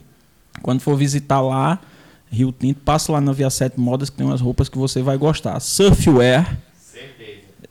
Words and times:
quando 0.62 0.82
for 0.82 0.96
visitar 0.96 1.42
lá, 1.42 1.80
Rio 2.32 2.52
Tinto, 2.52 2.80
passa 2.82 3.12
lá 3.12 3.20
na 3.20 3.32
Via 3.32 3.50
7 3.50 3.80
Modas, 3.80 4.10
que 4.10 4.18
tem 4.18 4.26
umas 4.28 4.42
roupas 4.42 4.70
que 4.70 4.78
você 4.78 5.02
vai 5.02 5.18
gostar. 5.18 5.60
Surfwear, 5.60 6.58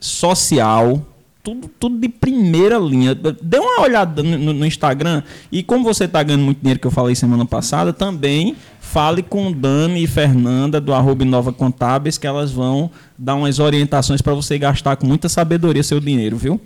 social, 0.01 1.07
tudo, 1.47 1.69
tudo 1.79 1.97
de 2.01 2.09
primeira 2.09 2.77
linha. 2.77 3.15
Dê 3.15 3.59
uma 3.61 3.83
olhada 3.83 4.21
no, 4.21 4.53
no- 4.53 4.67
Instagram. 4.67 5.23
E 5.53 5.63
como 5.63 5.85
você 5.85 6.03
está 6.05 6.21
ganhando 6.21 6.43
muito 6.45 6.59
dinheiro, 6.59 6.81
que 6.81 6.87
eu 6.89 6.91
falei 6.91 7.15
semana 7.15 7.47
passada, 7.47 7.93
também 7.93 8.57
fale 8.81 9.23
com 9.23 9.53
Dani 9.53 10.03
e 10.03 10.09
Fernanda 10.09 10.81
do 10.81 10.93
arroba 10.93 11.25
Nova 11.25 11.53
Contábeis, 11.53 12.19
que 12.19 12.27
elas 12.27 12.51
vão 12.51 12.91
dar 13.17 13.37
umas 13.37 13.61
orientações 13.61 14.21
para 14.21 14.35
você 14.35 14.59
gastar 14.59 14.97
com 14.97 15.07
muita 15.07 15.29
sabedoria 15.29 15.85
seu 15.85 16.01
dinheiro, 16.01 16.37
viu? 16.37 16.61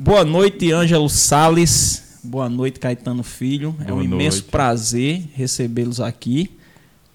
Boa 0.00 0.24
noite, 0.24 0.72
Ângelo 0.72 1.10
Sales. 1.10 2.18
Boa 2.24 2.48
noite, 2.48 2.80
Caetano 2.80 3.22
Filho. 3.22 3.76
é 3.80 3.92
um 3.92 3.96
Boa 3.96 4.04
imenso 4.04 4.38
noite. 4.38 4.50
prazer 4.50 5.24
recebê-los 5.34 6.00
aqui. 6.00 6.50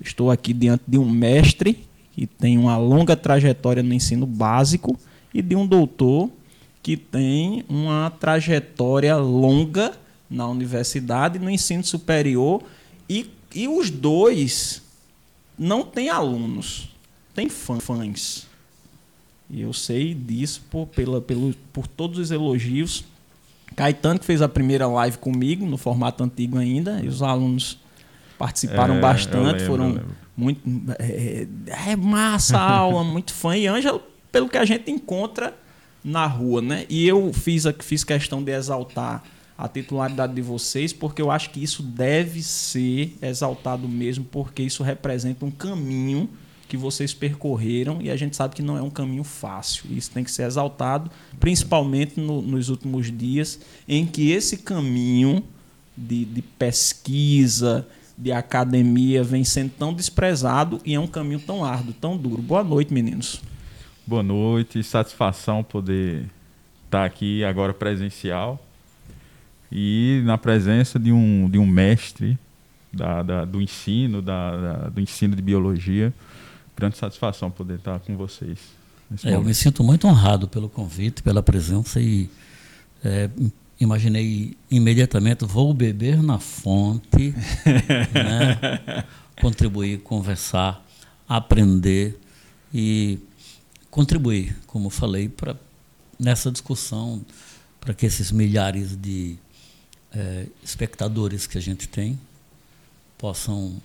Estou 0.03 0.29
aqui 0.29 0.53
diante 0.53 0.83
de 0.87 0.99
um 0.99 1.09
mestre 1.09 1.79
que 2.11 2.27
tem 2.27 2.59
uma 2.59 2.77
longa 2.77 3.15
trajetória 3.15 3.81
no 3.81 3.91
ensino 3.93 4.27
básico 4.27 4.95
e 5.33 5.41
de 5.41 5.55
um 5.55 5.65
doutor 5.65 6.29
que 6.83 6.97
tem 6.97 7.63
uma 7.69 8.09
trajetória 8.19 9.15
longa 9.15 9.93
na 10.29 10.47
universidade, 10.47 11.37
no 11.39 11.49
ensino 11.49 11.83
superior 11.83 12.63
e, 13.09 13.29
e 13.53 13.67
os 13.67 13.89
dois 13.89 14.81
não 15.57 15.83
têm 15.83 16.09
alunos, 16.09 16.89
têm 17.35 17.49
fã- 17.49 17.79
fãs. 17.79 18.47
E 19.49 19.61
eu 19.61 19.73
sei 19.73 20.13
disso 20.13 20.61
por, 20.71 20.87
pela, 20.87 21.19
pelo, 21.21 21.53
por 21.73 21.85
todos 21.85 22.17
os 22.17 22.31
elogios. 22.31 23.03
Caetano, 23.75 24.19
que 24.19 24.25
fez 24.25 24.41
a 24.41 24.49
primeira 24.49 24.87
live 24.87 25.17
comigo, 25.17 25.65
no 25.65 25.77
formato 25.77 26.23
antigo 26.23 26.57
ainda, 26.57 27.01
e 27.03 27.07
os 27.07 27.21
alunos 27.21 27.77
participaram 28.37 28.95
É, 28.95 28.99
bastante, 28.99 29.59
lembro, 29.59 29.65
foram 29.65 30.01
muito. 30.35 30.61
É, 30.99 31.47
é 31.89 31.95
massa 31.95 32.57
a 32.57 32.69
aula, 32.77 33.03
muito 33.03 33.33
fã. 33.33 33.55
E 33.55 33.67
Ângelo, 33.67 34.01
pelo 34.31 34.49
que 34.49 34.57
a 34.57 34.65
gente 34.65 34.89
encontra 34.89 35.53
na 36.03 36.25
rua, 36.25 36.61
né? 36.61 36.85
E 36.89 37.07
eu 37.07 37.31
fiz, 37.33 37.63
fiz 37.79 38.03
questão 38.03 38.43
de 38.43 38.51
exaltar 38.51 39.23
a 39.57 39.67
titularidade 39.67 40.33
de 40.33 40.41
vocês, 40.41 40.91
porque 40.91 41.21
eu 41.21 41.29
acho 41.29 41.51
que 41.51 41.61
isso 41.61 41.83
deve 41.83 42.41
ser 42.41 43.15
exaltado 43.21 43.87
mesmo, 43.87 44.25
porque 44.25 44.63
isso 44.63 44.81
representa 44.81 45.45
um 45.45 45.51
caminho 45.51 46.27
que 46.67 46.75
vocês 46.77 47.13
percorreram 47.13 48.01
e 48.01 48.09
a 48.09 48.15
gente 48.15 48.35
sabe 48.35 48.55
que 48.55 48.61
não 48.63 48.77
é 48.77 48.81
um 48.81 48.89
caminho 48.89 49.23
fácil. 49.23 49.83
Isso 49.91 50.09
tem 50.09 50.23
que 50.23 50.31
ser 50.31 50.43
exaltado, 50.43 51.11
principalmente 51.39 52.19
no- 52.19 52.41
nos 52.41 52.69
últimos 52.69 53.15
dias, 53.15 53.59
em 53.87 54.05
que 54.05 54.31
esse 54.31 54.57
caminho 54.57 55.43
de, 55.95 56.23
de 56.25 56.41
pesquisa, 56.41 57.85
de 58.17 58.31
academia 58.31 59.23
vem 59.23 59.43
sendo 59.43 59.71
tão 59.77 59.93
desprezado 59.93 60.79
e 60.85 60.95
é 60.95 60.99
um 60.99 61.07
caminho 61.07 61.39
tão 61.39 61.63
árduo, 61.63 61.93
tão 61.93 62.15
duro. 62.17 62.41
Boa 62.41 62.63
noite, 62.63 62.93
meninos. 62.93 63.41
Boa 64.05 64.23
noite, 64.23 64.83
satisfação 64.83 65.63
poder 65.63 66.25
estar 66.85 67.05
aqui 67.05 67.43
agora 67.43 67.73
presencial 67.73 68.61
e 69.71 70.21
na 70.25 70.37
presença 70.37 70.99
de 70.99 71.11
um, 71.11 71.49
de 71.49 71.57
um 71.57 71.65
mestre 71.65 72.37
da, 72.91 73.21
da- 73.23 73.45
do 73.45 73.61
ensino, 73.61 74.21
da, 74.21 74.57
da- 74.57 74.89
do 74.89 74.99
ensino 74.99 75.35
de 75.35 75.41
biologia. 75.41 76.13
Grande 76.75 76.97
satisfação 76.97 77.49
poder 77.51 77.75
estar 77.75 77.99
com 77.99 78.17
vocês. 78.17 78.57
É, 79.23 79.35
eu 79.35 79.43
me 79.43 79.53
sinto 79.53 79.83
muito 79.83 80.07
honrado 80.07 80.47
pelo 80.47 80.67
convite, 80.67 81.21
pela 81.21 81.43
presença 81.43 82.01
e 82.01 82.29
é, 83.03 83.29
imaginei 83.79 84.57
imediatamente 84.69 85.45
vou 85.45 85.73
beber 85.73 86.21
na 86.21 86.39
fonte, 86.39 87.33
né, 88.13 89.03
contribuir, 89.39 89.99
conversar, 89.99 90.83
aprender 91.29 92.19
e 92.73 93.19
contribuir, 93.91 94.57
como 94.65 94.89
falei, 94.89 95.29
para 95.29 95.55
nessa 96.17 96.51
discussão 96.51 97.23
para 97.79 97.93
que 97.93 98.05
esses 98.05 98.31
milhares 98.31 98.95
de 98.95 99.35
é, 100.13 100.45
espectadores 100.63 101.47
que 101.47 101.57
a 101.57 101.61
gente 101.61 101.87
tem 101.87 102.19
possam 103.17 103.81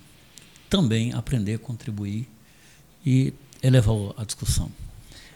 também 0.69 1.13
aprender, 1.13 1.59
contribuir 1.59 2.27
e 3.05 3.33
elevar 3.61 4.13
a 4.17 4.23
discussão. 4.23 4.71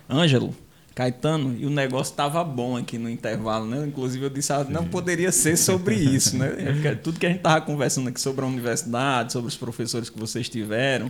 Ângelo, 0.10 0.56
Caetano, 0.94 1.56
e 1.58 1.66
o 1.66 1.70
negócio 1.70 2.12
estava 2.12 2.44
bom 2.44 2.76
aqui 2.78 2.98
no 2.98 3.10
intervalo, 3.10 3.66
né? 3.66 3.88
Inclusive 3.88 4.26
eu 4.26 4.30
disse, 4.30 4.52
ah, 4.52 4.64
não 4.64 4.86
poderia 4.86 5.32
ser 5.32 5.58
sobre 5.58 5.96
isso, 5.98 6.38
né? 6.38 6.82
É 6.86 6.96
Tudo 6.96 7.20
que 7.20 7.26
a 7.26 7.30
gente 7.30 7.40
estava 7.40 7.62
conversando 7.62 8.10
aqui 8.10 8.20
sobre 8.20 8.44
a 8.44 8.48
universidade, 8.48 9.32
sobre 9.32 9.48
os 9.48 9.56
professores 9.56 10.10
que 10.10 10.20
vocês 10.20 10.50
tiveram, 10.50 11.10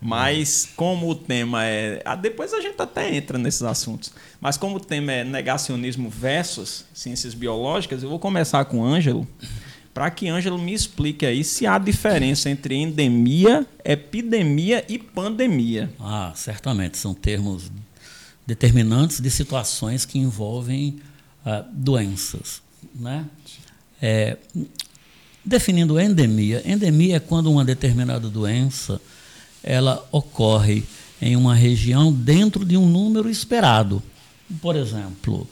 mas 0.00 0.66
como 0.74 1.10
o 1.10 1.14
tema 1.14 1.64
é. 1.64 2.00
ah, 2.04 2.16
Depois 2.16 2.54
a 2.54 2.60
gente 2.60 2.80
até 2.80 3.14
entra 3.14 3.36
nesses 3.36 3.62
assuntos. 3.62 4.12
Mas 4.40 4.56
como 4.56 4.76
o 4.76 4.80
tema 4.80 5.12
é 5.12 5.24
negacionismo 5.24 6.08
versus 6.08 6.86
ciências 6.94 7.34
biológicas, 7.34 8.02
eu 8.02 8.08
vou 8.08 8.18
começar 8.18 8.64
com 8.64 8.80
o 8.80 8.84
Ângelo, 8.84 9.28
para 9.92 10.10
que 10.10 10.28
Ângelo 10.28 10.58
me 10.58 10.72
explique 10.72 11.26
aí 11.26 11.44
se 11.44 11.66
há 11.66 11.76
diferença 11.76 12.48
entre 12.48 12.76
endemia, 12.76 13.66
epidemia 13.84 14.82
e 14.88 14.98
pandemia. 14.98 15.92
Ah, 16.00 16.32
certamente 16.34 16.96
são 16.96 17.12
termos 17.12 17.70
determinantes 18.46 19.20
de 19.20 19.30
situações 19.30 20.06
que 20.06 20.18
envolvem 20.18 20.98
ah, 21.44 21.62
doenças, 21.70 22.62
né? 22.94 23.26
É, 24.00 24.38
definindo 25.44 26.00
endemia, 26.00 26.62
endemia 26.64 27.16
é 27.16 27.20
quando 27.20 27.50
uma 27.50 27.64
determinada 27.64 28.30
doença 28.30 28.98
ela 29.62 30.06
ocorre 30.10 30.84
em 31.20 31.36
uma 31.36 31.54
região 31.54 32.12
dentro 32.12 32.64
de 32.64 32.76
um 32.76 32.88
número 32.88 33.28
esperado. 33.28 34.02
Por 34.60 34.74
exemplo, 34.74 35.46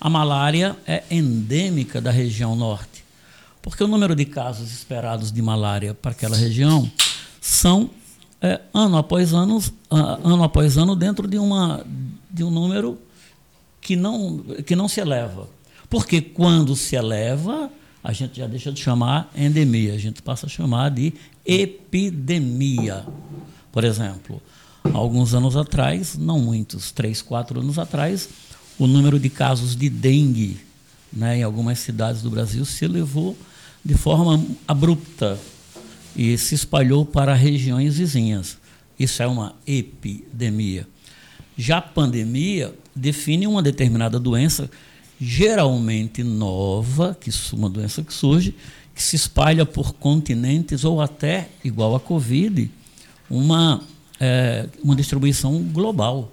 a 0.00 0.08
malária 0.08 0.76
é 0.86 1.02
endêmica 1.10 2.00
da 2.00 2.10
região 2.10 2.54
norte, 2.54 3.04
porque 3.60 3.82
o 3.82 3.88
número 3.88 4.14
de 4.14 4.24
casos 4.24 4.72
esperados 4.72 5.32
de 5.32 5.42
malária 5.42 5.92
para 5.92 6.12
aquela 6.12 6.36
região 6.36 6.90
são 7.40 7.90
é, 8.40 8.60
ano 8.72 8.96
após 8.96 9.32
ano, 9.32 9.62
ano 9.90 10.44
após 10.44 10.78
ano 10.78 10.94
dentro 10.94 11.26
de, 11.26 11.38
uma, 11.38 11.84
de 12.30 12.44
um 12.44 12.50
número 12.50 12.98
que 13.80 13.96
não, 13.96 14.38
que 14.64 14.76
não 14.76 14.88
se 14.88 15.00
eleva. 15.00 15.48
Porque 15.90 16.20
quando 16.20 16.76
se 16.76 16.94
eleva, 16.94 17.70
a 18.04 18.12
gente 18.12 18.38
já 18.38 18.46
deixa 18.46 18.70
de 18.70 18.80
chamar 18.80 19.30
endemia, 19.34 19.94
a 19.94 19.98
gente 19.98 20.22
passa 20.22 20.46
a 20.46 20.48
chamar 20.48 20.90
de 20.90 21.12
epidemia. 21.44 23.04
Por 23.72 23.84
exemplo, 23.84 24.40
alguns 24.92 25.34
anos 25.34 25.56
atrás, 25.56 26.16
não 26.16 26.38
muitos, 26.38 26.90
três, 26.92 27.22
quatro 27.22 27.60
anos 27.60 27.78
atrás, 27.78 28.28
o 28.78 28.86
número 28.86 29.18
de 29.18 29.28
casos 29.28 29.74
de 29.74 29.88
dengue 29.88 30.60
né, 31.12 31.38
em 31.38 31.42
algumas 31.42 31.78
cidades 31.78 32.22
do 32.22 32.30
Brasil 32.30 32.64
se 32.64 32.84
elevou 32.84 33.36
de 33.84 33.94
forma 33.94 34.44
abrupta 34.66 35.38
e 36.14 36.36
se 36.36 36.54
espalhou 36.54 37.04
para 37.04 37.34
regiões 37.34 37.96
vizinhas. 37.96 38.58
Isso 38.98 39.22
é 39.22 39.26
uma 39.26 39.54
epidemia. 39.66 40.86
Já 41.56 41.78
a 41.78 41.82
pandemia 41.82 42.74
define 42.94 43.46
uma 43.46 43.62
determinada 43.62 44.18
doença, 44.18 44.70
geralmente 45.20 46.22
nova, 46.22 47.16
que 47.18 47.30
uma 47.52 47.70
doença 47.70 48.02
que 48.02 48.12
surge, 48.12 48.54
que 48.94 49.02
se 49.02 49.16
espalha 49.16 49.64
por 49.64 49.94
continentes 49.94 50.84
ou 50.84 51.00
até, 51.00 51.48
igual 51.64 51.94
a 51.94 52.00
Covid, 52.00 52.70
uma, 53.30 53.82
eh, 54.20 54.66
uma 54.82 54.96
distribuição 54.96 55.62
global. 55.62 56.30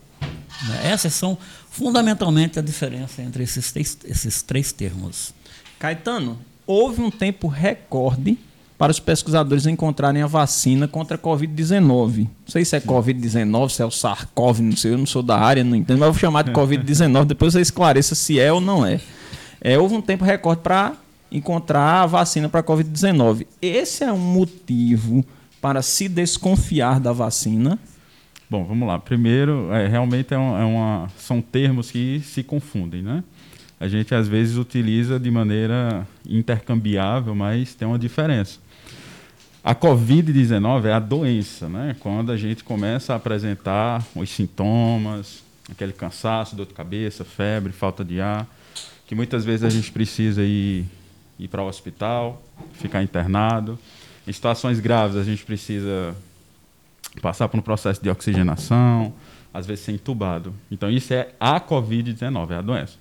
né? 0.67 0.91
Essas 0.91 1.13
são 1.13 1.37
fundamentalmente 1.69 2.57
a 2.57 2.61
diferença 2.61 3.21
entre 3.21 3.43
esses 3.43 3.71
três, 3.71 3.97
esses 4.05 4.41
três 4.41 4.71
termos. 4.71 5.33
Caetano, 5.77 6.39
houve 6.65 7.01
um 7.01 7.11
tempo 7.11 7.47
recorde 7.47 8.37
para 8.77 8.91
os 8.91 8.99
pesquisadores 8.99 9.65
encontrarem 9.65 10.21
a 10.21 10.27
vacina 10.27 10.87
contra 10.87 11.15
a 11.15 11.19
Covid-19. 11.19 12.17
Não 12.19 12.27
sei 12.47 12.65
se 12.65 12.75
é 12.75 12.79
Covid-19, 12.79 13.69
se 13.69 13.81
é 13.81 13.85
o 13.85 13.91
SARS-CoV, 13.91 14.59
não 14.61 14.75
sei, 14.75 14.93
eu 14.93 14.97
não 14.97 15.05
sou 15.05 15.23
da 15.23 15.37
área, 15.37 15.63
não 15.63 15.75
entendo, 15.75 15.99
mas 15.99 16.09
vou 16.09 16.19
chamar 16.19 16.43
de 16.43 16.51
Covid-19, 16.51 17.25
depois 17.27 17.53
você 17.53 17.61
esclareça 17.61 18.15
se 18.15 18.39
é 18.39 18.51
ou 18.51 18.59
não 18.59 18.85
é. 18.85 18.99
é 19.61 19.77
houve 19.77 19.95
um 19.95 20.01
tempo 20.01 20.25
recorde 20.25 20.61
para 20.61 20.93
encontrar 21.31 22.03
a 22.03 22.05
vacina 22.05 22.49
para 22.49 22.59
a 22.59 22.63
Covid-19. 22.63 23.47
Esse 23.61 24.03
é 24.03 24.11
um 24.11 24.17
motivo 24.17 25.25
para 25.65 25.81
se 25.81 26.07
desconfiar 26.07 26.99
da 26.99 27.11
vacina? 27.11 27.79
Bom, 28.47 28.63
vamos 28.65 28.87
lá. 28.87 28.99
Primeiro, 28.99 29.73
é, 29.73 29.87
realmente 29.87 30.31
é 30.31 30.37
é 30.37 30.37
uma, 30.37 31.09
são 31.17 31.41
termos 31.41 31.89
que 31.89 32.21
se 32.23 32.43
confundem, 32.43 33.01
né? 33.01 33.23
A 33.79 33.87
gente 33.87 34.13
às 34.13 34.27
vezes 34.27 34.57
utiliza 34.57 35.19
de 35.19 35.31
maneira 35.31 36.07
intercambiável, 36.23 37.33
mas 37.33 37.73
tem 37.73 37.87
uma 37.87 37.97
diferença. 37.97 38.59
A 39.63 39.73
Covid-19 39.73 40.85
é 40.85 40.93
a 40.93 40.99
doença, 40.99 41.67
né? 41.67 41.95
Quando 41.99 42.31
a 42.31 42.37
gente 42.37 42.63
começa 42.63 43.13
a 43.13 43.15
apresentar 43.15 44.05
os 44.15 44.29
sintomas, 44.29 45.43
aquele 45.67 45.93
cansaço, 45.93 46.55
dor 46.55 46.67
de 46.67 46.75
cabeça, 46.75 47.25
febre, 47.25 47.73
falta 47.73 48.05
de 48.05 48.21
ar, 48.21 48.45
que 49.07 49.15
muitas 49.15 49.43
vezes 49.43 49.63
a 49.63 49.69
gente 49.71 49.91
precisa 49.91 50.43
ir, 50.43 50.85
ir 51.39 51.47
para 51.47 51.63
o 51.63 51.67
hospital, 51.67 52.39
ficar 52.73 53.01
internado. 53.01 53.79
Em 54.27 54.31
situações 54.31 54.79
graves, 54.79 55.17
a 55.17 55.23
gente 55.23 55.43
precisa 55.45 56.15
passar 57.21 57.47
por 57.47 57.57
um 57.57 57.61
processo 57.61 58.01
de 58.01 58.09
oxigenação, 58.09 59.13
às 59.53 59.65
vezes 59.65 59.85
ser 59.85 59.93
entubado. 59.93 60.53
Então, 60.69 60.89
isso 60.89 61.13
é 61.13 61.29
a 61.39 61.59
Covid-19, 61.59 62.51
é 62.51 62.55
a 62.55 62.61
doença. 62.61 62.97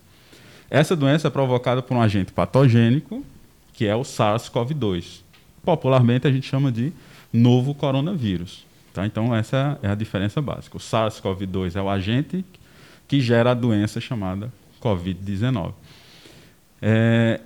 Essa 0.71 0.94
doença 0.94 1.29
é 1.29 1.31
provocada 1.31 1.82
por 1.82 1.97
um 1.97 2.00
agente 2.00 2.32
patogênico, 2.32 3.25
que 3.73 3.87
é 3.87 3.94
o 3.94 4.03
SARS-CoV-2 4.03 5.25
popularmente 5.65 6.26
a 6.26 6.31
gente 6.31 6.47
chama 6.47 6.71
de 6.71 6.93
novo 7.32 7.75
coronavírus. 7.75 8.65
Tá? 8.93 9.05
Então, 9.06 9.35
essa 9.35 9.79
é 9.82 9.88
a 9.88 9.94
diferença 9.94 10.41
básica. 10.41 10.76
O 10.76 10.81
SARS-CoV-2 10.81 11.75
é 11.75 11.82
o 11.82 11.88
agente 11.88 12.44
que 13.09 13.21
gera 13.21 13.50
a 13.50 13.55
doença 13.55 14.00
chamada 14.00 14.53
Covid-19. 14.81 15.73
É, 16.81 17.41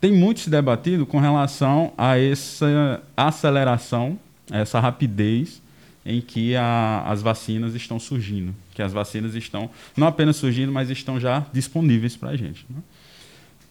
tem 0.00 0.12
muito 0.12 0.40
se 0.40 0.50
debatido 0.50 1.04
com 1.04 1.18
relação 1.18 1.92
a 1.96 2.18
essa 2.18 3.02
aceleração, 3.16 4.18
essa 4.50 4.80
rapidez 4.80 5.60
em 6.04 6.20
que 6.20 6.56
a, 6.56 7.04
as 7.06 7.20
vacinas 7.20 7.74
estão 7.74 8.00
surgindo. 8.00 8.54
Que 8.74 8.82
as 8.82 8.92
vacinas 8.92 9.34
estão 9.34 9.70
não 9.96 10.06
apenas 10.06 10.36
surgindo, 10.36 10.72
mas 10.72 10.88
estão 10.90 11.20
já 11.20 11.44
disponíveis 11.52 12.16
para 12.16 12.30
a 12.30 12.36
gente. 12.36 12.64
Né? 12.70 12.78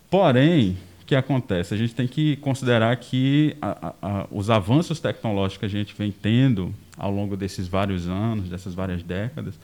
Porém, 0.10 0.78
que 1.10 1.16
acontece? 1.16 1.74
A 1.74 1.78
gente 1.78 1.96
tem 1.96 2.08
que 2.08 2.36
considerar 2.36 2.96
que 2.98 3.58
a, 3.60 3.96
a, 4.00 4.28
os 4.30 4.52
avanços 4.52 5.00
tecnológicos 5.00 5.58
que 5.58 5.66
a 5.66 5.80
gente 5.80 5.96
vem 5.98 6.12
tendo 6.12 6.72
ao 6.96 7.10
longo 7.10 7.36
desses 7.36 7.68
vários 7.68 8.08
anos, 8.08 8.48
dessas 8.48 8.76
várias 8.76 9.02
décadas, 9.02 9.56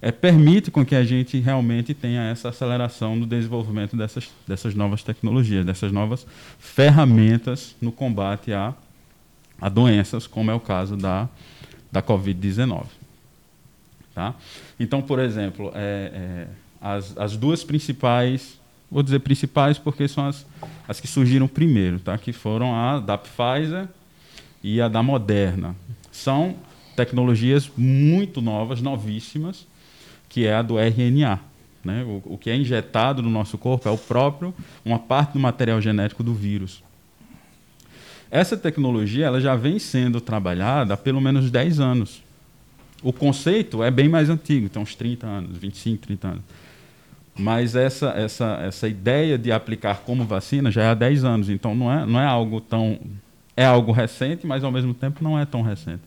é, 0.00 0.12
permite 0.12 0.70
com 0.70 0.84
que 0.84 0.94
a 0.94 1.04
gente 1.04 1.38
realmente 1.38 1.92
tenha 1.92 2.22
essa 2.30 2.50
aceleração 2.50 3.16
no 3.16 3.26
desenvolvimento 3.26 3.96
dessas, 3.96 4.30
dessas 4.46 4.74
novas 4.74 5.02
tecnologias, 5.02 5.64
dessas 5.64 5.90
novas 5.90 6.26
ferramentas 6.58 7.74
no 7.80 7.90
combate 7.90 8.52
a, 8.52 8.74
a 9.60 9.68
doenças, 9.68 10.26
como 10.26 10.50
é 10.50 10.54
o 10.54 10.60
caso 10.60 10.96
da, 10.96 11.28
da 11.90 12.02
Covid-19. 12.02 12.84
Tá? 14.14 14.34
Então, 14.78 15.02
por 15.02 15.18
exemplo, 15.18 15.72
é, 15.74 16.10
é, 16.14 16.48
as, 16.80 17.16
as 17.16 17.36
duas 17.36 17.64
principais 17.64 18.58
vou 18.90 19.02
dizer 19.02 19.20
principais 19.20 19.78
porque 19.78 20.08
são 20.08 20.26
as, 20.26 20.46
as 20.86 21.00
que 21.00 21.06
surgiram 21.06 21.46
primeiro, 21.46 21.98
tá? 21.98 22.16
que 22.16 22.32
foram 22.32 22.74
a 22.74 22.98
da 22.98 23.18
Pfizer 23.18 23.88
e 24.62 24.80
a 24.80 24.88
da 24.88 25.02
Moderna. 25.02 25.76
São 26.10 26.56
tecnologias 26.96 27.70
muito 27.76 28.40
novas, 28.40 28.80
novíssimas, 28.80 29.66
que 30.28 30.46
é 30.46 30.54
a 30.54 30.62
do 30.62 30.78
RNA. 30.78 31.40
Né? 31.84 32.04
O, 32.04 32.34
o 32.34 32.38
que 32.38 32.50
é 32.50 32.56
injetado 32.56 33.22
no 33.22 33.30
nosso 33.30 33.56
corpo 33.56 33.88
é 33.88 33.92
o 33.92 33.98
próprio, 33.98 34.54
uma 34.84 34.98
parte 34.98 35.32
do 35.32 35.38
material 35.38 35.80
genético 35.80 36.22
do 36.22 36.34
vírus. 36.34 36.82
Essa 38.30 38.56
tecnologia 38.56 39.26
ela 39.26 39.40
já 39.40 39.56
vem 39.56 39.78
sendo 39.78 40.20
trabalhada 40.20 40.94
há 40.94 40.96
pelo 40.96 41.20
menos 41.20 41.50
10 41.50 41.80
anos. 41.80 42.22
O 43.02 43.12
conceito 43.12 43.82
é 43.82 43.90
bem 43.90 44.08
mais 44.08 44.28
antigo, 44.28 44.68
tem 44.68 44.82
uns 44.82 44.94
30 44.94 45.26
anos, 45.26 45.56
25, 45.56 46.06
30 46.06 46.28
anos. 46.28 46.42
Mas 47.38 47.76
essa, 47.76 48.08
essa, 48.10 48.58
essa 48.62 48.88
ideia 48.88 49.38
de 49.38 49.52
aplicar 49.52 50.00
como 50.00 50.24
vacina 50.24 50.70
já 50.70 50.82
é 50.82 50.88
há 50.88 50.94
10 50.94 51.24
anos, 51.24 51.48
então 51.48 51.74
não 51.74 51.92
é, 51.92 52.04
não 52.04 52.20
é 52.20 52.26
algo 52.26 52.60
tão. 52.60 52.98
É 53.56 53.64
algo 53.64 53.92
recente, 53.92 54.46
mas 54.46 54.62
ao 54.62 54.70
mesmo 54.70 54.92
tempo 54.92 55.22
não 55.22 55.38
é 55.38 55.44
tão 55.44 55.62
recente. 55.62 56.02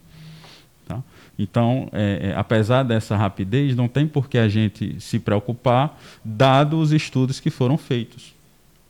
Tá? 0.85 1.01
Então, 1.41 1.89
é, 1.91 2.29
é, 2.29 2.35
apesar 2.35 2.83
dessa 2.83 3.17
rapidez, 3.17 3.75
não 3.75 3.87
tem 3.87 4.07
por 4.07 4.29
que 4.29 4.37
a 4.37 4.47
gente 4.47 4.99
se 5.01 5.17
preocupar, 5.19 5.99
dado 6.23 6.79
os 6.79 6.91
estudos 6.91 7.39
que 7.39 7.49
foram 7.49 7.79
feitos 7.79 8.35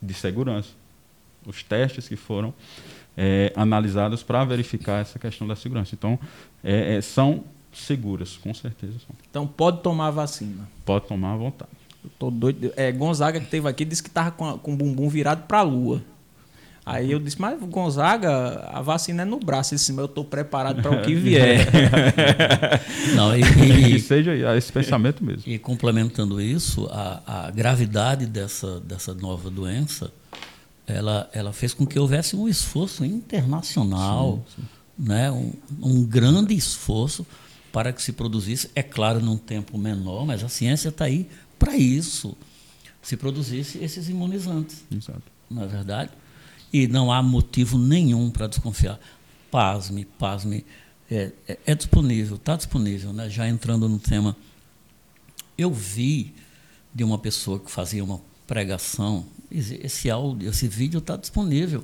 de 0.01 0.13
segurança, 0.13 0.69
os 1.45 1.63
testes 1.63 2.09
que 2.09 2.17
foram 2.17 2.53
é, 3.15 3.53
analisados 3.55 4.21
para 4.21 4.43
verificar 4.43 4.99
essa 4.99 5.17
questão 5.17 5.47
da 5.47 5.55
segurança. 5.55 5.95
Então, 5.95 6.19
é, 6.61 6.95
é, 6.95 7.01
são 7.01 7.45
seguras, 7.71 8.35
com 8.35 8.53
certeza. 8.53 8.99
São. 8.99 9.15
Então, 9.29 9.47
pode 9.47 9.81
tomar 9.81 10.07
a 10.07 10.11
vacina? 10.11 10.67
Pode 10.83 11.07
tomar 11.07 11.33
à 11.33 11.37
vontade. 11.37 11.71
Eu 12.03 12.09
tô 12.19 12.29
doido. 12.29 12.73
É, 12.75 12.91
Gonzaga 12.91 13.39
que 13.39 13.47
teve 13.47 13.65
aqui 13.69 13.85
disse 13.85 14.03
que 14.03 14.09
tava 14.09 14.31
com, 14.31 14.57
com 14.57 14.73
o 14.73 14.75
bumbum 14.75 15.07
virado 15.07 15.43
para 15.47 15.59
a 15.59 15.63
lua. 15.63 16.01
Aí 16.85 17.11
eu 17.11 17.19
disse, 17.19 17.39
mas 17.39 17.61
Gonzaga, 17.61 18.69
a 18.71 18.81
vacina 18.81 19.21
é 19.21 19.25
no 19.25 19.39
braço. 19.39 19.73
Ele 19.73 19.79
disse, 19.79 19.93
mas 19.93 19.99
eu 19.99 20.05
estou 20.05 20.25
preparado 20.25 20.81
para 20.81 20.91
o 20.91 21.01
que 21.03 21.13
vier. 21.15 21.67
Não, 23.15 23.35
e, 23.37 23.41
e, 23.41 23.95
e, 23.95 23.99
seja 23.99 24.33
esse 24.57 24.71
pensamento 24.71 25.23
mesmo. 25.23 25.43
E 25.45 25.59
complementando 25.59 26.41
isso, 26.41 26.87
a, 26.91 27.47
a 27.47 27.51
gravidade 27.51 28.25
dessa, 28.25 28.79
dessa 28.79 29.13
nova 29.13 29.49
doença, 29.49 30.11
ela, 30.87 31.29
ela 31.33 31.53
fez 31.53 31.73
com 31.73 31.85
que 31.85 31.99
houvesse 31.99 32.35
um 32.35 32.47
esforço 32.47 33.05
internacional, 33.05 34.43
sim, 34.55 34.61
sim. 34.61 34.67
Né? 34.97 35.31
Um, 35.31 35.53
um 35.81 36.03
grande 36.03 36.55
esforço 36.55 37.25
para 37.71 37.93
que 37.93 38.01
se 38.01 38.11
produzisse, 38.11 38.69
é 38.75 38.83
claro, 38.83 39.19
num 39.19 39.37
tempo 39.37 39.77
menor, 39.77 40.25
mas 40.25 40.43
a 40.43 40.49
ciência 40.49 40.89
está 40.89 41.05
aí 41.05 41.29
para 41.57 41.77
isso 41.77 42.35
se 43.01 43.17
produzisse 43.17 43.79
esses 43.79 44.09
imunizantes. 44.09 44.83
Exato. 44.91 45.23
Não 45.49 45.63
é 45.63 45.67
verdade? 45.67 46.11
E 46.71 46.87
não 46.87 47.11
há 47.11 47.21
motivo 47.21 47.77
nenhum 47.77 48.29
para 48.29 48.47
desconfiar. 48.47 48.99
Pasme, 49.49 50.05
pasme. 50.05 50.65
É, 51.09 51.31
é, 51.47 51.59
é 51.65 51.75
disponível, 51.75 52.37
está 52.37 52.55
disponível. 52.55 53.11
Né? 53.11 53.29
Já 53.29 53.47
entrando 53.47 53.89
no 53.89 53.99
tema, 53.99 54.35
eu 55.57 55.71
vi 55.71 56.33
de 56.93 57.03
uma 57.03 57.17
pessoa 57.17 57.59
que 57.59 57.69
fazia 57.69 58.03
uma 58.03 58.21
pregação, 58.47 59.25
esse 59.49 60.09
áudio, 60.09 60.49
esse 60.49 60.67
vídeo 60.67 60.99
está 60.99 61.15
disponível. 61.15 61.83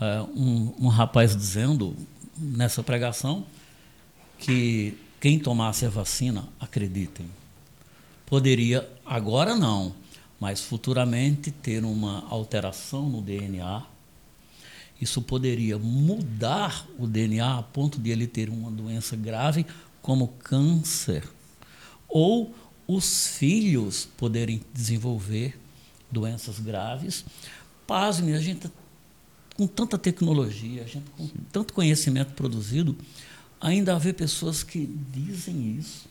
É, 0.00 0.22
um, 0.34 0.74
um 0.78 0.88
rapaz 0.88 1.36
dizendo 1.36 1.96
nessa 2.36 2.82
pregação 2.82 3.46
que 4.38 4.96
quem 5.20 5.38
tomasse 5.38 5.86
a 5.86 5.88
vacina, 5.88 6.46
acreditem, 6.60 7.26
poderia, 8.26 8.86
agora 9.06 9.54
não, 9.54 9.94
mas 10.40 10.60
futuramente 10.60 11.50
ter 11.50 11.84
uma 11.84 12.26
alteração 12.28 13.08
no 13.08 13.22
DNA. 13.22 13.82
Isso 15.00 15.20
poderia 15.22 15.78
mudar 15.78 16.86
o 16.98 17.06
DNA 17.06 17.58
a 17.58 17.62
ponto 17.62 17.98
de 17.98 18.10
ele 18.10 18.26
ter 18.26 18.48
uma 18.48 18.70
doença 18.70 19.16
grave, 19.16 19.66
como 20.00 20.28
câncer. 20.28 21.28
Ou 22.08 22.54
os 22.86 23.26
filhos 23.26 24.08
poderem 24.16 24.60
desenvolver 24.72 25.58
doenças 26.10 26.58
graves. 26.60 27.24
Pasme, 27.86 28.34
a 28.34 28.40
gente 28.40 28.70
com 29.56 29.66
tanta 29.66 29.96
tecnologia, 29.96 30.82
a 30.82 30.86
gente 30.86 31.08
com 31.16 31.28
tanto 31.52 31.72
conhecimento 31.72 32.32
produzido, 32.32 32.96
ainda 33.60 33.94
haver 33.94 34.14
pessoas 34.14 34.62
que 34.62 34.86
dizem 35.12 35.76
isso 35.78 36.08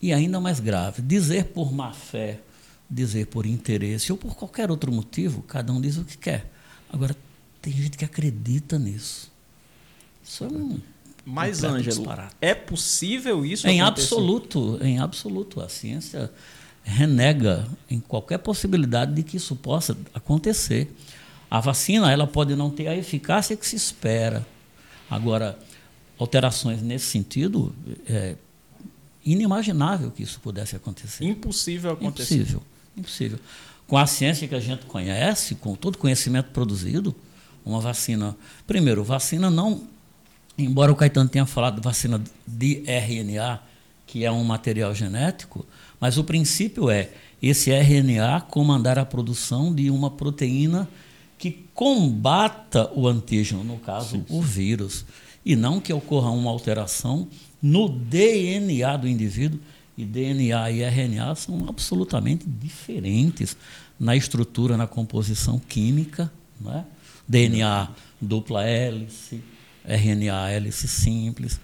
e 0.00 0.12
ainda 0.12 0.40
mais 0.40 0.60
grave, 0.60 1.02
dizer 1.02 1.46
por 1.46 1.72
má 1.72 1.92
fé, 1.92 2.40
dizer 2.92 3.26
por 3.26 3.46
interesse 3.46 4.12
ou 4.12 4.18
por 4.18 4.36
qualquer 4.36 4.70
outro 4.70 4.92
motivo, 4.92 5.42
cada 5.42 5.72
um 5.72 5.80
diz 5.80 5.96
o 5.96 6.04
que 6.04 6.18
quer. 6.18 6.50
Agora, 6.92 7.16
tem 7.62 7.72
gente 7.72 7.96
que 7.96 8.04
acredita 8.04 8.78
nisso. 8.78 9.32
Isso 10.22 10.44
é 10.44 10.48
um. 10.48 10.78
Mas, 11.24 11.64
Ângelo, 11.64 12.04
é 12.40 12.54
possível 12.54 13.46
isso? 13.46 13.66
Em 13.66 13.80
acontecer? 13.80 14.06
absoluto, 14.06 14.78
em 14.82 14.98
absoluto. 14.98 15.60
A 15.60 15.68
ciência 15.68 16.30
renega 16.82 17.66
em 17.88 18.00
qualquer 18.00 18.38
possibilidade 18.38 19.14
de 19.14 19.22
que 19.22 19.36
isso 19.36 19.54
possa 19.56 19.96
acontecer. 20.12 20.92
A 21.48 21.60
vacina 21.60 22.10
ela 22.10 22.26
pode 22.26 22.56
não 22.56 22.70
ter 22.70 22.88
a 22.88 22.96
eficácia 22.96 23.56
que 23.56 23.66
se 23.66 23.76
espera. 23.76 24.44
Agora, 25.08 25.58
alterações 26.18 26.82
nesse 26.82 27.06
sentido 27.06 27.72
é, 28.06 28.34
inimaginável 29.24 30.10
que 30.10 30.22
isso 30.24 30.40
pudesse 30.40 30.74
acontecer. 30.74 31.24
Impossível 31.24 31.92
acontecer. 31.92 32.34
Impossível. 32.34 32.62
Impossível. 32.96 33.38
Com 33.86 33.96
a 33.96 34.06
ciência 34.06 34.48
que 34.48 34.54
a 34.54 34.60
gente 34.60 34.86
conhece, 34.86 35.54
com 35.54 35.74
todo 35.74 35.96
o 35.96 35.98
conhecimento 35.98 36.50
produzido, 36.50 37.14
uma 37.64 37.80
vacina. 37.80 38.36
Primeiro, 38.66 39.04
vacina 39.04 39.50
não, 39.50 39.82
embora 40.58 40.92
o 40.92 40.96
Caetano 40.96 41.28
tenha 41.28 41.46
falado 41.46 41.76
de 41.76 41.82
vacina 41.82 42.22
de 42.46 42.82
RNA, 42.86 43.60
que 44.06 44.24
é 44.24 44.30
um 44.30 44.44
material 44.44 44.94
genético, 44.94 45.64
mas 46.00 46.18
o 46.18 46.24
princípio 46.24 46.90
é 46.90 47.10
esse 47.40 47.70
RNA 47.70 48.42
comandar 48.42 48.98
a 48.98 49.04
produção 49.04 49.74
de 49.74 49.90
uma 49.90 50.10
proteína 50.10 50.88
que 51.38 51.66
combata 51.74 52.90
o 52.94 53.08
antígeno, 53.08 53.64
no 53.64 53.78
caso, 53.78 54.10
sim, 54.10 54.24
sim. 54.28 54.36
o 54.36 54.40
vírus, 54.40 55.04
e 55.44 55.56
não 55.56 55.80
que 55.80 55.92
ocorra 55.92 56.30
uma 56.30 56.50
alteração 56.50 57.26
no 57.60 57.88
DNA 57.88 58.96
do 58.96 59.08
indivíduo. 59.08 59.58
E 59.96 60.04
DNA 60.04 60.70
e 60.70 60.82
RNA 60.82 61.34
são 61.34 61.66
absolutamente 61.68 62.46
diferentes 62.48 63.56
na 64.00 64.16
estrutura, 64.16 64.76
na 64.76 64.86
composição 64.86 65.58
química. 65.58 66.32
Né? 66.60 66.84
DNA 67.28 67.88
dupla 68.20 68.64
hélice, 68.64 69.42
RNA 69.84 70.50
hélice 70.50 70.88
simples. 70.88 71.60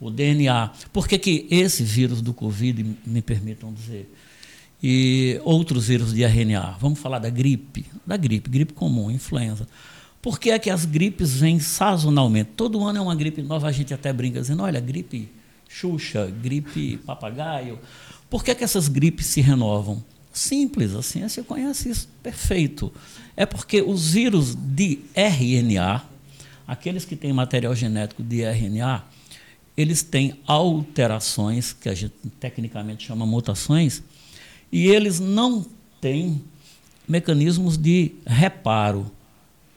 O 0.00 0.10
DNA. 0.10 0.72
Por 0.92 1.06
que, 1.06 1.18
que 1.18 1.46
esse 1.50 1.82
vírus 1.82 2.22
do 2.22 2.32
Covid, 2.32 2.96
me 3.06 3.20
permitam 3.20 3.72
dizer, 3.72 4.10
e 4.82 5.38
outros 5.44 5.88
vírus 5.88 6.12
de 6.12 6.24
RNA? 6.24 6.76
Vamos 6.80 6.98
falar 6.98 7.18
da 7.18 7.28
gripe, 7.28 7.86
da 8.06 8.16
gripe, 8.16 8.48
gripe 8.48 8.72
comum, 8.72 9.10
influenza. 9.10 9.68
Por 10.22 10.38
que 10.38 10.50
é 10.50 10.58
que 10.58 10.70
as 10.70 10.84
gripes 10.84 11.34
vêm 11.34 11.58
sazonalmente? 11.58 12.50
Todo 12.56 12.82
ano 12.84 12.98
é 12.98 13.00
uma 13.00 13.14
gripe 13.14 13.42
nova, 13.42 13.68
a 13.68 13.72
gente 13.72 13.92
até 13.92 14.12
brinca 14.12 14.40
dizendo, 14.40 14.62
olha, 14.62 14.80
gripe 14.80 15.30
Xuxa, 15.72 16.26
gripe 16.26 16.96
papagaio. 16.98 17.78
Por 18.28 18.42
que, 18.42 18.50
é 18.50 18.54
que 18.56 18.64
essas 18.64 18.88
gripes 18.88 19.26
se 19.26 19.40
renovam? 19.40 20.02
Simples, 20.32 20.94
a 20.94 21.02
ciência 21.02 21.44
conhece 21.44 21.88
isso 21.88 22.08
perfeito. 22.22 22.92
É 23.36 23.46
porque 23.46 23.80
os 23.80 24.10
vírus 24.10 24.54
de 24.54 24.98
RNA, 25.14 26.02
aqueles 26.66 27.04
que 27.04 27.14
têm 27.14 27.32
material 27.32 27.74
genético 27.74 28.22
de 28.22 28.42
RNA, 28.42 29.04
eles 29.76 30.02
têm 30.02 30.40
alterações, 30.44 31.72
que 31.72 31.88
a 31.88 31.94
gente 31.94 32.14
tecnicamente 32.40 33.06
chama 33.06 33.24
mutações, 33.24 34.02
e 34.72 34.88
eles 34.88 35.20
não 35.20 35.64
têm 36.00 36.42
mecanismos 37.08 37.78
de 37.78 38.12
reparo 38.26 39.10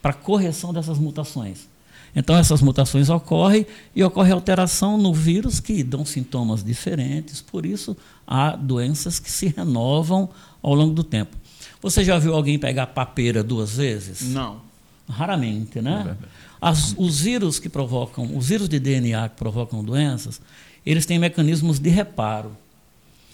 para 0.02 0.14
correção 0.14 0.74
dessas 0.74 0.98
mutações. 0.98 1.68
Então, 2.16 2.36
essas 2.36 2.62
mutações 2.62 3.10
ocorrem 3.10 3.66
e 3.96 4.04
ocorre 4.04 4.32
alteração 4.32 4.98
no 4.98 5.14
vírus 5.14 5.60
que 5.60 5.84
dão 5.84 6.06
sintomas 6.06 6.64
diferentes, 6.64 7.42
por 7.42 7.66
isso 7.66 7.98
há 8.28 8.56
doenças 8.56 9.20
que 9.20 9.32
se 9.32 9.48
renovam 9.48 10.30
ao 10.62 10.76
longo 10.76 10.94
do 10.94 11.04
tempo. 11.04 11.36
Você 11.82 12.04
já 12.04 12.18
viu 12.20 12.34
alguém 12.34 12.60
pegar 12.60 12.88
papeira 12.88 13.44
duas 13.44 13.78
vezes? 13.78 14.22
Não. 14.22 14.62
Raramente, 15.10 15.82
né? 15.82 16.16
É 16.22 16.26
As, 16.62 16.96
os 16.98 17.20
vírus 17.20 17.60
que 17.60 17.68
provocam, 17.68 18.38
os 18.38 18.48
vírus 18.48 18.70
de 18.70 18.80
DNA 18.80 19.30
que 19.30 19.36
provocam 19.36 19.84
doenças, 19.84 20.40
eles 20.86 21.06
têm 21.06 21.20
mecanismos 21.20 21.80
de 21.80 21.90
reparo. 21.90 22.56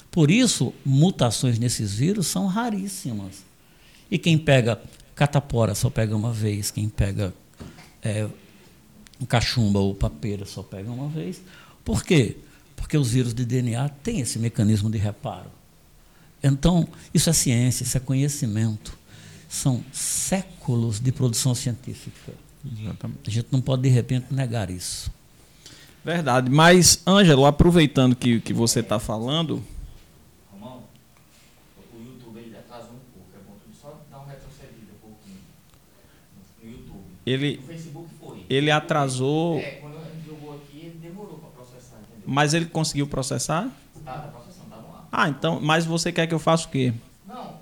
Por 0.09 0.31
isso, 0.31 0.73
mutações 0.83 1.59
nesses 1.59 1.93
vírus 1.93 2.27
são 2.27 2.47
raríssimas. 2.47 3.43
E 4.09 4.17
quem 4.17 4.37
pega 4.37 4.81
catapora 5.13 5.75
só 5.75 5.89
pega 5.89 6.15
uma 6.15 6.31
vez, 6.31 6.71
quem 6.71 6.89
pega 6.89 7.33
é, 8.01 8.27
cachumba 9.25 9.79
ou 9.79 9.93
papeira 9.93 10.45
só 10.45 10.63
pega 10.63 10.89
uma 10.89 11.09
vez. 11.09 11.41
Por 11.83 12.03
quê? 12.03 12.37
Porque 12.75 12.97
os 12.97 13.11
vírus 13.11 13.33
de 13.33 13.45
DNA 13.45 13.89
têm 13.89 14.21
esse 14.21 14.39
mecanismo 14.39 14.89
de 14.89 14.97
reparo. 14.97 15.51
Então, 16.41 16.87
isso 17.13 17.29
é 17.29 17.33
ciência, 17.33 17.83
isso 17.83 17.97
é 17.97 17.99
conhecimento. 17.99 18.97
São 19.49 19.83
séculos 19.91 20.99
de 20.99 21.11
produção 21.11 21.53
científica. 21.53 22.33
Exatamente. 22.65 23.19
A 23.27 23.29
gente 23.29 23.47
não 23.51 23.61
pode, 23.61 23.81
de 23.81 23.89
repente, 23.89 24.33
negar 24.33 24.69
isso. 24.69 25.11
Verdade. 26.03 26.49
Mas, 26.49 27.01
Ângelo, 27.05 27.45
aproveitando 27.45 28.15
que, 28.15 28.39
que 28.39 28.53
você 28.53 28.79
está 28.79 28.99
falando. 28.99 29.61
Romão, 30.51 30.83
o 31.93 31.99
YouTube 31.99 32.39
ele 32.39 32.55
atrasou 32.57 32.91
um 32.91 33.11
pouco. 33.13 33.29
É 33.35 33.39
bom 33.45 33.57
só 33.81 34.01
dar 34.09 34.19
uma 34.19 34.27
retrocedida 34.27 34.93
um 34.95 35.09
pouquinho. 35.09 35.39
No 36.63 36.71
YouTube. 36.71 37.03
Ele, 37.25 37.57
no 37.57 37.63
Facebook. 37.63 38.09
Ele 38.49 38.71
atrasou. 38.71 39.59
É, 39.59 39.71
quando 39.73 39.97
a 39.97 40.03
gente 40.05 40.25
jogou 40.25 40.55
aqui, 40.55 40.79
ele 40.79 40.99
demorou 40.99 41.37
para 41.37 41.49
processar, 41.49 41.97
entendeu? 41.97 42.23
Mas 42.25 42.53
ele 42.53 42.65
conseguiu 42.65 43.05
processar? 43.05 43.69
Tá, 44.03 44.13
tá 44.13 44.27
processando, 44.29 44.69
tá 44.71 44.77
bom 44.77 44.91
lá. 44.91 45.07
Ah, 45.11 45.29
então, 45.29 45.59
mas 45.61 45.85
você 45.85 46.11
quer 46.11 46.25
que 46.25 46.33
eu 46.33 46.39
faça 46.39 46.67
o 46.67 46.71
quê? 46.71 46.91
Não. 47.27 47.57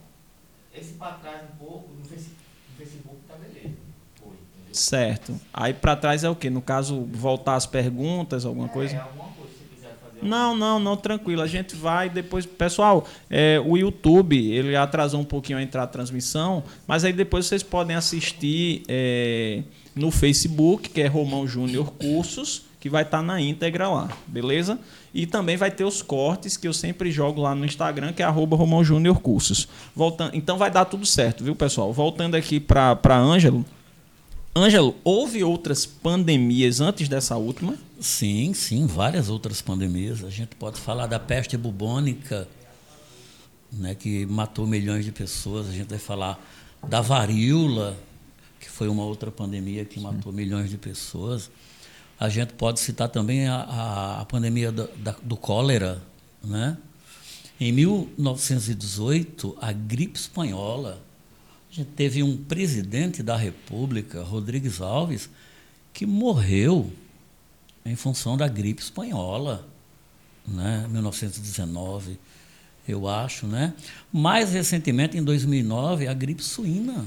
Esse 0.73 0.93
para 0.93 1.11
trás 1.13 1.41
um 1.43 1.57
pouco, 1.57 1.89
no 1.93 2.05
Facebook 2.05 3.17
tá 3.27 3.35
beleza. 3.35 3.75
Foi, 4.15 4.33
certo. 4.71 5.37
Aí 5.53 5.73
para 5.73 5.95
trás 5.97 6.23
é 6.23 6.29
o 6.29 6.35
quê? 6.35 6.49
No 6.49 6.61
caso, 6.61 7.05
voltar 7.11 7.55
as 7.55 7.65
perguntas, 7.65 8.45
alguma 8.45 8.67
é, 8.67 8.69
coisa? 8.69 8.95
É, 8.95 8.99
alguma 8.99 9.29
coisa, 9.31 9.51
se 9.53 9.75
quiser 9.75 9.97
fazer. 10.01 10.25
Não, 10.25 10.55
não, 10.55 10.79
não, 10.79 10.95
tranquilo. 10.95 11.41
A 11.41 11.47
gente 11.47 11.75
vai 11.75 12.09
depois. 12.09 12.45
Pessoal, 12.45 13.05
é, 13.29 13.59
o 13.59 13.75
YouTube, 13.75 14.37
ele 14.37 14.73
atrasou 14.73 15.19
um 15.19 15.25
pouquinho 15.25 15.59
a 15.59 15.61
entrar 15.61 15.83
a 15.83 15.87
transmissão, 15.87 16.63
mas 16.87 17.03
aí 17.03 17.11
depois 17.11 17.45
vocês 17.45 17.61
podem 17.61 17.93
assistir. 17.93 18.83
É, 18.87 19.63
no 19.97 20.11
Facebook, 20.11 20.89
que 20.89 21.01
é 21.01 21.07
Romão 21.07 21.47
Júnior 21.47 21.91
Cursos, 21.93 22.63
que 22.79 22.89
vai 22.89 23.03
estar 23.03 23.17
tá 23.17 23.23
na 23.23 23.41
íntegra 23.41 23.89
lá, 23.89 24.09
beleza? 24.27 24.79
E 25.13 25.25
também 25.25 25.57
vai 25.57 25.71
ter 25.71 25.83
os 25.83 26.01
cortes 26.01 26.55
que 26.55 26.67
eu 26.67 26.73
sempre 26.73 27.11
jogo 27.11 27.41
lá 27.41 27.55
no 27.55 27.65
Instagram, 27.65 28.13
que 28.13 28.21
é 28.21 28.27
Romão 28.27 28.83
Júnior 28.83 29.19
Cursos. 29.19 29.67
Voltando, 29.95 30.35
então 30.35 30.57
vai 30.57 30.69
dar 30.69 30.85
tudo 30.85 31.05
certo, 31.05 31.43
viu, 31.43 31.55
pessoal? 31.55 31.91
Voltando 31.91 32.35
aqui 32.35 32.59
para 32.59 33.17
Ângelo. 33.17 33.65
Ângelo, 34.55 34.95
houve 35.03 35.43
outras 35.43 35.85
pandemias 35.85 36.81
antes 36.81 37.07
dessa 37.07 37.35
última? 37.35 37.75
Sim, 37.99 38.53
sim, 38.53 38.87
várias 38.87 39.29
outras 39.29 39.61
pandemias. 39.61 40.23
A 40.23 40.29
gente 40.29 40.55
pode 40.55 40.79
falar 40.79 41.07
da 41.07 41.19
peste 41.19 41.57
bubônica, 41.57 42.47
né, 43.71 43.95
que 43.95 44.25
matou 44.25 44.65
milhões 44.65 45.05
de 45.05 45.11
pessoas. 45.11 45.67
A 45.67 45.71
gente 45.71 45.89
vai 45.89 45.99
falar 45.99 46.39
da 46.87 47.01
varíola, 47.01 47.97
que 48.59 48.69
foi 48.69 48.87
uma 48.87 49.03
outra 49.03 49.31
pandemia 49.31 49.85
que 49.85 49.99
matou 49.99 50.31
Sim. 50.31 50.37
milhões 50.37 50.69
de 50.69 50.77
pessoas. 50.77 51.49
A 52.19 52.29
gente 52.29 52.53
pode 52.53 52.79
citar 52.79 53.09
também 53.09 53.47
a, 53.47 54.19
a, 54.21 54.25
pandemia 54.25 54.71
do, 54.71 54.87
da, 54.97 55.15
do 55.21 55.37
cólera. 55.37 56.01
Né? 56.43 56.77
Em 57.59 57.71
1918, 57.71 59.57
a 59.61 59.71
gripe 59.71 60.17
espanhola, 60.17 61.01
a 61.71 61.73
gente 61.73 61.89
teve 61.91 62.23
um 62.23 62.35
presidente 62.35 63.21
da 63.21 63.35
República, 63.35 64.23
Rodrigues 64.23 64.81
Alves, 64.81 65.29
que 65.93 66.05
morreu 66.05 66.91
em 67.85 67.95
função 67.95 68.35
da 68.35 68.47
gripe 68.47 68.81
espanhola, 68.81 69.67
né? 70.47 70.85
1919, 70.89 72.19
eu 72.87 73.07
acho, 73.07 73.47
né? 73.47 73.73
Mais 74.11 74.51
recentemente, 74.51 75.17
em 75.17 75.23
2009, 75.23 76.07
a 76.07 76.13
gripe 76.13 76.43
suína 76.43 77.05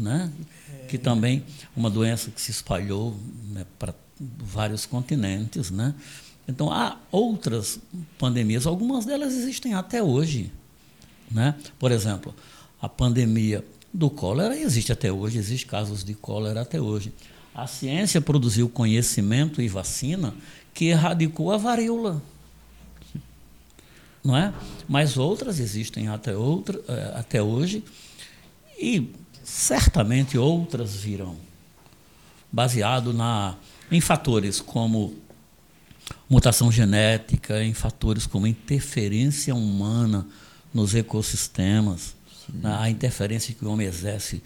né? 0.00 0.32
É. 0.72 0.86
que 0.86 0.98
também 0.98 1.44
uma 1.76 1.90
doença 1.90 2.30
que 2.30 2.40
se 2.40 2.50
espalhou 2.50 3.16
né, 3.52 3.66
para 3.78 3.94
vários 4.18 4.86
continentes. 4.86 5.70
Né? 5.70 5.94
Então, 6.48 6.72
há 6.72 6.96
outras 7.12 7.78
pandemias, 8.18 8.66
algumas 8.66 9.04
delas 9.04 9.34
existem 9.34 9.74
até 9.74 10.02
hoje. 10.02 10.50
Né? 11.30 11.54
Por 11.78 11.92
exemplo, 11.92 12.34
a 12.80 12.88
pandemia 12.88 13.64
do 13.92 14.08
cólera 14.08 14.56
existe 14.56 14.92
até 14.92 15.12
hoje, 15.12 15.38
existe 15.38 15.66
casos 15.66 16.02
de 16.02 16.14
cólera 16.14 16.62
até 16.62 16.80
hoje. 16.80 17.12
A 17.54 17.66
ciência 17.66 18.20
produziu 18.20 18.68
conhecimento 18.68 19.60
e 19.60 19.68
vacina 19.68 20.34
que 20.72 20.86
erradicou 20.86 21.52
a 21.52 21.56
varíola. 21.56 22.22
Não 24.22 24.36
é? 24.36 24.52
Mas 24.88 25.16
outras 25.16 25.58
existem 25.58 26.08
até, 26.08 26.36
outra, 26.36 26.80
eh, 26.88 27.12
até 27.16 27.42
hoje. 27.42 27.82
E 28.78 29.10
certamente 29.50 30.38
outras 30.38 30.94
virão, 30.94 31.36
baseado 32.52 33.12
na, 33.12 33.56
em 33.90 34.00
fatores 34.00 34.60
como 34.60 35.16
mutação 36.28 36.70
genética, 36.70 37.60
em 37.60 37.74
fatores 37.74 38.28
como 38.28 38.46
interferência 38.46 39.52
humana 39.52 40.24
nos 40.72 40.94
ecossistemas, 40.94 42.14
a 42.62 42.88
interferência 42.88 43.52
que 43.52 43.64
o 43.64 43.70
homem 43.70 43.88
exerce 43.88 44.40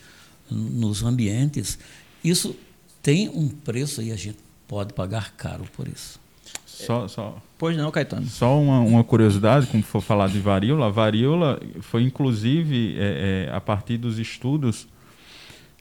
nos 0.51 1.03
ambientes. 1.03 1.79
Isso 2.25 2.57
tem 3.03 3.29
um 3.29 3.49
preço 3.49 4.01
e 4.01 4.11
a 4.11 4.17
gente 4.17 4.39
pode 4.67 4.95
pagar 4.95 5.33
caro 5.33 5.65
por 5.77 5.87
isso. 5.87 6.19
Só, 6.65 7.07
só, 7.07 7.43
pois 7.59 7.77
não, 7.77 7.91
Caetano. 7.91 8.27
Só 8.27 8.59
uma, 8.59 8.81
uma 8.81 9.05
curiosidade, 9.05 9.67
como 9.67 9.83
for 9.83 10.01
falar 10.01 10.29
de 10.29 10.41
varíola, 10.41 10.87
a 10.87 10.91
varíola 10.91 11.61
foi 11.83 12.03
inclusive 12.03 12.97
é, 12.99 13.49
é, 13.51 13.55
a 13.55 13.61
partir 13.61 13.99
dos 13.99 14.19
estudos 14.19 14.89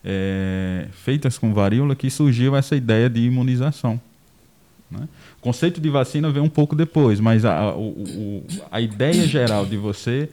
é, 0.03 0.87
feitas 0.91 1.37
com 1.37 1.53
varíola 1.53 1.95
que 1.95 2.09
surgiu 2.09 2.55
essa 2.55 2.75
ideia 2.75 3.09
de 3.09 3.21
imunização. 3.21 3.99
Né? 4.91 5.07
O 5.39 5.41
conceito 5.41 5.79
de 5.79 5.89
vacina 5.89 6.29
veio 6.29 6.43
um 6.43 6.49
pouco 6.49 6.75
depois, 6.75 7.19
mas 7.19 7.45
a, 7.45 7.73
o, 7.73 7.89
o, 7.89 8.45
a 8.71 8.79
ideia 8.81 9.25
geral 9.27 9.65
de 9.65 9.77
você 9.77 10.29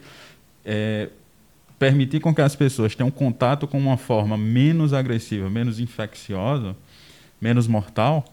é, 0.65 1.09
permitir 1.79 2.19
com 2.19 2.33
que 2.33 2.41
as 2.41 2.55
pessoas 2.55 2.93
tenham 2.93 3.09
contato 3.09 3.67
com 3.67 3.79
uma 3.79 3.97
forma 3.97 4.37
menos 4.37 4.93
agressiva, 4.93 5.49
menos 5.49 5.79
infecciosa, 5.79 6.75
menos 7.41 7.67
mortal 7.67 8.25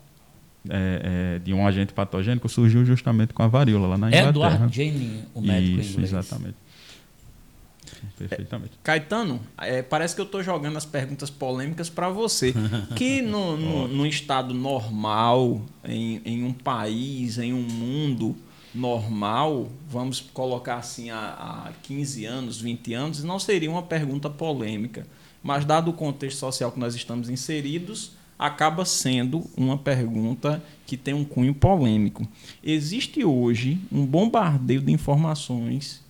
é, 0.69 1.37
é, 1.37 1.39
de 1.39 1.55
um 1.55 1.67
agente 1.67 1.93
patogênico 1.93 2.49
surgiu 2.49 2.85
justamente 2.85 3.33
com 3.33 3.43
a 3.43 3.49
varíola 3.49 3.89
lá 3.89 3.99
na 3.99 4.09
Inglaterra. 4.09 4.31
Edward 4.31 4.77
Jenner, 4.77 5.25
o 5.35 5.41
médico 5.41 5.81
Isso, 5.81 5.93
inglês. 5.93 6.13
exatamente. 6.13 6.57
Perfeitamente. 8.17 8.73
Caetano, 8.83 9.41
é, 9.59 9.83
parece 9.83 10.15
que 10.15 10.21
eu 10.21 10.25
estou 10.25 10.43
jogando 10.43 10.77
as 10.77 10.85
perguntas 10.85 11.31
polêmicas 11.31 11.89
para 11.89 12.09
você. 12.09 12.55
Que 12.97 13.23
no, 13.23 13.57
no, 13.59 13.89
no 13.89 14.07
estado 14.07 14.53
normal, 14.55 15.63
em, 15.85 16.21
em 16.25 16.45
um 16.45 16.53
país, 16.53 17.39
em 17.39 17.53
um 17.53 17.63
mundo 17.63 18.37
normal, 18.75 19.69
vamos 19.89 20.21
colocar 20.21 20.77
assim 20.77 21.11
há, 21.11 21.67
há 21.69 21.73
15 21.83 22.25
anos, 22.25 22.61
20 22.61 22.95
anos, 22.95 23.25
não 23.25 23.39
seria 23.39 23.71
uma 23.71 23.83
pergunta 23.83 24.29
polêmica. 24.29 25.07
Mas, 25.43 25.65
dado 25.65 25.91
o 25.91 25.95
contexto 25.95 26.39
social 26.39 26.73
que 26.73 26.81
nós 26.81 26.95
estamos 26.95 27.31
inseridos, 27.31 28.13
acaba 28.39 28.85
sendo 28.85 29.45
uma 29.57 29.77
pergunta 29.77 30.63
que 30.87 30.97
tem 30.97 31.15
um 31.15 31.25
cunho 31.25 31.55
polêmico. 31.55 32.27
Existe 32.63 33.25
hoje 33.25 33.81
um 33.91 34.07
bombardeio 34.07 34.81
de 34.81 34.93
informações 34.93 36.03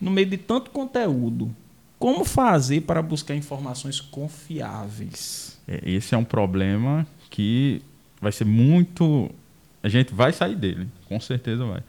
no 0.00 0.10
meio 0.10 0.26
de 0.28 0.36
tanto 0.36 0.70
conteúdo. 0.70 1.54
Como 1.98 2.24
fazer 2.24 2.82
para 2.82 3.00
buscar 3.00 3.34
informações 3.34 4.00
confiáveis? 4.00 5.58
É, 5.66 5.80
Esse 5.90 6.14
é 6.14 6.18
um 6.18 6.24
problema 6.24 7.06
que 7.30 7.80
vai 8.20 8.32
ser 8.32 8.44
muito. 8.44 9.30
A 9.82 9.88
gente 9.88 10.14
vai 10.14 10.32
sair 10.32 10.56
dele, 10.56 10.88
com 11.08 11.18
certeza 11.20 11.64
vai. 11.64 11.82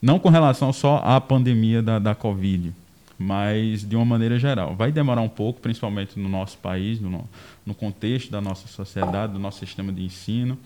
Não 0.00 0.18
com 0.18 0.28
relação 0.28 0.72
só 0.72 0.98
à 1.04 1.20
pandemia 1.20 1.82
da, 1.82 1.98
da 1.98 2.14
Covid, 2.14 2.72
mas 3.18 3.82
de 3.86 3.96
uma 3.96 4.04
maneira 4.04 4.38
geral. 4.38 4.74
Vai 4.74 4.92
demorar 4.92 5.20
um 5.22 5.28
pouco, 5.28 5.60
principalmente 5.60 6.18
no 6.18 6.28
nosso 6.28 6.58
país, 6.58 7.00
no, 7.00 7.08
no- 7.10 7.28
no 7.64 7.74
contexto 7.74 8.30
da 8.30 8.40
nossa 8.40 8.66
sociedade, 8.68 9.32
do 9.32 9.38
nosso 9.38 9.58
sistema 9.60 9.90
de 9.92 10.02
ensino, 10.04 10.58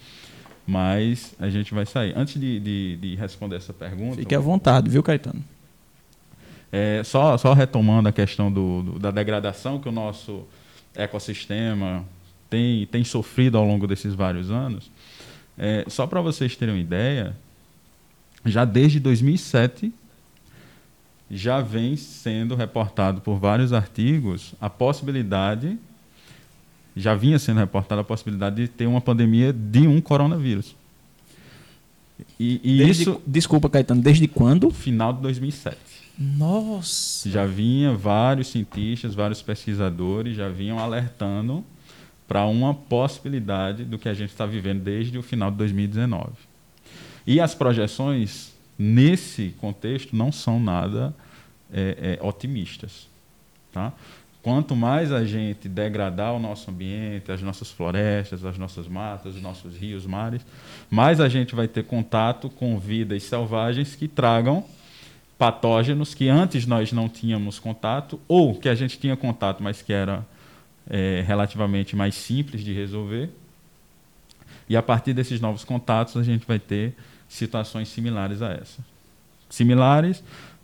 mas 0.66 1.34
a 1.38 1.48
gente 1.48 1.72
vai 1.72 1.86
sair. 1.86 2.12
Antes 2.16 2.40
de, 2.40 2.58
de- 2.58 2.96
de 2.96 3.14
responder 3.16 3.56
essa 3.56 3.72
pergunta. 3.72 4.16
Fique 4.16 4.34
à 4.34 4.40
vontade, 4.40 4.90
viu, 4.90 5.02
Caetano? 5.02 5.42
É, 6.70 7.02
só, 7.04 7.36
só 7.38 7.52
retomando 7.54 8.08
a 8.08 8.12
questão 8.12 8.52
do, 8.52 8.82
do- 8.82 8.98
da 8.98 9.10
degradação 9.10 9.78
que 9.80 9.88
o 9.88 9.92
nosso 9.92 10.42
ecossistema 10.94 12.04
tem, 12.50 12.86
tem 12.86 13.04
sofrido 13.04 13.56
ao 13.56 13.64
longo 13.64 13.86
desses 13.86 14.14
vários 14.14 14.50
anos, 14.50 14.90
é, 15.56 15.84
só 15.88 16.06
para 16.06 16.20
vocês 16.20 16.56
terem 16.56 16.74
uma 16.74 16.80
ideia, 16.80 17.34
já 18.44 18.64
desde 18.64 19.00
2007 19.00 19.92
já 21.30 21.60
vem 21.60 21.94
sendo 21.96 22.54
reportado 22.54 23.20
por 23.20 23.38
vários 23.38 23.72
artigos 23.72 24.54
a 24.60 24.70
possibilidade, 24.70 25.78
já 26.96 27.14
vinha 27.14 27.38
sendo 27.38 27.58
reportada 27.60 28.00
a 28.00 28.04
possibilidade 28.04 28.56
de 28.56 28.68
ter 28.68 28.86
uma 28.86 29.00
pandemia 29.00 29.52
de 29.52 29.86
um 29.86 30.00
coronavírus. 30.00 30.74
E, 32.40 32.60
e 32.64 32.78
Desde- 32.78 33.02
isso 33.02 33.22
Desculpa, 33.26 33.68
Caetano, 33.70 34.00
desde 34.02 34.26
quando? 34.26 34.70
final 34.70 35.12
de 35.12 35.20
2007. 35.22 35.76
Nossa! 36.18 37.30
Já 37.30 37.46
vinha 37.46 37.94
vários 37.94 38.48
cientistas, 38.48 39.14
vários 39.14 39.40
pesquisadores 39.40 40.36
já 40.36 40.48
vinham 40.48 40.78
alertando 40.78 41.64
para 42.26 42.44
uma 42.44 42.74
possibilidade 42.74 43.84
do 43.84 43.98
que 43.98 44.08
a 44.08 44.14
gente 44.14 44.30
está 44.30 44.44
vivendo 44.44 44.82
desde 44.82 45.16
o 45.16 45.22
final 45.22 45.50
de 45.50 45.56
2019. 45.58 46.32
E 47.24 47.40
as 47.40 47.54
projeções 47.54 48.52
nesse 48.76 49.54
contexto 49.60 50.16
não 50.16 50.32
são 50.32 50.58
nada 50.58 51.14
é, 51.72 52.18
é, 52.20 52.26
otimistas, 52.26 53.06
tá? 53.72 53.92
Quanto 54.42 54.74
mais 54.74 55.12
a 55.12 55.24
gente 55.24 55.68
degradar 55.68 56.32
o 56.32 56.38
nosso 56.38 56.70
ambiente, 56.70 57.30
as 57.30 57.42
nossas 57.42 57.70
florestas, 57.70 58.44
as 58.44 58.56
nossas 58.56 58.88
matas, 58.88 59.34
os 59.34 59.42
nossos 59.42 59.76
rios, 59.76 60.06
mares, 60.06 60.42
mais 60.88 61.20
a 61.20 61.28
gente 61.28 61.54
vai 61.54 61.68
ter 61.68 61.84
contato 61.84 62.48
com 62.48 62.78
vidas 62.78 63.24
selvagens 63.24 63.94
que 63.94 64.08
tragam 64.08 64.64
patógenos 65.38 66.14
que 66.14 66.28
antes 66.28 66.66
nós 66.66 66.92
não 66.92 67.08
tínhamos 67.08 67.60
contato, 67.60 68.20
ou 68.26 68.54
que 68.56 68.68
a 68.68 68.74
gente 68.74 68.98
tinha 68.98 69.16
contato, 69.16 69.62
mas 69.62 69.80
que 69.80 69.92
era 69.92 70.26
é, 70.90 71.22
relativamente 71.26 71.94
mais 71.94 72.16
simples 72.16 72.64
de 72.64 72.72
resolver. 72.72 73.30
E 74.68 74.76
a 74.76 74.82
partir 74.82 75.14
desses 75.14 75.40
novos 75.40 75.64
contatos, 75.64 76.16
a 76.16 76.22
gente 76.22 76.46
vai 76.46 76.58
ter 76.58 76.94
situações 77.28 77.88
similares 77.88 78.42
a 78.42 78.52
essa. 78.52 78.84
Similares, 79.48 80.22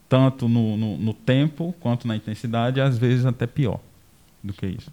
tanto 0.09 0.49
no, 0.49 0.77
no, 0.77 0.97
no 0.99 1.15
tempo 1.15 1.75
quanto 1.81 2.09
na 2.09 2.17
intensidade, 2.17 2.81
às 2.81 2.99
vezes 2.99 3.25
até 3.25 3.47
pior 3.47 3.81
do 4.43 4.53
que 4.53 4.67
isso. 4.67 4.93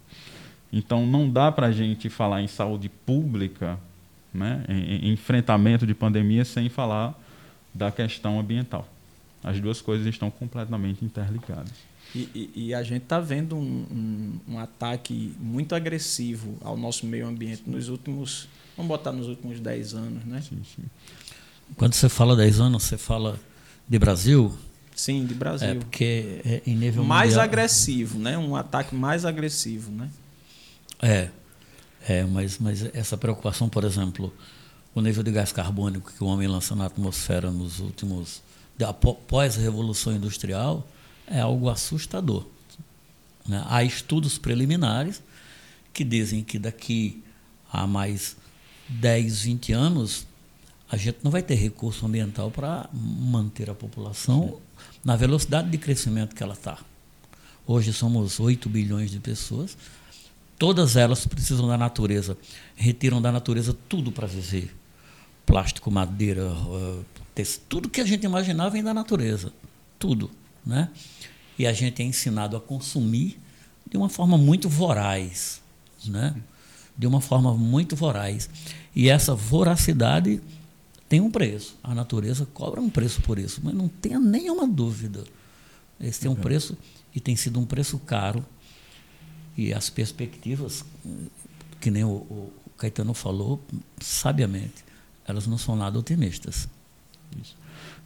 Então, 0.72 1.04
não 1.04 1.28
dá 1.28 1.52
para 1.52 1.66
a 1.66 1.72
gente 1.72 2.08
falar 2.08 2.40
em 2.40 2.46
saúde 2.46 2.88
pública, 2.88 3.78
né, 4.32 4.64
em, 4.68 5.08
em 5.08 5.12
enfrentamento 5.12 5.86
de 5.86 5.92
pandemia, 5.92 6.44
sem 6.44 6.70
falar 6.70 7.18
da 7.74 7.90
questão 7.90 8.38
ambiental. 8.40 8.86
As 9.42 9.58
duas 9.60 9.80
coisas 9.80 10.06
estão 10.06 10.30
completamente 10.30 11.04
interligadas. 11.04 11.72
E, 12.14 12.28
e- 12.34 12.50
e 12.66 12.74
a 12.74 12.82
gente 12.82 13.02
está 13.04 13.18
vendo 13.18 13.56
um, 13.56 13.60
um- 14.48 14.54
um 14.54 14.58
ataque 14.58 15.34
muito 15.40 15.74
agressivo 15.74 16.56
ao 16.60 16.76
nosso 16.76 17.06
meio 17.06 17.26
ambiente 17.26 17.62
nos 17.66 17.88
últimos, 17.88 18.48
vamos 18.76 18.88
botar 18.88 19.12
nos 19.12 19.26
últimos 19.28 19.58
10 19.60 19.94
anos, 19.94 20.24
né? 20.24 20.40
Sim, 20.42 20.60
sim. 20.76 20.82
Quando 21.76 21.94
você 21.94 22.08
fala 22.08 22.36
10 22.36 22.60
anos, 22.60 22.82
você 22.82 22.98
fala 22.98 23.40
de 23.88 23.98
Brasil, 23.98 24.56
Sim, 24.94 25.24
de 25.24 25.34
Brasil. 25.34 25.68
é 25.70 25.74
porque 25.74 26.40
é 26.44 26.62
em 26.66 26.76
nível 26.76 27.02
mais 27.02 27.30
mundial. 27.30 27.44
agressivo, 27.44 28.18
né? 28.18 28.36
Um 28.36 28.54
ataque 28.54 28.94
mais 28.94 29.24
agressivo, 29.24 29.90
né? 29.90 30.10
É, 31.00 31.30
é 32.06 32.24
mas, 32.24 32.58
mas 32.58 32.84
essa 32.94 33.16
preocupação, 33.16 33.68
por 33.70 33.84
exemplo, 33.84 34.32
o 34.94 35.00
nível 35.00 35.22
de 35.22 35.32
gás 35.32 35.50
carbônico 35.50 36.12
que 36.12 36.22
o 36.22 36.26
homem 36.26 36.46
lança 36.46 36.76
na 36.76 36.86
atmosfera 36.86 37.50
nos 37.50 37.80
últimos. 37.80 38.42
Após 38.84 39.56
a 39.56 39.60
Revolução 39.60 40.14
Industrial, 40.14 40.86
é 41.26 41.40
algo 41.40 41.68
assustador. 41.68 42.44
né? 43.46 43.64
Há 43.68 43.82
estudos 43.84 44.38
preliminares 44.38 45.22
que 45.92 46.04
dizem 46.04 46.42
que 46.42 46.58
daqui 46.58 47.22
a 47.72 47.86
mais 47.86 48.36
10, 48.88 49.42
20 49.42 49.72
anos, 49.72 50.26
a 50.90 50.96
gente 50.96 51.18
não 51.22 51.30
vai 51.30 51.42
ter 51.42 51.54
recurso 51.54 52.04
ambiental 52.06 52.50
para 52.50 52.88
manter 52.92 53.70
a 53.70 53.74
população 53.74 54.58
na 55.04 55.16
velocidade 55.16 55.70
de 55.70 55.78
crescimento 55.78 56.34
que 56.34 56.42
ela 56.42 56.52
está. 56.54 56.78
Hoje 57.66 57.92
somos 57.92 58.38
8 58.40 58.68
bilhões 58.68 59.10
de 59.10 59.18
pessoas, 59.20 59.76
todas 60.58 60.96
elas 60.96 61.26
precisam 61.26 61.66
da 61.68 61.78
natureza, 61.78 62.36
retiram 62.76 63.20
da 63.22 63.30
natureza 63.32 63.76
tudo 63.88 64.10
para 64.12 64.26
viver. 64.26 64.74
Plástico, 65.46 65.90
madeira, 65.90 66.50
tec- 67.11 67.11
tudo 67.68 67.88
que 67.88 68.00
a 68.00 68.04
gente 68.04 68.24
imaginar 68.24 68.68
vem 68.68 68.82
da 68.82 68.92
natureza, 68.92 69.52
tudo, 69.98 70.30
né? 70.64 70.90
E 71.58 71.66
a 71.66 71.72
gente 71.72 72.02
é 72.02 72.04
ensinado 72.04 72.56
a 72.56 72.60
consumir 72.60 73.38
de 73.88 73.96
uma 73.96 74.08
forma 74.08 74.36
muito 74.36 74.68
voraz, 74.68 75.62
né? 76.06 76.34
De 76.96 77.06
uma 77.06 77.20
forma 77.20 77.54
muito 77.54 77.96
voraz. 77.96 78.48
E 78.94 79.08
essa 79.08 79.34
voracidade 79.34 80.42
tem 81.08 81.20
um 81.20 81.30
preço. 81.30 81.76
A 81.82 81.94
natureza 81.94 82.46
cobra 82.46 82.80
um 82.80 82.90
preço 82.90 83.22
por 83.22 83.38
isso, 83.38 83.60
mas 83.62 83.74
não 83.74 83.88
tenha 83.88 84.18
nenhuma 84.18 84.66
dúvida. 84.66 85.24
Esse 86.00 86.20
tem 86.20 86.30
um 86.30 86.34
preço 86.34 86.76
e 87.14 87.20
tem 87.20 87.36
sido 87.36 87.60
um 87.60 87.66
preço 87.66 87.98
caro. 87.98 88.44
E 89.56 89.72
as 89.72 89.90
perspectivas, 89.90 90.84
que 91.80 91.90
nem 91.90 92.04
o, 92.04 92.08
o 92.08 92.52
Caetano 92.76 93.14
falou, 93.14 93.62
sabiamente, 94.00 94.84
elas 95.26 95.46
não 95.46 95.58
são 95.58 95.76
nada 95.76 95.98
otimistas. 95.98 96.68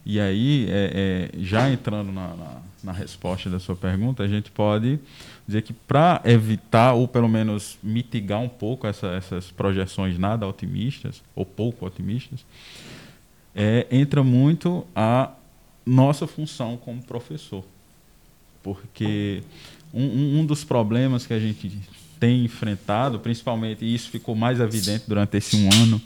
E 0.05 0.19
aí, 0.19 0.67
é, 0.69 1.29
é, 1.35 1.39
já 1.43 1.69
entrando 1.69 2.11
na, 2.13 2.29
na, 2.35 2.61
na 2.83 2.91
resposta 2.93 3.49
da 3.49 3.59
sua 3.59 3.75
pergunta, 3.75 4.23
a 4.23 4.27
gente 4.27 4.49
pode 4.49 4.99
dizer 5.45 5.61
que 5.63 5.73
para 5.73 6.21
evitar, 6.23 6.93
ou 6.93 7.07
pelo 7.07 7.27
menos 7.27 7.77
mitigar 7.83 8.39
um 8.39 8.47
pouco 8.47 8.87
essa- 8.87 9.07
essas 9.07 9.51
projeções 9.51 10.17
nada 10.17 10.47
otimistas, 10.47 11.21
ou 11.35 11.45
pouco 11.45 11.85
otimistas, 11.85 12.45
é, 13.53 13.85
entra 13.91 14.23
muito 14.23 14.85
a 14.95 15.31
nossa 15.85 16.25
função 16.25 16.77
como 16.77 17.01
professor. 17.03 17.65
Porque 18.63 19.41
um- 19.93 20.39
um 20.39 20.45
dos 20.45 20.63
problemas 20.63 21.25
que 21.25 21.33
a 21.33 21.39
gente 21.39 21.71
tem 22.19 22.43
enfrentado, 22.45 23.19
principalmente, 23.19 23.83
e 23.85 23.93
isso 23.93 24.09
ficou 24.09 24.35
mais 24.35 24.59
evidente 24.59 25.03
durante 25.07 25.37
esse 25.37 25.55
um 25.55 25.69
ano, 25.83 26.01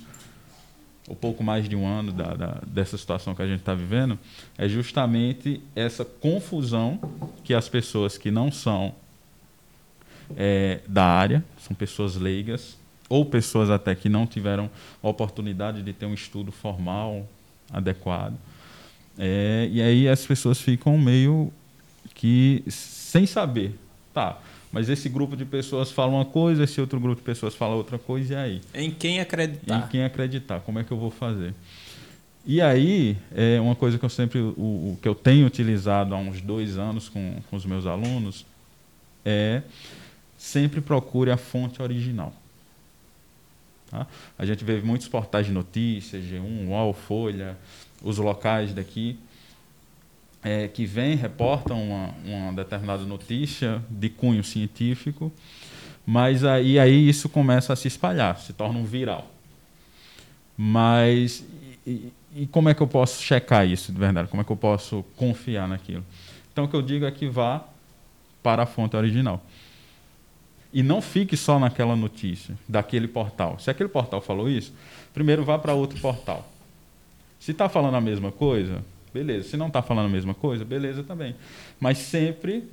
ou 1.08 1.16
pouco 1.16 1.44
mais 1.44 1.68
de 1.68 1.76
um 1.76 1.86
ano 1.88 2.12
da, 2.12 2.34
da- 2.36 2.62
dessa 2.68 2.98
situação 2.98 3.34
que 3.36 3.42
a 3.42 3.48
gente 3.48 3.60
está 3.60 3.74
vivendo, 3.74 4.18
é 4.58 4.68
justamente 4.70 5.62
essa 5.76 6.06
confusão 6.06 7.00
que 7.44 7.54
as 7.54 7.68
pessoas 7.68 8.18
que 8.18 8.30
não 8.32 8.52
são 8.52 8.94
é, 10.36 10.80
da 10.88 11.04
área, 11.06 11.44
são 11.60 11.76
pessoas 11.76 12.16
leigas, 12.16 12.78
ou 13.10 13.26
pessoas 13.26 13.70
até 13.70 13.94
que 13.94 14.08
não 14.08 14.26
tiveram 14.26 14.70
oportunidade 15.02 15.82
de 15.84 15.92
ter 15.92 16.06
um 16.06 16.14
estudo 16.14 16.52
formal 16.52 17.28
adequado. 17.72 18.36
É, 19.18 19.68
e 19.72 19.82
aí 19.82 20.08
as 20.08 20.26
pessoas 20.26 20.62
ficam 20.62 20.98
meio 20.98 21.52
que 22.16 22.64
sem 22.70 23.26
saber 23.26 23.78
Tá, 24.14 24.38
mas 24.72 24.90
esse 24.90 25.10
grupo 25.10 25.36
de 25.36 25.46
pessoas 25.46 25.92
fala 25.92 26.12
uma 26.12 26.26
coisa, 26.26 26.64
esse 26.64 26.80
outro 26.80 27.00
grupo 27.00 27.22
de 27.22 27.26
pessoas 27.26 27.54
fala 27.54 27.76
outra 27.76 27.98
coisa, 27.98 28.34
e 28.34 28.38
aí? 28.38 28.62
Em 28.74 28.90
quem 28.90 29.20
acreditar. 29.20 29.78
Em 29.78 29.88
quem 29.90 30.04
acreditar, 30.04 30.60
como 30.62 30.80
é 30.80 30.84
que 30.84 30.92
eu 30.92 30.98
vou 30.98 31.12
fazer? 31.12 31.54
E 32.46 32.62
aí, 32.62 33.18
é 33.36 33.60
uma 33.60 33.76
coisa 33.76 34.00
que 34.00 34.06
eu 34.06 34.10
sempre, 34.10 34.40
o, 34.40 34.52
o 34.94 35.00
que 35.02 35.08
eu 35.08 35.14
tenho 35.14 35.46
utilizado 35.46 36.16
há 36.16 36.18
uns 36.18 36.42
dois 36.42 36.78
anos 36.78 37.08
com, 37.08 37.36
com 37.50 37.56
os 37.56 37.66
meus 37.66 37.86
alunos, 37.86 38.46
é 39.24 39.62
sempre 40.38 40.82
procure 40.82 41.30
a 41.30 41.38
fonte 41.38 41.82
original. 41.82 42.34
Tá? 43.92 44.08
A 44.40 44.46
gente 44.46 44.64
vê 44.64 44.82
muitos 44.82 45.08
portais 45.08 45.46
de 45.46 45.52
notícias, 45.52 46.24
G1, 46.24 46.68
UOL, 46.68 46.94
Folha, 46.94 47.58
os 48.02 48.18
locais 48.18 48.74
daqui, 48.74 49.20
é, 50.44 50.68
que 50.68 50.86
vêm, 50.86 51.16
reportam 51.16 51.82
uma, 51.82 52.10
uma, 52.26 52.54
determinada 52.54 53.04
notícia 53.04 53.82
de 53.90 54.10
cunho 54.10 54.44
científico, 54.44 55.32
mas 56.06 56.44
aí, 56.44 56.80
aí 56.80 57.08
isso 57.08 57.30
começa 57.30 57.74
a 57.74 57.76
se 57.76 57.88
espalhar, 57.88 58.40
se 58.40 58.54
torna 58.54 58.80
um 58.80 58.86
viral. 58.86 59.30
Mas 60.58 61.44
e, 61.86 62.12
e 62.36 62.48
como 62.48 62.70
é 62.70 62.74
que 62.74 62.82
eu 62.82 62.88
posso 62.88 63.22
checar 63.22 63.68
isso 63.68 63.92
de 63.92 64.00
verdade? 64.00 64.30
Como 64.30 64.42
é 64.42 64.46
que 64.46 64.52
eu 64.52 64.58
posso 64.58 65.04
confiar 65.16 65.68
naquilo? 65.68 66.04
Então 66.52 66.66
o 66.66 66.68
que 66.68 66.76
eu 66.76 66.82
digo 66.82 67.06
é 67.06 67.12
que 67.12 67.28
vá 67.28 67.64
para 68.42 68.64
a 68.64 68.66
fonte 68.66 68.96
original. 68.96 69.44
E 70.74 70.82
não 70.82 71.02
fique 71.02 71.36
só 71.36 71.60
naquela 71.60 71.96
notícia, 71.96 72.58
daquele 72.68 73.08
portal. 73.08 73.60
Se 73.60 73.70
aquele 73.70 73.90
portal 73.90 74.22
falou 74.22 74.50
isso, 74.50 74.74
primeiro 75.14 75.44
vá 75.44 75.60
para 75.60 75.74
outro 75.74 76.00
portal. 76.00 76.48
Se 77.40 77.52
está 77.52 77.68
falando 77.68 77.96
a 77.96 78.02
mesma 78.02 78.32
coisa, 78.32 78.84
beleza. 79.14 79.50
Se 79.50 79.58
não 79.58 79.68
está 79.68 79.82
falando 79.82 80.06
a 80.06 80.10
mesma 80.10 80.34
coisa, 80.34 80.66
beleza 80.66 81.04
também. 81.04 81.36
Mas 81.80 81.98
sempre 81.98 82.66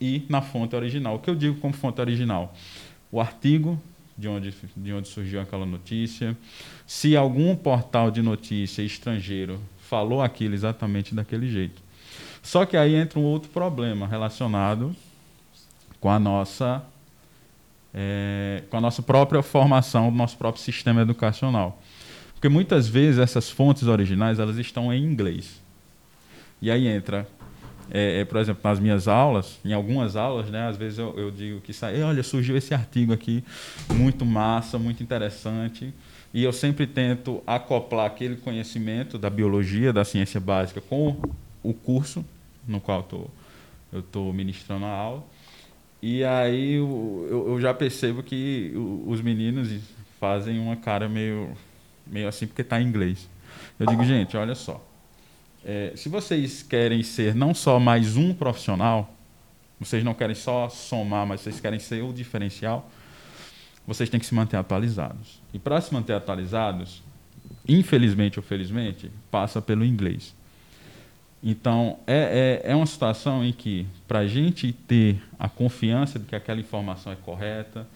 ir 0.00 0.24
na 0.28 0.40
fonte 0.40 0.74
original. 0.74 1.16
O 1.16 1.18
que 1.18 1.28
eu 1.28 1.34
digo 1.34 1.60
como 1.60 1.74
fonte 1.74 2.00
original? 2.00 2.54
O 3.10 3.20
artigo 3.20 3.80
de 4.20 4.28
onde, 4.28 4.54
de 4.76 4.92
onde 4.92 5.08
surgiu 5.08 5.40
aquela 5.40 5.64
notícia. 5.64 6.36
Se 6.86 7.16
algum 7.16 7.56
portal 7.56 8.10
de 8.10 8.20
notícia 8.20 8.82
estrangeiro 8.82 9.58
falou 9.78 10.22
aquilo 10.22 10.54
exatamente 10.54 11.14
daquele 11.14 11.48
jeito. 11.48 11.82
Só 12.42 12.66
que 12.66 12.76
aí 12.76 12.94
entra 12.94 13.18
um 13.18 13.24
outro 13.24 13.50
problema 13.50 14.06
relacionado 14.06 14.94
com 15.98 16.10
a 16.10 16.18
nossa 16.18 16.84
é, 17.92 18.62
com 18.70 18.76
a 18.76 18.80
nossa 18.80 19.02
própria 19.02 19.42
formação, 19.42 20.10
do 20.10 20.16
nosso 20.16 20.36
próprio 20.36 20.62
sistema 20.62 21.02
educacional. 21.02 21.82
Porque 22.34 22.48
muitas 22.48 22.88
vezes 22.88 23.18
essas 23.18 23.50
fontes 23.50 23.84
originais 23.84 24.38
elas 24.38 24.56
estão 24.58 24.92
em 24.92 25.02
inglês. 25.02 25.59
E 26.62 26.70
aí 26.70 26.86
entra, 26.86 27.26
é, 27.90 28.20
é, 28.20 28.24
por 28.24 28.38
exemplo, 28.38 28.60
nas 28.62 28.78
minhas 28.78 29.08
aulas, 29.08 29.58
em 29.64 29.72
algumas 29.72 30.14
aulas, 30.14 30.48
né, 30.50 30.68
às 30.68 30.76
vezes 30.76 30.98
eu, 30.98 31.14
eu 31.16 31.30
digo 31.30 31.60
que 31.60 31.72
sai, 31.72 32.02
olha, 32.02 32.22
surgiu 32.22 32.56
esse 32.56 32.74
artigo 32.74 33.12
aqui, 33.12 33.42
muito 33.94 34.24
massa, 34.24 34.78
muito 34.78 35.02
interessante. 35.02 35.92
E 36.32 36.44
eu 36.44 36.52
sempre 36.52 36.86
tento 36.86 37.42
acoplar 37.46 38.06
aquele 38.06 38.36
conhecimento 38.36 39.18
da 39.18 39.28
biologia, 39.28 39.92
da 39.92 40.04
ciência 40.04 40.38
básica, 40.38 40.80
com 40.80 41.16
o 41.62 41.74
curso 41.74 42.24
no 42.66 42.80
qual 42.80 43.02
tô, 43.02 43.26
eu 43.92 44.00
estou 44.00 44.32
ministrando 44.32 44.84
a 44.84 44.90
aula. 44.90 45.24
E 46.00 46.24
aí 46.24 46.74
eu, 46.74 47.46
eu 47.48 47.60
já 47.60 47.74
percebo 47.74 48.22
que 48.22 48.72
os 49.06 49.20
meninos 49.20 49.68
fazem 50.20 50.58
uma 50.58 50.76
cara 50.76 51.08
meio, 51.08 51.50
meio 52.06 52.28
assim 52.28 52.46
porque 52.46 52.62
está 52.62 52.80
em 52.80 52.86
inglês. 52.86 53.28
Eu 53.78 53.86
digo, 53.86 54.04
gente, 54.04 54.36
olha 54.36 54.54
só. 54.54 54.89
É, 55.64 55.92
se 55.94 56.08
vocês 56.08 56.62
querem 56.62 57.02
ser 57.02 57.34
não 57.34 57.52
só 57.52 57.78
mais 57.78 58.16
um 58.16 58.32
profissional, 58.32 59.14
vocês 59.78 60.02
não 60.02 60.14
querem 60.14 60.34
só 60.34 60.68
somar, 60.68 61.26
mas 61.26 61.40
vocês 61.40 61.60
querem 61.60 61.78
ser 61.78 62.02
o 62.02 62.12
diferencial, 62.12 62.90
vocês 63.86 64.08
têm 64.08 64.20
que 64.20 64.26
se 64.26 64.34
manter 64.34 64.56
atualizados. 64.56 65.40
E 65.52 65.58
para 65.58 65.80
se 65.80 65.92
manter 65.92 66.14
atualizados, 66.14 67.02
infelizmente 67.66 68.38
ou 68.38 68.42
felizmente, 68.42 69.10
passa 69.30 69.60
pelo 69.60 69.84
inglês. 69.84 70.34
Então, 71.42 71.98
é, 72.06 72.60
é, 72.64 72.72
é 72.72 72.76
uma 72.76 72.86
situação 72.86 73.42
em 73.44 73.52
que, 73.52 73.86
para 74.06 74.20
a 74.20 74.26
gente 74.26 74.72
ter 74.72 75.22
a 75.38 75.48
confiança 75.48 76.18
de 76.18 76.26
que 76.26 76.36
aquela 76.36 76.60
informação 76.60 77.12
é 77.12 77.16
correta, 77.16 77.86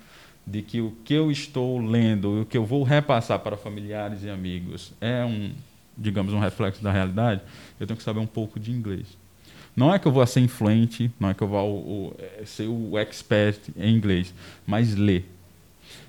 de 0.47 0.63
que 0.63 0.81
o 0.81 0.97
que 1.05 1.15
eu 1.15 1.31
estou 1.31 1.79
lendo, 1.79 2.43
o 2.43 2.47
que 2.47 2.57
eu 2.57 2.65
vou 2.65 2.83
repassar 2.83 3.39
para 3.41 3.57
familiares 3.57 4.23
e 4.23 4.31
amigos 4.31 4.93
é 5.01 5.25
um, 5.25 5.53
digamos, 5.97 6.33
um 6.33 6.39
reflexo 6.39 6.83
da 6.83 6.93
realidade, 6.93 7.41
eu 7.79 7.87
tenho 7.87 7.97
que 7.97 8.03
saber 8.03 8.21
um 8.21 8.27
pouco 8.27 8.59
de 8.59 8.71
inglês. 8.71 9.07
Não 9.77 9.93
é 9.93 9.99
que 9.99 10.07
eu 10.07 10.13
vou 10.13 10.25
ser 10.27 10.41
influente, 10.41 11.11
não 11.19 11.31
é 11.31 11.35
que 11.35 11.43
eu 11.43 11.49
vou 11.49 12.17
é, 12.19 12.45
ser 12.45 12.69
o 12.69 12.97
expert 12.97 13.59
em 13.77 13.95
inglês, 13.95 14.33
mas 14.67 14.95
ler. 14.95 15.29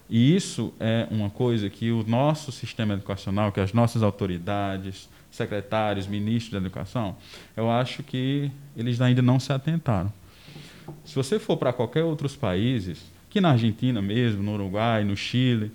E 0.08 0.36
isso 0.36 0.72
é 0.80 1.08
uma 1.10 1.32
coisa 1.32 1.70
que 1.70 1.92
o 1.92 2.04
nosso 2.04 2.52
sistema 2.52 2.94
educacional, 2.94 3.52
que 3.52 3.60
as 3.60 3.74
nossas 3.74 4.04
autoridades, 4.04 5.10
secretários, 5.32 6.06
ministros 6.06 6.52
da 6.52 6.60
educação, 6.60 7.16
eu 7.58 7.70
acho 7.70 8.04
que 8.04 8.52
eles 8.78 9.02
ainda 9.02 9.22
não 9.22 9.40
se 9.40 9.52
atentaram. 9.52 10.14
Se 11.04 11.16
você 11.16 11.40
for 11.40 11.58
para 11.58 11.74
qualquer 11.74 12.04
outros 12.04 12.36
países, 12.36 13.04
que 13.30 13.42
na 13.42 13.52
Argentina 13.52 14.02
mesmo, 14.02 14.44
no 14.44 14.54
Uruguai, 14.54 15.04
no 15.04 15.18
Chile, 15.18 15.72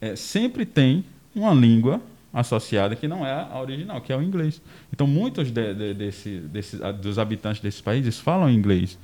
é, 0.00 0.14
sempre 0.14 0.66
tem 0.66 1.04
uma 1.34 1.54
língua 1.54 2.00
associada 2.32 2.96
que 2.96 3.06
não 3.06 3.26
é 3.26 3.32
a 3.32 3.60
original, 3.60 4.00
que 4.00 4.12
é 4.12 4.16
o 4.16 4.22
inglês. 4.22 4.60
Então, 4.92 5.06
muitos 5.06 5.50
de, 5.50 5.74
de, 5.74 5.94
desse, 5.94 6.38
desse, 6.38 6.76
dos 6.94 7.18
habitantes 7.18 7.60
desses 7.60 7.80
países 7.80 8.18
falam 8.18 8.50
inglês. 8.50 8.98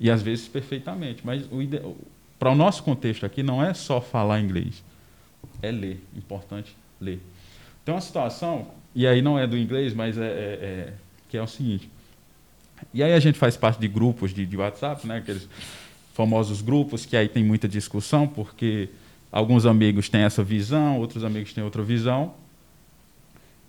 E 0.00 0.10
às 0.10 0.22
vezes 0.22 0.48
perfeitamente. 0.48 1.22
Mas 1.24 1.44
para 2.38 2.50
o 2.50 2.54
nosso 2.54 2.82
contexto 2.82 3.24
aqui, 3.24 3.42
não 3.42 3.62
é 3.62 3.74
só 3.74 4.00
falar 4.00 4.40
inglês, 4.40 4.82
é 5.62 5.70
ler. 5.70 6.02
Importante 6.16 6.76
ler. 7.00 7.20
Tem 7.84 7.94
uma 7.94 8.00
situação, 8.00 8.68
e 8.94 9.06
aí 9.06 9.22
não 9.22 9.38
é 9.38 9.46
do 9.46 9.56
inglês, 9.56 9.94
mas 9.94 10.18
é, 10.18 10.22
é, 10.22 10.26
é, 10.26 10.92
que 11.28 11.36
é 11.36 11.42
o 11.42 11.46
seguinte. 11.46 11.88
E 12.92 13.02
aí 13.02 13.12
a 13.12 13.20
gente 13.20 13.38
faz 13.38 13.56
parte 13.56 13.80
de 13.80 13.88
grupos 13.88 14.32
de, 14.32 14.46
de 14.46 14.56
WhatsApp, 14.56 15.06
né, 15.06 15.18
aqueles 15.18 15.48
famosos 16.14 16.60
grupos 16.60 17.06
que 17.06 17.16
aí 17.16 17.28
tem 17.28 17.44
muita 17.44 17.68
discussão, 17.68 18.26
porque 18.26 18.88
alguns 19.30 19.66
amigos 19.66 20.08
têm 20.08 20.22
essa 20.22 20.42
visão, 20.42 20.98
outros 20.98 21.24
amigos 21.24 21.52
têm 21.52 21.62
outra 21.62 21.82
visão. 21.82 22.34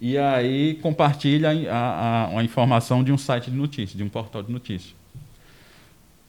E 0.01 0.17
aí 0.17 0.75
compartilha 0.75 1.49
a, 1.69 1.75
a, 1.75 2.39
a 2.39 2.43
informação 2.43 3.03
de 3.03 3.12
um 3.12 3.17
site 3.17 3.51
de 3.51 3.57
notícias, 3.57 3.97
de 3.97 4.03
um 4.03 4.09
portal 4.09 4.41
de 4.41 4.51
notícias. 4.51 4.95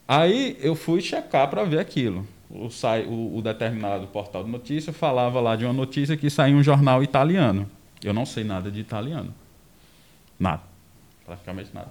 Aí 0.08 0.56
eu 0.60 0.74
fui 0.74 1.00
checar 1.00 1.48
para 1.48 1.62
ver 1.62 1.78
aquilo. 1.78 2.26
O, 2.50 2.66
o, 2.66 3.38
o, 3.38 3.42
determinado 3.42 4.08
portal 4.08 4.42
de 4.42 4.50
notícia 4.50 4.92
falava 4.92 5.40
lá 5.40 5.54
de 5.54 5.64
uma 5.64 5.72
notícia 5.72 6.16
que 6.16 6.28
saiu 6.28 6.56
um 6.56 6.62
jornal 6.64 7.00
italiano. 7.00 7.70
Eu 8.02 8.12
não 8.12 8.26
sei 8.26 8.42
nada 8.42 8.72
de 8.72 8.80
italiano. 8.80 9.32
Nada. 10.36 10.62
Praticamente 11.24 11.70
nada. 11.72 11.90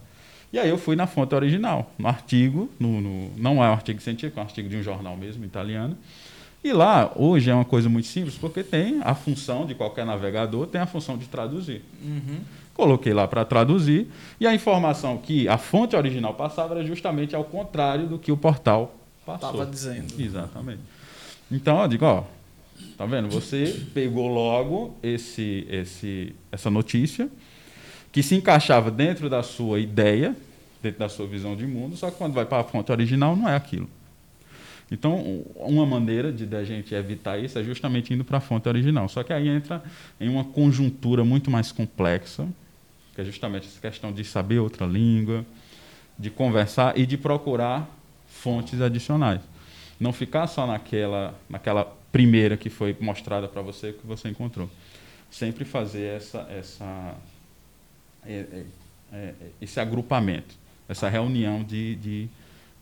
E 0.52 0.60
aí 0.60 0.68
eu 0.68 0.78
fui 0.78 0.98
na 0.98 1.08
fonte 1.08 1.34
original, 1.34 1.92
no 1.98 2.08
artigo, 2.08 2.70
no, 2.78 3.00
no, 3.00 3.32
não 3.38 3.64
é 3.64 3.70
um 3.70 3.72
artigo 3.72 4.02
científico, 4.02 4.40
é 4.40 4.44
um 4.44 4.46
artigo 4.46 4.68
de 4.68 4.76
um 4.76 4.84
jornal 4.84 5.16
mesmo, 5.16 5.46
italiano. 5.46 5.96
E 6.64 6.74
lá, 6.74 7.12
hoje 7.16 7.50
é 7.50 7.54
uma 7.54 7.66
coisa 7.66 7.88
muito 7.88 8.08
simples, 8.08 8.36
porque 8.36 8.64
tem 8.64 9.00
a 9.04 9.16
função 9.16 9.66
de 9.66 9.74
qualquer 9.74 10.06
navegador, 10.06 10.68
tem 10.68 10.82
a 10.82 10.86
função 10.86 11.18
de 11.18 11.26
traduzir. 11.28 11.82
Uhum. 12.04 12.40
Coloquei 12.74 13.14
lá 13.14 13.28
para 13.28 13.46
traduzir, 13.46 14.08
e 14.40 14.46
a 14.46 14.54
informação 14.54 15.18
que 15.18 15.48
a 15.48 15.58
fonte 15.58 15.96
original 15.96 16.34
passava 16.34 16.76
era 16.76 16.84
justamente 16.86 17.36
ao 17.36 17.44
contrário 17.44 18.08
do 18.08 18.20
que 18.20 18.32
o 18.32 18.38
portal 18.38 18.96
passou. 19.26 19.50
Estava 19.50 19.66
dizendo. 19.66 20.14
Exatamente. 20.20 20.82
Então, 21.52 21.82
eu 21.82 21.88
digo, 21.88 22.06
ó, 22.06 22.24
Tá 22.98 23.06
vendo? 23.06 23.30
Você 23.30 23.86
pegou 23.94 24.28
logo 24.28 24.94
esse, 25.02 25.66
esse, 25.70 26.36
essa 26.52 26.70
notícia 26.70 27.30
que 28.12 28.22
se 28.22 28.36
encaixava 28.36 28.92
dentro 28.92 29.30
da 29.30 29.44
sua 29.44 29.80
ideia, 29.80 30.36
dentro 30.82 31.00
da 31.00 31.10
sua 31.10 31.28
visão 31.28 31.56
de 31.56 31.66
mundo, 31.66 31.96
só 31.96 32.10
que 32.12 32.18
quando 32.18 32.34
vai 32.34 32.46
para 32.46 32.60
a 32.60 32.64
fonte 32.64 32.92
original 32.92 33.36
não 33.36 33.48
é 33.48 33.56
aquilo. 33.56 33.90
Então, 34.92 35.44
uma 35.56 35.86
maneira 35.86 36.32
de 36.32 36.56
a 36.56 36.64
gente 36.64 36.96
evitar 36.96 37.38
isso 37.38 37.60
é 37.60 37.64
justamente 37.64 38.14
indo 38.14 38.24
para 38.24 38.38
a 38.38 38.42
fonte 38.42 38.68
original. 38.68 39.08
Só 39.08 39.22
que 39.24 39.32
aí 39.32 39.48
entra 39.48 39.84
em 40.20 40.28
uma 40.28 40.44
conjuntura 40.44 41.24
muito 41.24 41.52
mais 41.52 41.72
complexa, 41.72 42.48
que 43.14 43.22
é 43.22 43.24
justamente 43.24 43.68
essa 43.68 43.80
questão 43.80 44.12
de 44.12 44.24
saber 44.24 44.60
outra 44.60 44.86
língua, 44.86 45.46
de 46.18 46.30
conversar 46.30 46.98
e 46.98 47.06
de 47.06 47.18
procurar 47.18 47.88
fontes 48.28 48.82
adicionais. 48.82 49.42
Não 50.00 50.12
ficar 50.12 50.48
só 50.48 50.66
naquela, 50.66 51.38
naquela 51.50 51.86
primeira 52.12 52.58
que 52.58 52.70
foi 52.70 52.96
mostrada 53.00 53.48
para 53.48 53.62
você 53.62 53.94
que 53.94 54.06
você 54.06 54.30
encontrou. 54.30 54.70
Sempre 55.30 55.66
fazer 55.66 56.16
essa, 56.16 56.40
essa, 56.50 57.16
é, 58.26 58.34
é, 58.34 58.66
é, 59.14 59.34
esse 59.62 59.80
agrupamento, 59.80 60.56
essa 60.88 61.08
reunião 61.08 61.64
de, 61.64 61.96
de, 61.96 62.30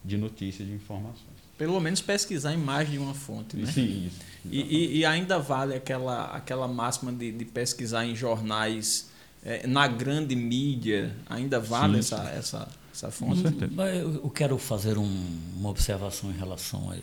de 0.05 0.17
notícias, 0.17 0.67
de 0.67 0.73
informações. 0.73 1.36
Pelo 1.57 1.79
menos 1.79 2.01
pesquisar 2.01 2.53
em 2.53 2.57
mais 2.57 2.89
de 2.89 2.97
uma 2.97 3.13
fonte, 3.13 3.57
né? 3.57 3.71
Sim, 3.71 4.07
isso. 4.07 4.19
E, 4.49 4.61
e, 4.61 4.97
e, 4.99 5.05
ainda 5.05 5.39
vale 5.39 5.73
aquela, 5.75 6.25
aquela 6.25 6.67
máxima 6.67 7.11
de, 7.11 7.31
de 7.31 7.43
pesquisar 7.45 8.05
em 8.05 8.15
jornais 8.15 9.09
é, 9.43 9.65
na 9.67 9.87
grande 9.87 10.35
mídia, 10.35 11.15
ainda 11.27 11.59
vale 11.59 11.93
Sim, 11.93 11.99
essa, 12.15 12.29
essa, 12.29 12.67
essa 12.93 13.07
Com 13.07 13.35
fonte? 13.35 13.67
Mas 13.73 13.97
Eu 13.97 14.13
eu 14.23 14.29
quero 14.29 14.57
fazer 14.57 14.97
um- 14.97 15.39
uma 15.55 15.69
observação 15.69 16.29
em 16.31 16.37
relação 16.37 16.91
a 16.91 16.97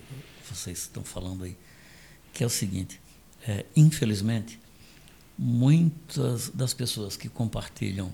vocês 0.48 0.78
estão 0.78 1.02
falando 1.02 1.44
aí, 1.44 1.56
que 2.32 2.42
é 2.44 2.46
o 2.46 2.50
seguinte: 2.50 3.00
é, 3.46 3.64
infelizmente, 3.76 4.58
muitas 5.38 6.48
das 6.50 6.72
pessoas 6.72 7.16
que 7.16 7.28
compartilham 7.28 8.12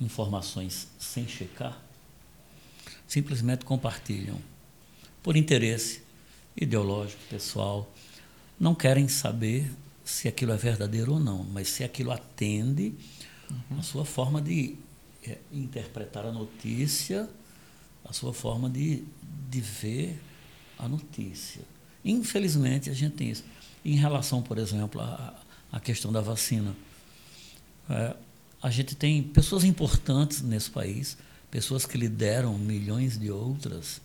informações 0.00 0.88
sem 0.98 1.26
checar, 1.26 1.80
simplesmente 3.06 3.64
compartilham 3.64 4.38
por 5.22 5.36
interesse 5.36 6.02
ideológico, 6.56 7.22
pessoal, 7.28 7.92
não 8.58 8.74
querem 8.74 9.08
saber 9.08 9.70
se 10.04 10.26
aquilo 10.26 10.52
é 10.52 10.56
verdadeiro 10.56 11.12
ou 11.12 11.20
não, 11.20 11.44
mas 11.44 11.68
se 11.68 11.84
aquilo 11.84 12.10
atende 12.10 12.94
a 13.78 13.82
sua 13.82 14.04
forma 14.04 14.40
de 14.40 14.76
é, 15.26 15.38
interpretar 15.52 16.26
a 16.26 16.32
notícia, 16.32 17.28
a 18.04 18.12
sua 18.12 18.32
forma 18.32 18.68
de, 18.68 19.04
de 19.50 19.60
ver 19.60 20.20
a 20.78 20.88
notícia. 20.88 21.62
Infelizmente, 22.04 22.88
a 22.88 22.94
gente 22.94 23.16
tem 23.16 23.30
isso. 23.30 23.44
Em 23.84 23.96
relação, 23.96 24.42
por 24.42 24.58
exemplo, 24.58 25.00
à, 25.00 25.34
à 25.70 25.80
questão 25.80 26.10
da 26.10 26.20
vacina, 26.20 26.74
é, 27.90 28.16
a 28.62 28.70
gente 28.70 28.94
tem 28.96 29.22
pessoas 29.22 29.64
importantes 29.64 30.42
nesse 30.42 30.70
país, 30.70 31.16
pessoas 31.50 31.86
que 31.86 31.96
lideram 31.96 32.56
milhões 32.58 33.18
de 33.18 33.30
outras, 33.30 34.00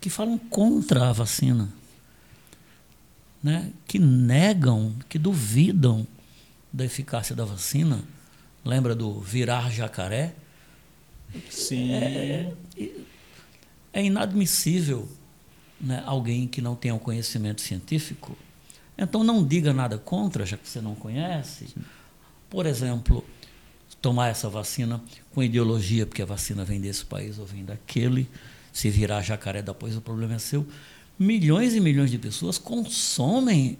que 0.00 0.08
falam 0.08 0.38
contra 0.38 1.10
a 1.10 1.12
vacina, 1.12 1.68
né? 3.42 3.70
que 3.86 3.98
negam, 3.98 4.94
que 5.08 5.18
duvidam 5.18 6.06
da 6.72 6.84
eficácia 6.84 7.34
da 7.34 7.44
vacina. 7.44 8.02
Lembra 8.64 8.94
do 8.94 9.20
virar 9.20 9.70
jacaré? 9.70 10.34
Sim. 11.50 11.92
É, 11.92 12.52
é 13.92 14.04
inadmissível 14.04 15.08
né, 15.80 16.02
alguém 16.06 16.46
que 16.46 16.60
não 16.60 16.76
tenha 16.76 16.94
um 16.94 16.98
conhecimento 16.98 17.60
científico. 17.60 18.36
Então 18.96 19.24
não 19.24 19.44
diga 19.44 19.72
nada 19.72 19.96
contra, 19.96 20.44
já 20.44 20.56
que 20.56 20.68
você 20.68 20.80
não 20.80 20.94
conhece. 20.94 21.74
Por 22.50 22.66
exemplo, 22.66 23.24
tomar 24.02 24.28
essa 24.28 24.48
vacina 24.48 25.02
com 25.32 25.42
ideologia, 25.42 26.06
porque 26.06 26.22
a 26.22 26.26
vacina 26.26 26.64
vem 26.64 26.80
desse 26.80 27.04
país 27.04 27.38
ou 27.38 27.46
vem 27.46 27.64
daquele. 27.64 28.28
Se 28.72 28.90
virar 28.90 29.22
jacaré 29.22 29.62
depois, 29.62 29.96
o 29.96 30.00
problema 30.00 30.34
é 30.34 30.38
seu. 30.38 30.66
Milhões 31.18 31.74
e 31.74 31.80
milhões 31.80 32.10
de 32.10 32.18
pessoas 32.18 32.56
consomem 32.58 33.78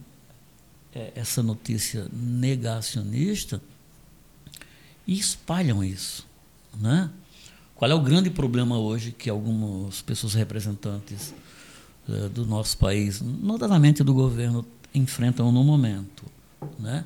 é, 0.94 1.12
essa 1.14 1.42
notícia 1.42 2.07
negacionista 2.12 3.61
e 5.07 5.18
espalham 5.18 5.83
isso. 5.83 6.26
Né? 6.79 7.11
Qual 7.74 7.90
é 7.90 7.94
o 7.94 8.00
grande 8.00 8.31
problema 8.31 8.79
hoje 8.79 9.11
que 9.11 9.31
algumas 9.31 10.03
pessoas 10.03 10.35
representantes 10.35 11.35
eh, 12.09 12.29
do 12.29 12.44
nosso 12.44 12.76
país, 12.76 13.20
notadamente 13.20 14.05
do 14.05 14.12
governo, 14.12 14.66
enfrentam 14.94 15.50
no 15.50 15.64
momento? 15.64 16.24
Né? 16.79 17.05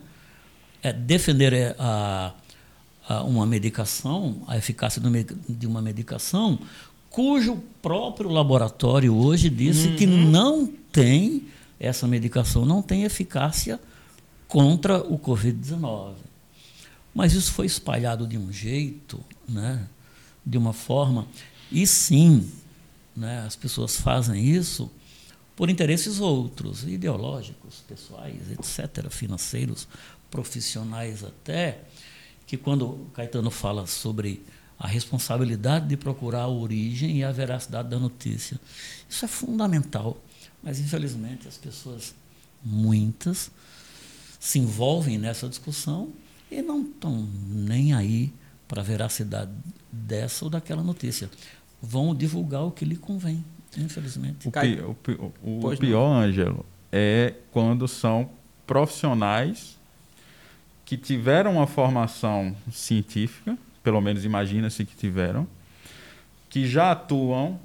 É 0.83 0.93
defender 0.93 1.53
eh, 1.53 1.77
a, 1.79 2.35
a 3.09 3.23
uma 3.23 3.47
medicação, 3.47 4.43
a 4.49 4.59
eficácia 4.59 5.01
de 5.49 5.67
uma 5.67 5.81
medicação, 5.81 6.59
cujo 7.15 7.63
próprio 7.81 8.29
laboratório 8.29 9.15
hoje 9.15 9.49
disse 9.49 9.95
que 9.95 10.05
não 10.05 10.67
tem, 10.67 11.47
essa 11.79 12.09
medicação 12.09 12.67
não 12.67 12.83
tem 12.83 13.05
eficácia 13.05 13.79
contra 14.49 14.99
o 14.99 15.17
Covid-19. 15.17 16.15
Mas 17.15 17.33
isso 17.33 17.53
foi 17.53 17.67
espalhado 17.67 18.27
de 18.27 18.37
um 18.37 18.53
jeito, 18.53 19.21
né? 19.49 19.87
de 20.45 20.59
uma 20.59 20.73
forma, 20.73 21.29
e 21.71 21.87
sim, 21.87 22.51
né? 23.17 23.45
as 23.47 23.55
pessoas 23.55 23.95
fazem 23.95 24.45
isso 24.45 24.91
por 25.55 25.71
interesses 25.71 26.19
outros, 26.19 26.83
ideológicos, 26.83 27.85
pessoais, 27.87 28.51
etc., 28.51 29.09
financeiros, 29.09 29.87
profissionais 30.29 31.23
até, 31.23 31.79
que 32.45 32.57
quando 32.57 32.87
o 32.87 33.07
Caetano 33.15 33.53
fala 33.53 33.87
sobre 33.87 34.43
a 34.85 34.87
responsabilidade 34.87 35.87
de 35.89 35.97
procurar 35.97 36.43
a 36.43 36.49
origem 36.49 37.17
e 37.17 37.25
a 37.25 37.33
veracidade 37.33 37.89
da 37.89 37.99
notícia, 37.99 38.61
isso 39.09 39.25
é 39.25 39.29
fundamental, 39.29 40.23
mas 40.63 40.79
infelizmente 40.79 41.49
as 41.49 41.57
pessoas, 41.57 42.15
muitas, 42.63 43.51
se 44.39 44.59
envolvem 44.59 45.17
nessa 45.17 45.49
discussão 45.49 46.11
e 46.51 46.61
não 46.61 46.83
estão 46.83 47.27
nem 47.49 47.95
aí 47.95 48.31
para 48.69 48.83
a 48.83 48.85
veracidade 48.85 49.51
dessa 49.91 50.45
ou 50.45 50.51
daquela 50.51 50.83
notícia. 50.83 51.31
Vão 51.81 52.15
divulgar 52.15 52.65
o 52.65 52.71
que 52.71 52.85
lhe 52.85 52.97
convém, 52.97 53.43
infelizmente. 53.79 54.47
O, 54.47 54.51
pi- 54.53 54.81
o 54.83 54.95
pi- 54.95 55.19
o 55.43 55.59
Pois 55.63 55.79
pior, 55.79 56.07
Ângelo, 56.25 56.67
é 56.93 57.33
quando 57.51 57.89
são 57.89 58.29
profissionais 58.67 59.79
que 60.85 60.99
tiveram 60.99 61.55
uma 61.55 61.67
formação 61.67 62.55
científica, 62.71 63.57
pelo 63.85 64.01
menos 64.01 64.25
imagina-se 64.25 64.85
que 64.85 64.97
tiveram, 64.97 65.47
que 66.51 66.67
já 66.67 66.91
atuam 66.91 67.61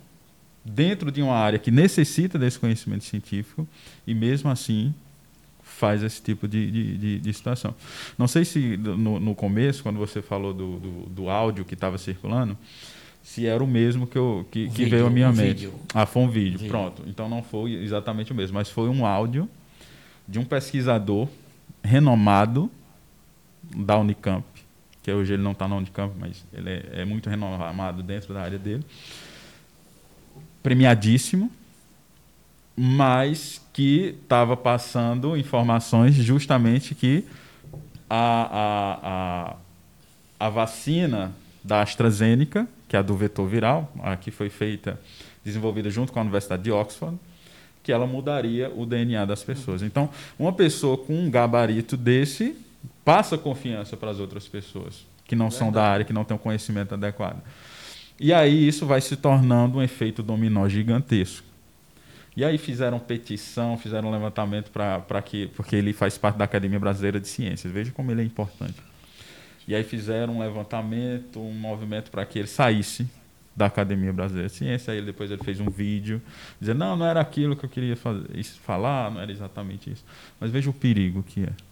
dentro 0.63 1.11
de 1.11 1.21
uma 1.21 1.33
área 1.35 1.57
que 1.57 1.71
necessita 1.71 2.37
desse 2.37 2.59
conhecimento 2.59 3.03
científico 3.05 3.67
e 4.05 4.13
mesmo 4.13 4.49
assim 4.51 4.93
faz 5.63 6.03
esse 6.03 6.21
tipo 6.21 6.47
de, 6.47 6.69
de, 6.69 6.97
de- 6.97 7.19
de 7.19 7.33
situação. 7.33 7.73
Não 8.17 8.27
sei 8.27 8.43
se 8.43 8.75
no, 8.77 9.19
no 9.19 9.33
começo, 9.33 9.81
quando 9.81 9.97
você 9.97 10.21
falou 10.21 10.53
do, 10.53 10.77
do, 10.79 10.91
do 11.09 11.29
áudio 11.29 11.63
que 11.63 11.73
estava 11.73 11.97
circulando, 11.97 12.57
se 13.23 13.45
era 13.45 13.63
o 13.63 13.67
mesmo 13.67 14.05
que, 14.05 14.17
eu, 14.17 14.45
que, 14.51 14.65
que 14.67 14.83
vídeo, 14.83 14.89
veio 14.89 15.07
à 15.07 15.09
minha 15.09 15.29
um 15.29 15.33
mente. 15.33 15.47
vídeo. 15.67 15.73
Ah, 15.93 16.05
foi 16.05 16.23
um 16.23 16.29
vídeo, 16.29 16.57
Vídeo. 16.59 16.69
pronto. 16.69 17.03
Então 17.07 17.29
não 17.29 17.41
foi 17.41 17.73
exatamente 17.73 18.31
o 18.31 18.35
mesmo, 18.35 18.55
mas 18.55 18.69
foi 18.69 18.89
um 18.89 19.05
áudio 19.05 19.47
de 20.27 20.37
um 20.39 20.43
pesquisador 20.43 21.27
renomado 21.83 22.69
da 23.63 23.97
Unicamp, 23.97 24.43
que 25.01 25.11
hoje 25.11 25.33
ele 25.33 25.43
não 25.43 25.51
está 25.51 25.67
na 25.67 25.75
Unicamp, 25.75 26.13
mas 26.19 26.45
ele 26.53 26.69
é, 26.69 27.01
é 27.01 27.05
muito 27.05 27.29
renomado 27.29 28.03
dentro 28.03 28.33
da 28.33 28.41
área 28.41 28.59
dele, 28.59 28.85
premiadíssimo, 30.61 31.51
mas 32.75 33.61
que 33.73 34.17
estava 34.21 34.55
passando 34.55 35.35
informações 35.35 36.15
justamente 36.15 36.95
que 36.95 37.25
a, 38.09 38.17
a, 38.51 39.55
a, 40.39 40.47
a 40.47 40.49
vacina 40.49 41.33
da 41.63 41.81
AstraZeneca, 41.81 42.67
que 42.87 42.95
é 42.95 42.99
a 42.99 43.01
do 43.01 43.15
vetor 43.15 43.47
viral, 43.47 43.91
a 44.01 44.15
que 44.15 44.31
foi 44.31 44.49
feita, 44.49 44.99
desenvolvida 45.43 45.89
junto 45.89 46.11
com 46.11 46.19
a 46.19 46.21
Universidade 46.21 46.63
de 46.63 46.71
Oxford, 46.71 47.17
que 47.83 47.91
ela 47.91 48.07
mudaria 48.07 48.71
o 48.75 48.85
DNA 48.85 49.25
das 49.25 49.43
pessoas. 49.43 49.81
Então, 49.81 50.09
uma 50.37 50.53
pessoa 50.53 50.97
com 50.97 51.13
um 51.13 51.29
gabarito 51.29 51.95
desse 51.95 52.55
passa 53.03 53.37
confiança 53.37 53.97
para 53.97 54.11
as 54.11 54.19
outras 54.19 54.47
pessoas 54.47 55.05
que 55.25 55.35
não 55.35 55.51
são 55.51 55.71
da 55.71 55.83
área, 55.83 56.03
que 56.03 56.11
não 56.11 56.23
têm 56.23 56.35
o 56.35 56.39
conhecimento 56.39 56.95
adequado. 56.95 57.41
E 58.19 58.33
aí 58.33 58.67
isso 58.67 58.85
vai 58.85 58.99
se 58.99 59.15
tornando 59.15 59.77
um 59.77 59.81
efeito 59.81 60.23
dominó 60.23 60.67
gigantesco. 60.67 61.47
E 62.35 62.43
aí 62.43 62.57
fizeram 62.57 62.99
petição, 62.99 63.77
fizeram 63.77 64.09
um 64.09 64.11
levantamento 64.11 64.71
para 64.71 65.21
que, 65.21 65.47
porque 65.47 65.75
ele 65.75 65.93
faz 65.93 66.17
parte 66.17 66.37
da 66.37 66.45
Academia 66.45 66.79
Brasileira 66.79 67.19
de 67.19 67.27
Ciências. 67.27 67.71
Veja 67.71 67.91
como 67.91 68.11
ele 68.11 68.21
é 68.21 68.25
importante. 68.25 68.75
E 69.67 69.75
aí 69.75 69.83
fizeram 69.83 70.37
um 70.37 70.39
levantamento, 70.39 71.39
um 71.39 71.53
movimento 71.53 72.09
para 72.09 72.25
que 72.25 72.39
ele 72.39 72.47
saísse 72.47 73.07
da 73.55 73.67
Academia 73.67 74.11
Brasileira 74.11 74.49
de 74.49 74.55
Ciências. 74.55 74.89
Aí 74.89 75.01
depois 75.01 75.29
ele 75.29 75.43
fez 75.43 75.59
um 75.59 75.69
vídeo 75.69 76.21
dizendo, 76.59 76.79
não, 76.79 76.95
não 76.95 77.05
era 77.05 77.19
aquilo 77.21 77.55
que 77.55 77.65
eu 77.65 77.69
queria 77.69 77.95
fazer, 77.95 78.43
falar, 78.63 79.11
não 79.11 79.21
era 79.21 79.31
exatamente 79.31 79.91
isso. 79.91 80.03
Mas 80.39 80.49
veja 80.49 80.69
o 80.69 80.73
perigo 80.73 81.21
que 81.23 81.43
é. 81.43 81.68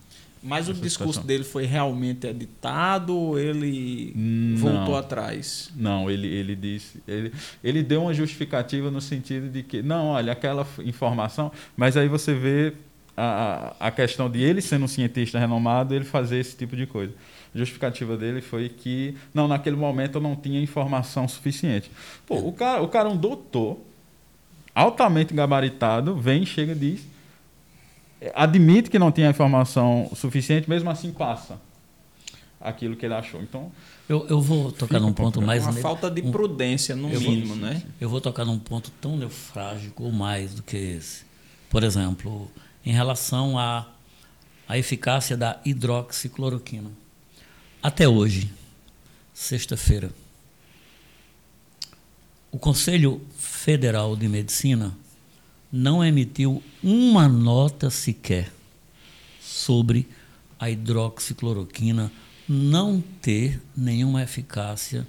Mas 0.48 0.70
o 0.70 0.74
discurso 0.74 1.14
situação. 1.14 1.24
dele 1.26 1.44
foi 1.44 1.66
realmente 1.66 2.26
editado 2.26 3.16
ou 3.16 3.38
ele 3.38 4.14
Não. 4.16 4.58
voltou 4.58 4.96
atrás? 4.96 5.70
Não, 5.76 6.10
ele, 6.10 6.28
ele 6.28 6.56
disse. 6.56 7.02
Ele, 7.08 7.32
ele 7.64 7.84
deu 7.84 8.04
uma 8.04 8.14
justificativa 8.14 8.90
no 8.90 9.02
sentido 9.02 9.50
de 9.50 9.62
que, 9.64 9.82
não, 9.82 10.08
olha, 10.08 10.32
aquela 10.32 10.66
informação. 10.86 11.52
Mas 11.76 11.98
aí 11.98 12.08
você 12.08 12.34
vê 12.34 12.74
a, 13.16 13.74
a 13.80 13.88
a 13.88 13.92
questão 13.92 14.30
de 14.30 14.42
ele 14.42 14.62
sendo 14.62 14.86
um 14.86 14.88
cientista 14.88 15.38
renomado, 15.40 15.94
ele 15.94 16.06
fazer 16.06 16.38
esse 16.40 16.56
tipo 16.56 16.76
de 16.76 16.86
coisa. 16.86 17.14
A 17.54 17.58
justificativa 17.58 18.16
dele 18.16 18.42
foi 18.42 18.70
que, 18.70 19.16
não, 19.34 19.48
naquele 19.48 19.76
momento 19.76 20.16
eu 20.16 20.22
não 20.22 20.36
tinha 20.36 20.62
informação 20.62 21.28
suficiente. 21.28 21.90
Pô, 22.26 22.36
o 22.38 22.54
cara, 22.54 22.82
o 22.84 22.88
cara 22.88 23.10
é 23.10 23.12
um 23.12 23.18
doutor, 23.18 23.80
altamente 24.76 25.34
gabaritado, 25.34 26.16
vem, 26.16 26.46
chega 26.46 26.74
e 26.74 26.76
diz. 26.76 27.17
Eh, 28.22 28.32
Admite 28.36 28.90
que 28.90 28.98
não 29.00 29.12
tinha 29.12 29.30
informação 29.30 30.10
suficiente, 30.16 30.70
mesmo 30.70 30.90
assim 30.90 31.12
passa 31.12 31.60
aquilo 32.60 32.96
que 32.96 33.06
ele 33.06 33.14
achou. 33.14 33.42
Então, 33.42 33.72
Eu, 34.10 34.26
eu 34.28 34.42
vou 34.42 34.72
tocar 34.72 35.00
num 35.00 35.08
um 35.10 35.14
ponto 35.14 35.42
mais. 35.42 35.64
Uma 35.64 35.72
ne- 35.74 35.82
falta 35.82 36.10
de 36.10 36.22
prudência, 36.22 36.96
no 36.96 37.10
Eu 37.10 37.20
vou- 37.20 37.32
mínimo, 37.32 37.56
né? 37.56 37.84
Eu 38.00 38.10
vou 38.10 38.20
tocar 38.22 38.46
num 38.46 38.58
ponto 38.60 38.90
tão 39.02 39.16
neufrágico 39.18 40.04
ou 40.04 40.12
mais 40.12 40.54
do 40.56 40.64
que 40.64 40.78
esse. 40.78 41.24
Por 41.70 41.84
exemplo, 41.84 42.50
em 42.86 42.92
relação 42.94 43.58
à 43.60 43.88
à 44.70 44.78
eficácia 44.78 45.38
da 45.38 45.60
hidroxicloroquina. 45.64 46.90
até 47.82 48.06
hoje, 48.08 48.52
sexta-feira, 49.34 50.10
o 52.52 52.58
Conselho 52.58 53.22
Federal 53.38 54.16
de 54.16 54.28
Medicina 54.28 54.94
não 55.72 56.04
emitiu 56.04 56.64
uma 56.82 57.28
nota 57.28 57.90
sequer 57.90 58.52
sobre 59.42 60.08
a 60.60 60.70
hidroxicloroquina 60.70 62.12
não 62.48 63.04
ter 63.22 63.62
nenhuma 63.76 64.24
eficácia 64.24 65.06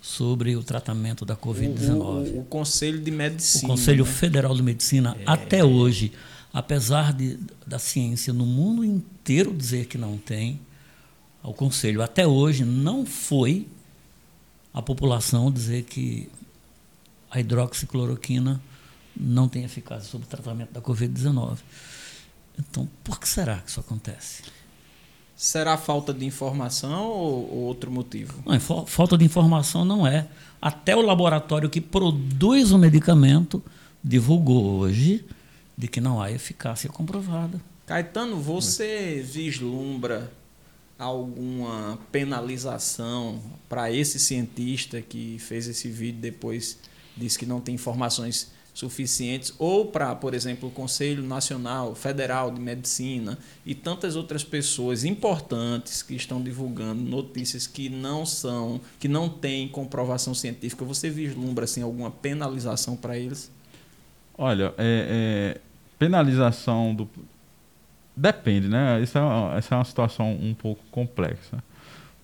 sobre 0.00 0.56
o 0.56 0.62
tratamento 0.62 1.24
da 1.24 1.36
Covid-19. 1.36 1.90
O, 1.90 2.02
o, 2.02 2.40
o, 2.40 2.44
Conselho 2.44 2.98
de 3.00 3.10
Medicina. 3.10 3.64
O 3.64 3.76
Conselho 3.76 4.04
né? 4.04 4.10
Federal 4.10 4.54
de 4.54 4.62
Medicina, 4.62 5.16
é. 5.20 5.24
até 5.26 5.62
hoje, 5.62 6.12
apesar 6.52 7.12
de, 7.12 7.38
da 7.66 7.78
ciência 7.78 8.32
no 8.32 8.46
mundo 8.46 8.84
inteiro 8.84 9.54
dizer 9.54 9.86
que 9.86 9.98
não 9.98 10.16
tem, 10.16 10.58
o 11.42 11.52
Conselho 11.52 12.02
até 12.02 12.26
hoje 12.26 12.64
não 12.64 13.04
foi 13.04 13.66
a 14.72 14.80
população 14.80 15.50
dizer 15.50 15.82
que 15.84 16.28
a 17.30 17.40
hidroxicloroquina 17.40 18.60
não 19.16 19.48
tem 19.48 19.64
eficácia 19.64 20.08
sobre 20.08 20.26
o 20.26 20.30
tratamento 20.30 20.72
da 20.72 20.80
Covid-19. 20.80 21.58
Então, 22.58 22.88
por 23.02 23.18
que 23.18 23.28
será 23.28 23.58
que 23.58 23.70
isso 23.70 23.80
acontece? 23.80 24.42
Será 25.34 25.78
falta 25.78 26.12
de 26.12 26.26
informação 26.26 27.06
ou, 27.06 27.50
ou 27.50 27.58
outro 27.60 27.90
motivo? 27.90 28.42
Não, 28.44 28.86
falta 28.86 29.16
de 29.16 29.24
informação 29.24 29.84
não 29.84 30.06
é. 30.06 30.28
Até 30.60 30.94
o 30.94 31.00
laboratório 31.00 31.70
que 31.70 31.80
produz 31.80 32.72
o 32.72 32.78
medicamento 32.78 33.62
divulgou 34.04 34.78
hoje 34.78 35.24
de 35.76 35.88
que 35.88 36.00
não 36.00 36.20
há 36.20 36.30
eficácia 36.30 36.90
comprovada. 36.90 37.60
Caetano, 37.86 38.36
você 38.36 39.24
vislumbra 39.26 40.30
alguma 40.98 41.98
penalização 42.12 43.40
para 43.66 43.90
esse 43.90 44.18
cientista 44.18 45.00
que 45.00 45.38
fez 45.38 45.66
esse 45.66 45.88
vídeo 45.88 46.20
depois 46.20 46.78
disse 47.16 47.38
que 47.38 47.46
não 47.46 47.60
tem 47.60 47.74
informações 47.74 48.52
suficientes, 48.72 49.52
ou 49.58 49.86
para, 49.86 50.14
por 50.14 50.34
exemplo, 50.34 50.68
o 50.68 50.72
Conselho 50.72 51.22
Nacional 51.22 51.94
Federal 51.94 52.50
de 52.50 52.60
Medicina 52.60 53.38
e 53.64 53.74
tantas 53.74 54.16
outras 54.16 54.44
pessoas 54.44 55.04
importantes 55.04 56.02
que 56.02 56.14
estão 56.14 56.42
divulgando 56.42 57.02
notícias 57.02 57.66
que 57.66 57.88
não 57.88 58.24
são, 58.24 58.80
que 58.98 59.08
não 59.08 59.28
têm 59.28 59.68
comprovação 59.68 60.34
científica, 60.34 60.84
você 60.84 61.10
vislumbra 61.10 61.64
assim 61.64 61.82
alguma 61.82 62.10
penalização 62.10 62.96
para 62.96 63.18
eles? 63.18 63.50
Olha, 64.36 64.72
é, 64.78 65.56
é, 65.58 65.60
penalização 65.98 66.94
do 66.94 67.08
depende, 68.16 68.68
né? 68.68 69.00
Isso 69.02 69.16
é 69.16 69.20
uma, 69.20 69.56
essa 69.56 69.74
é 69.74 69.78
uma 69.78 69.84
situação 69.84 70.32
um 70.32 70.54
pouco 70.54 70.82
complexa, 70.90 71.62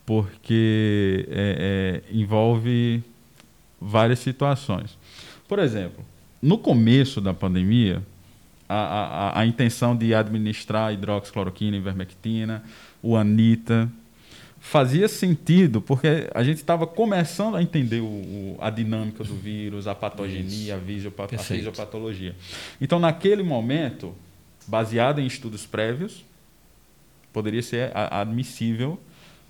porque 0.04 1.26
é, 1.30 2.02
é 2.09 2.14
envolve 2.14 3.02
várias 3.80 4.18
situações. 4.18 4.96
Por 5.48 5.59
exemplo, 5.59 6.04
no 6.40 6.59
começo 6.59 7.20
da 7.20 7.33
pandemia, 7.33 8.03
a, 8.68 8.77
a, 8.77 9.40
a 9.40 9.46
intenção 9.46 9.96
de 9.96 10.14
administrar 10.14 10.92
hidroxicloroquina, 10.92 11.77
ivermectina, 11.77 12.64
o 13.03 13.16
anita, 13.16 13.90
fazia 14.59 15.07
sentido, 15.07 15.81
porque 15.81 16.29
a 16.35 16.42
gente 16.42 16.57
estava 16.57 16.87
começando 16.87 17.57
a 17.57 17.62
entender 17.62 18.01
o, 18.01 18.07
o, 18.07 18.59
a 18.61 18.68
dinâmica 18.68 19.22
do 19.22 19.37
vírus, 19.37 19.87
a 19.87 19.94
patogenia, 19.94 20.75
a, 20.75 20.79
visiopat 20.79 21.35
a 21.35 21.38
fisiopatologia. 21.38 22.35
Então, 22.81 22.99
naquele 22.99 23.44
momento, 23.44 24.12
baseado 24.66 25.20
em 25.20 25.27
estudos 25.27 25.64
prévios, 25.64 26.25
poderia 27.33 27.62
ser 27.62 27.92
admissível 27.94 28.99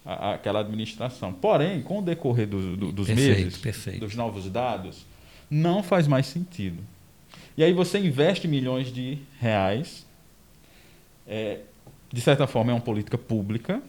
aquela 0.04 0.60
administração. 0.60 1.32
Porém, 1.32 1.80
com 1.82 1.98
o 1.98 2.02
decorrer 2.02 2.46
do, 2.46 2.76
do, 2.76 2.92
dos 2.92 3.06
perfeito, 3.06 3.38
meses, 3.38 3.58
perfeito. 3.58 4.00
dos 4.00 4.14
novos 4.14 4.48
dados, 4.50 5.06
não 5.50 5.82
faz 5.82 6.06
mais 6.06 6.26
sentido. 6.26 6.82
E 7.56 7.64
aí 7.64 7.72
você 7.72 7.98
investe 7.98 8.46
milhões 8.46 8.92
de 8.92 9.18
reais, 9.40 10.04
é, 11.26 11.60
de 12.12 12.20
certa 12.20 12.46
forma 12.46 12.70
é 12.70 12.74
uma 12.74 12.80
política 12.80 13.16
pública, 13.16 13.82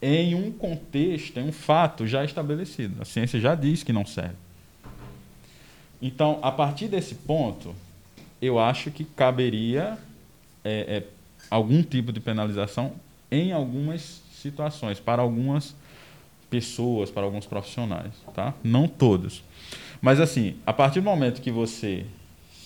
em 0.00 0.34
um 0.34 0.52
contexto, 0.52 1.38
em 1.38 1.48
um 1.48 1.52
fato 1.52 2.06
já 2.06 2.24
estabelecido. 2.24 3.00
A 3.00 3.04
ciência 3.04 3.40
já 3.40 3.54
diz 3.54 3.82
que 3.82 3.92
não 3.92 4.04
serve. 4.04 4.36
Então, 6.00 6.38
a 6.42 6.52
partir 6.52 6.88
desse 6.88 7.14
ponto, 7.14 7.74
eu 8.40 8.58
acho 8.58 8.90
que 8.90 9.04
caberia 9.04 9.96
é, 10.62 10.98
é, 10.98 11.04
algum 11.50 11.82
tipo 11.82 12.12
de 12.12 12.20
penalização 12.20 12.92
em 13.30 13.52
algumas 13.52 14.22
situações, 14.34 15.00
para 15.00 15.22
algumas 15.22 15.74
pessoas, 16.50 17.10
para 17.10 17.22
alguns 17.22 17.46
profissionais, 17.46 18.12
tá? 18.34 18.52
Não 18.62 18.86
todos. 18.86 19.42
Mas 20.00 20.20
assim, 20.20 20.56
a 20.66 20.72
partir 20.72 21.00
do 21.00 21.04
momento 21.04 21.40
que 21.40 21.50
você 21.50 22.04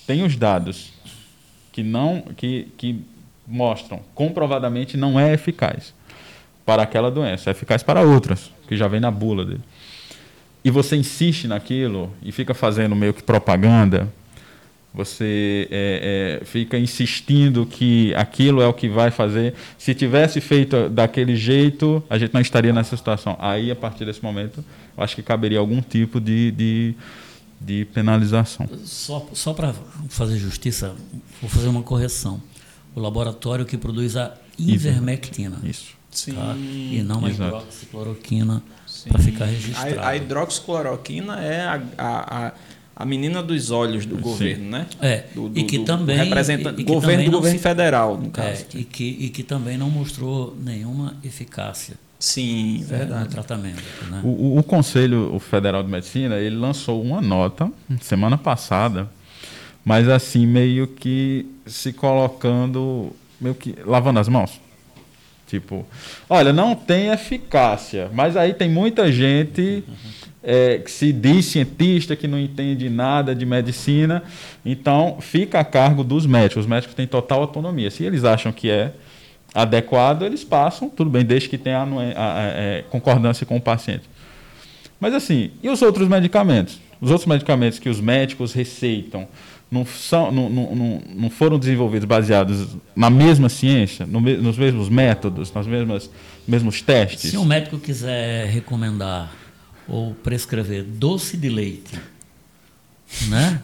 tem 0.06 0.22
os 0.24 0.36
dados 0.36 0.92
que 1.72 1.82
não 1.82 2.22
que, 2.36 2.68
que 2.76 3.04
mostram 3.46 4.00
comprovadamente 4.14 4.96
não 4.96 5.18
é 5.18 5.32
eficaz 5.32 5.94
para 6.66 6.82
aquela 6.82 7.10
doença, 7.10 7.48
é 7.48 7.52
eficaz 7.52 7.82
para 7.82 8.02
outras, 8.02 8.50
que 8.66 8.76
já 8.76 8.86
vem 8.88 9.00
na 9.00 9.10
bula 9.10 9.44
dele. 9.44 9.62
E 10.64 10.70
você 10.70 10.96
insiste 10.96 11.46
naquilo 11.46 12.12
e 12.22 12.30
fica 12.30 12.52
fazendo 12.52 12.94
meio 12.94 13.14
que 13.14 13.22
propaganda, 13.22 14.08
você 14.92 15.68
é, 15.70 16.40
é, 16.40 16.44
fica 16.44 16.78
insistindo 16.78 17.64
que 17.64 18.12
aquilo 18.14 18.60
é 18.60 18.66
o 18.66 18.72
que 18.72 18.88
vai 18.88 19.10
fazer. 19.10 19.54
Se 19.78 19.94
tivesse 19.94 20.40
feito 20.40 20.88
daquele 20.88 21.36
jeito, 21.36 22.02
a 22.10 22.18
gente 22.18 22.34
não 22.34 22.40
estaria 22.40 22.72
nessa 22.72 22.96
situação. 22.96 23.36
Aí, 23.38 23.70
a 23.70 23.76
partir 23.76 24.04
desse 24.04 24.22
momento, 24.22 24.64
acho 25.02 25.16
que 25.16 25.22
caberia 25.22 25.58
algum 25.58 25.80
tipo 25.80 26.20
de, 26.20 26.50
de 26.52 26.94
de 27.60 27.84
penalização. 27.86 28.68
Só, 28.84 29.26
só 29.32 29.52
para 29.52 29.74
fazer 30.08 30.38
justiça, 30.38 30.94
vou 31.40 31.50
fazer 31.50 31.68
uma 31.68 31.82
correção. 31.82 32.40
O 32.94 33.00
laboratório 33.00 33.64
que 33.64 33.76
produz 33.76 34.16
a 34.16 34.34
ivermectina. 34.58 35.58
Isso. 35.62 35.96
Sim. 36.10 36.32
Tá? 36.32 36.54
E 36.56 37.02
não 37.02 37.24
a 37.24 37.30
hidroxicloroquina, 37.30 38.62
para 39.08 39.18
ficar 39.18 39.44
registrado. 39.44 40.00
A, 40.00 40.08
a 40.08 40.16
hidroxicloroquina 40.16 41.40
é 41.40 41.60
a, 41.66 41.82
a, 41.98 42.52
a, 42.96 43.04
menina 43.04 43.42
dos 43.42 43.70
olhos 43.70 44.06
do 44.06 44.16
Sim. 44.16 44.22
governo, 44.22 44.70
né? 44.70 44.86
É. 45.00 45.26
Do, 45.34 45.48
do, 45.48 45.58
e 45.58 45.64
que 45.64 45.80
também. 45.80 46.16
Representa, 46.16 46.70
e, 46.70 46.72
e 46.72 46.76
que 46.76 46.84
governo 46.84 47.12
também 47.12 47.24
do 47.26 47.36
governo 47.36 47.58
se, 47.58 47.62
federal, 47.62 48.16
no 48.16 48.30
caso. 48.30 48.64
É, 48.74 48.78
e, 48.78 48.84
que, 48.84 49.04
e 49.04 49.28
que 49.28 49.42
também 49.42 49.76
não 49.76 49.90
mostrou 49.90 50.56
nenhuma 50.58 51.16
eficácia. 51.22 51.96
Sim, 52.18 52.84
verdade. 52.86 53.24
No 53.24 53.30
tratamento. 53.30 53.82
Né? 54.10 54.20
O, 54.24 54.58
o, 54.58 54.62
Conselho 54.62 55.38
Federal 55.38 55.82
de 55.82 55.88
Medicina 55.88 56.36
ele 56.36 56.56
lançou 56.56 57.00
uma 57.00 57.20
nota 57.20 57.70
semana 58.00 58.36
passada, 58.36 59.08
mas 59.84 60.08
assim 60.08 60.44
meio 60.44 60.88
que 60.88 61.46
se 61.64 61.92
colocando, 61.92 63.12
meio 63.40 63.54
que 63.54 63.76
lavando 63.86 64.18
as 64.18 64.28
mãos. 64.28 64.60
Tipo, 65.46 65.86
olha, 66.28 66.52
não 66.52 66.74
tem 66.74 67.08
eficácia, 67.08 68.10
mas 68.12 68.36
aí 68.36 68.52
tem 68.52 68.68
muita 68.68 69.10
gente 69.10 69.82
é, 70.42 70.78
que 70.78 70.90
se 70.90 71.12
diz 71.12 71.46
cientista, 71.46 72.14
que 72.14 72.28
não 72.28 72.38
entende 72.38 72.90
nada 72.90 73.34
de 73.34 73.46
medicina, 73.46 74.22
então 74.64 75.18
fica 75.20 75.60
a 75.60 75.64
cargo 75.64 76.04
dos 76.04 76.26
médicos. 76.26 76.64
Os 76.64 76.68
médicos 76.68 76.94
têm 76.94 77.06
total 77.06 77.40
autonomia. 77.40 77.90
Se 77.90 78.04
eles 78.04 78.24
acham 78.24 78.52
que 78.52 78.68
é 78.68 78.92
adequado, 79.62 80.22
eles 80.22 80.44
passam, 80.44 80.88
tudo 80.88 81.10
bem, 81.10 81.24
desde 81.24 81.48
que 81.48 81.58
tenha 81.58 81.78
a, 81.78 81.82
a, 81.82 81.86
a, 81.86 82.42
é, 82.42 82.84
concordância 82.90 83.44
com 83.44 83.56
o 83.56 83.60
paciente. 83.60 84.04
Mas 85.00 85.14
assim, 85.14 85.50
e 85.62 85.68
os 85.68 85.82
outros 85.82 86.08
medicamentos? 86.08 86.80
Os 87.00 87.10
outros 87.10 87.26
medicamentos 87.26 87.78
que 87.78 87.88
os 87.88 88.00
médicos 88.00 88.52
receitam 88.52 89.28
não, 89.70 89.84
são, 89.84 90.32
não, 90.32 90.48
não, 90.48 91.02
não 91.14 91.30
foram 91.30 91.58
desenvolvidos 91.58 92.06
baseados 92.06 92.68
na 92.96 93.10
mesma 93.10 93.48
ciência, 93.48 94.06
no, 94.06 94.20
nos 94.20 94.56
mesmos 94.56 94.88
métodos, 94.88 95.52
nas 95.52 95.66
mesmas 95.66 96.10
mesmos 96.46 96.80
testes? 96.80 97.30
Se 97.30 97.36
um 97.36 97.44
médico 97.44 97.78
quiser 97.78 98.46
recomendar 98.46 99.30
ou 99.86 100.14
prescrever 100.14 100.82
doce 100.82 101.36
de 101.36 101.48
leite, 101.50 101.98
né? 103.28 103.60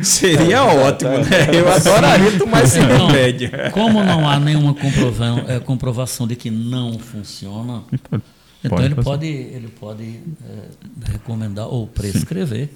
Seria 0.00 0.64
ótimo, 0.64 1.10
né? 1.10 1.48
Eu 1.54 1.72
adoraria 1.72 2.38
tomar 2.38 2.64
esse 2.64 2.78
então, 2.78 3.06
remédio. 3.06 3.50
Como 3.72 4.02
não 4.02 4.28
há 4.28 4.38
nenhuma 4.38 4.74
comprovação, 4.74 5.44
é, 5.48 5.60
comprovação 5.60 6.26
de 6.26 6.36
que 6.36 6.50
não 6.50 6.98
funciona, 6.98 7.84
então, 7.92 8.22
então 8.64 8.84
ele 8.84 8.94
pode, 8.94 9.26
ele 9.26 9.68
pode 9.68 10.04
é, 10.04 11.12
recomendar 11.12 11.66
ou 11.66 11.86
prescrever 11.86 12.70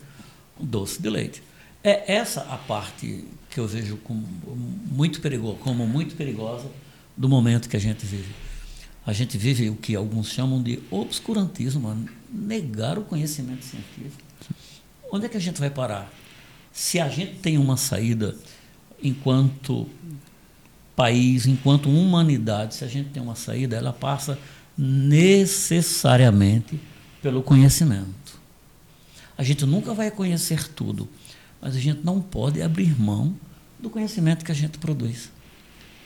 um 0.61 0.65
doce 0.65 1.01
de 1.01 1.11
leite. 1.11 1.43
É 1.83 2.15
essa 2.15 2.43
a 2.43 2.57
parte 2.57 3.25
que 3.51 3.59
eu 3.59 3.67
vejo 3.67 3.97
como 3.99 4.27
muito 4.91 5.21
perigoso, 5.21 5.57
como 5.57 5.87
muito 5.87 6.15
perigosa 6.15 6.67
do 7.17 7.29
momento 7.29 7.69
que 7.69 7.77
a 7.77 7.81
gente 7.81 8.05
vive. 8.07 8.33
A 9.07 9.13
gente 9.13 9.37
vive 9.37 9.71
o 9.71 9.75
que 9.75 9.97
alguns 9.97 10.29
chamam 10.29 10.63
de 10.63 10.79
obscurantismo, 10.91 12.07
negar 12.31 12.99
o 12.99 13.03
conhecimento 13.03 13.65
científico. 13.65 14.23
Onde 15.11 15.27
é 15.27 15.29
que 15.29 15.37
a 15.37 15.41
gente 15.41 15.59
vai 15.59 15.71
parar? 15.71 16.11
Se 16.73 17.01
a 17.01 17.09
gente 17.09 17.41
tem 17.41 17.59
uma 17.59 17.77
saída 17.77 18.37
enquanto 19.03 19.89
país, 20.95 21.47
enquanto 21.47 21.89
humanidade, 21.89 22.75
se 22.75 22.85
a 22.85 22.89
gente 22.89 23.11
tem 23.11 23.23
uma 23.23 23.35
saída, 23.35 23.77
ela 23.77 23.93
passa 23.93 24.39
necessariamente 24.77 26.79
pelo 27.23 27.43
conhecimento. 27.43 28.39
A 29.37 29.43
gente 29.43 29.65
nunca 29.65 29.95
vai 29.95 30.11
conhecer 30.11 30.69
tudo, 30.69 31.09
mas 31.61 31.75
a 31.75 31.81
gente 31.81 32.05
não 32.05 32.21
pode 32.21 32.61
abrir 32.61 33.01
mão 33.01 33.35
do 33.79 33.89
conhecimento 33.89 34.45
que 34.45 34.53
a 34.53 34.55
gente 34.55 34.79
produz. 34.79 35.31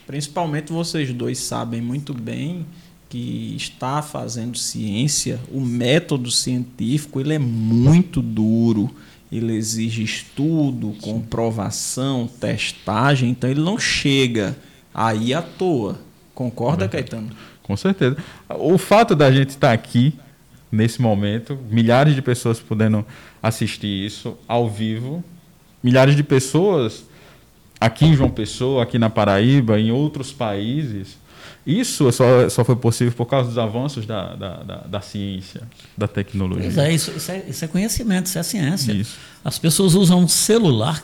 Principalmente 0.07 0.71
vocês 0.71 1.11
dois 1.13 1.39
sabem 1.39 1.81
muito 1.81 2.13
bem 2.13 2.65
que 3.09 3.55
está 3.55 4.01
fazendo 4.01 4.57
ciência, 4.57 5.39
o 5.51 5.59
método 5.59 6.31
científico 6.31 7.19
ele 7.19 7.33
é 7.33 7.39
muito 7.39 8.21
duro, 8.21 8.93
ele 9.31 9.53
exige 9.55 10.03
estudo, 10.03 10.95
comprovação, 11.01 12.27
testagem, 12.27 13.31
então 13.31 13.49
ele 13.49 13.61
não 13.61 13.77
chega 13.77 14.55
aí 14.93 15.33
à 15.33 15.41
toa. 15.41 15.99
Concorda, 16.33 16.87
Caetano? 16.87 17.29
Com 17.63 17.75
certeza. 17.75 18.17
O 18.49 18.77
fato 18.77 19.15
da 19.15 19.31
gente 19.31 19.49
estar 19.49 19.71
aqui 19.71 20.13
nesse 20.71 21.01
momento, 21.01 21.57
milhares 21.69 22.13
de 22.13 22.21
pessoas 22.21 22.59
podendo 22.59 23.05
assistir 23.41 24.05
isso 24.05 24.37
ao 24.47 24.69
vivo, 24.69 25.23
milhares 25.81 26.15
de 26.15 26.23
pessoas 26.23 27.05
aqui 27.79 28.05
em 28.05 28.15
João 28.15 28.29
Pessoa, 28.29 28.83
aqui 28.83 28.97
na 28.99 29.09
Paraíba, 29.09 29.79
em 29.79 29.91
outros 29.91 30.31
países. 30.31 31.17
Isso 31.65 32.11
só, 32.11 32.47
só 32.47 32.63
foi 32.63 32.75
possível 32.75 33.13
por 33.13 33.25
causa 33.25 33.49
dos 33.49 33.57
avanços 33.57 34.05
da, 34.05 34.35
da, 34.35 34.63
da, 34.63 34.75
da 34.81 35.01
ciência, 35.01 35.63
da 35.97 36.07
tecnologia. 36.07 36.63
Pois 36.63 36.77
é 36.77 36.93
isso, 36.93 37.11
isso 37.15 37.31
é, 37.31 37.43
isso 37.47 37.65
é 37.65 37.67
conhecimento, 37.67 38.27
isso 38.27 38.37
é 38.37 38.43
ciência. 38.43 38.91
Isso. 38.91 39.17
As 39.43 39.57
pessoas 39.57 39.95
usam 39.95 40.19
um 40.19 40.27
celular 40.27 41.03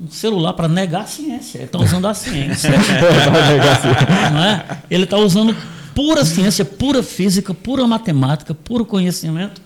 um 0.00 0.10
celular 0.10 0.52
para 0.54 0.66
negar 0.66 1.02
a 1.02 1.06
ciência. 1.06 1.58
Ele 1.58 1.66
está 1.66 1.78
usando 1.78 2.06
a 2.08 2.14
ciência. 2.14 2.70
não 4.32 4.44
é? 4.44 4.78
Ele 4.90 5.04
está 5.04 5.16
usando 5.16 5.56
pura 5.94 6.24
ciência, 6.24 6.64
pura 6.64 7.02
física, 7.02 7.54
pura 7.54 7.86
matemática, 7.86 8.52
puro 8.54 8.84
conhecimento 8.84 9.62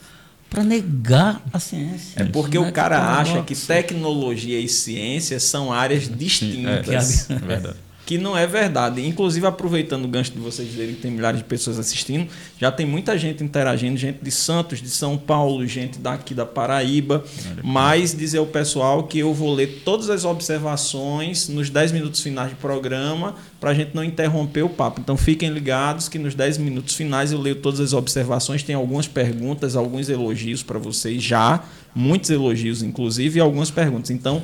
para 0.51 0.63
negar 0.63 1.43
a 1.53 1.59
ciência. 1.59 2.23
É 2.23 2.25
porque 2.25 2.59
o 2.59 2.63
né? 2.63 2.73
cara 2.73 2.97
Que 2.97 3.03
acha 3.03 3.43
que 3.43 3.55
tecnologia 3.55 4.61
e 4.61 4.69
ciência 4.69 5.39
são 5.41 5.73
áreas 5.73 6.09
distintas. 6.09 7.31
É, 7.31 7.35
é 7.35 7.39
verdade. 7.39 7.77
Que 8.09 8.17
não 8.17 8.35
é 8.35 8.47
verdade. 8.47 9.07
Inclusive, 9.07 9.47
aproveitando 9.47 10.07
o 10.07 10.09
gancho 10.09 10.33
de 10.33 10.39
vocês 10.39 10.67
dizerem 10.67 10.95
que 10.95 11.03
tem 11.03 11.11
milhares 11.11 11.41
de 11.41 11.45
pessoas 11.45 11.79
assistindo, 11.79 12.27
já 12.59 12.73
tem 12.73 12.87
muita 12.87 13.19
gente 13.19 13.45
interagindo, 13.45 13.99
gente 13.99 14.25
de 14.25 14.31
Santos, 14.31 14.81
de 14.81 14.89
São 14.89 15.19
Paulo, 15.19 15.67
gente 15.67 15.99
daqui 15.99 16.33
da 16.33 16.47
Paraíba. 16.47 17.23
Mas 17.63 18.17
dizer 18.17 18.39
ao 18.39 18.47
pessoal 18.47 19.03
que 19.03 19.19
eu 19.19 19.35
vou 19.35 19.53
ler 19.53 19.83
todas 19.85 20.09
as 20.09 20.25
observações 20.25 21.51
nos 21.51 21.69
10 21.69 21.93
minutos 21.93 22.23
finais 22.23 22.49
de 22.49 22.57
programa, 22.57 23.35
para 23.61 23.73
a 23.73 23.75
gente 23.75 23.95
não 23.95 24.03
interromper 24.03 24.63
o 24.63 24.71
papo. 24.71 25.03
Então 25.03 25.15
fiquem 25.15 25.51
ligados 25.51 26.09
que 26.09 26.19
nos 26.19 26.35
10 26.35 26.57
minutos 26.57 26.95
finais 26.95 27.31
eu 27.31 27.39
leio 27.39 27.57
todas 27.57 27.79
as 27.79 27.93
observações, 27.93 28.63
tem 28.63 28.75
algumas 28.75 29.07
perguntas, 29.07 29.77
alguns 29.77 30.09
elogios 30.09 30.63
para 30.63 30.79
vocês 30.79 31.23
já, 31.23 31.63
muitos 31.95 32.31
elogios, 32.31 32.83
inclusive, 32.83 33.39
e 33.39 33.43
algumas 33.43 33.71
perguntas. 33.71 34.11
Então, 34.11 34.41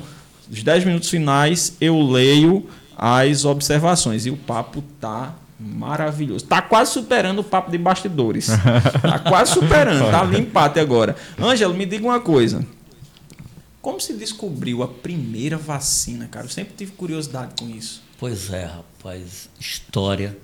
nos 0.47 0.61
10 0.61 0.85
minutos 0.85 1.09
finais 1.09 1.75
eu 1.81 1.99
leio 1.99 2.63
as 2.97 3.45
observações. 3.45 4.25
E 4.25 4.29
o 4.29 4.37
papo 4.37 4.83
tá 4.99 5.35
maravilhoso. 5.59 6.45
Tá 6.45 6.61
quase 6.61 6.91
superando 6.91 7.39
o 7.39 7.43
papo 7.43 7.71
de 7.71 7.77
bastidores. 7.77 8.49
Tá 9.01 9.19
quase 9.19 9.53
superando, 9.53 10.11
tá 10.11 10.21
ali 10.21 10.39
empate 10.39 10.79
agora. 10.79 11.15
Ângelo, 11.39 11.73
me 11.73 11.85
diga 11.85 12.05
uma 12.05 12.19
coisa. 12.19 12.65
Como 13.81 14.01
se 14.01 14.13
descobriu 14.13 14.81
a 14.81 14.87
primeira 14.87 15.57
vacina, 15.57 16.27
cara? 16.27 16.45
Eu 16.45 16.49
sempre 16.49 16.73
tive 16.75 16.93
curiosidade 16.93 17.53
com 17.59 17.69
isso. 17.69 18.01
Pois 18.17 18.51
é, 18.51 18.65
rapaz. 18.65 19.47
História. 19.59 20.37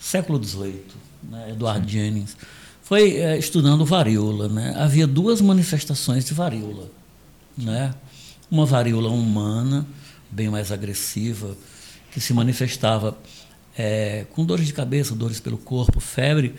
Século 0.00 0.42
XVIII, 0.42 0.82
né? 1.22 1.50
Edward 1.50 1.90
Jennings. 1.90 2.36
Foi 2.82 3.16
eh, 3.16 3.38
estudando 3.38 3.84
varíola. 3.84 4.48
Né? 4.48 4.74
Havia 4.76 5.06
duas 5.06 5.40
manifestações 5.40 6.24
de 6.24 6.34
varíola. 6.34 6.90
Né? 7.56 7.94
Uma 8.50 8.66
varíola 8.66 9.08
humana, 9.10 9.86
bem 10.30 10.50
mais 10.50 10.72
agressiva, 10.72 11.56
que 12.12 12.20
se 12.20 12.32
manifestava 12.32 13.16
eh, 13.76 14.26
com 14.32 14.44
dores 14.44 14.66
de 14.66 14.72
cabeça, 14.72 15.14
dores 15.14 15.40
pelo 15.40 15.58
corpo, 15.58 15.98
febre, 15.98 16.54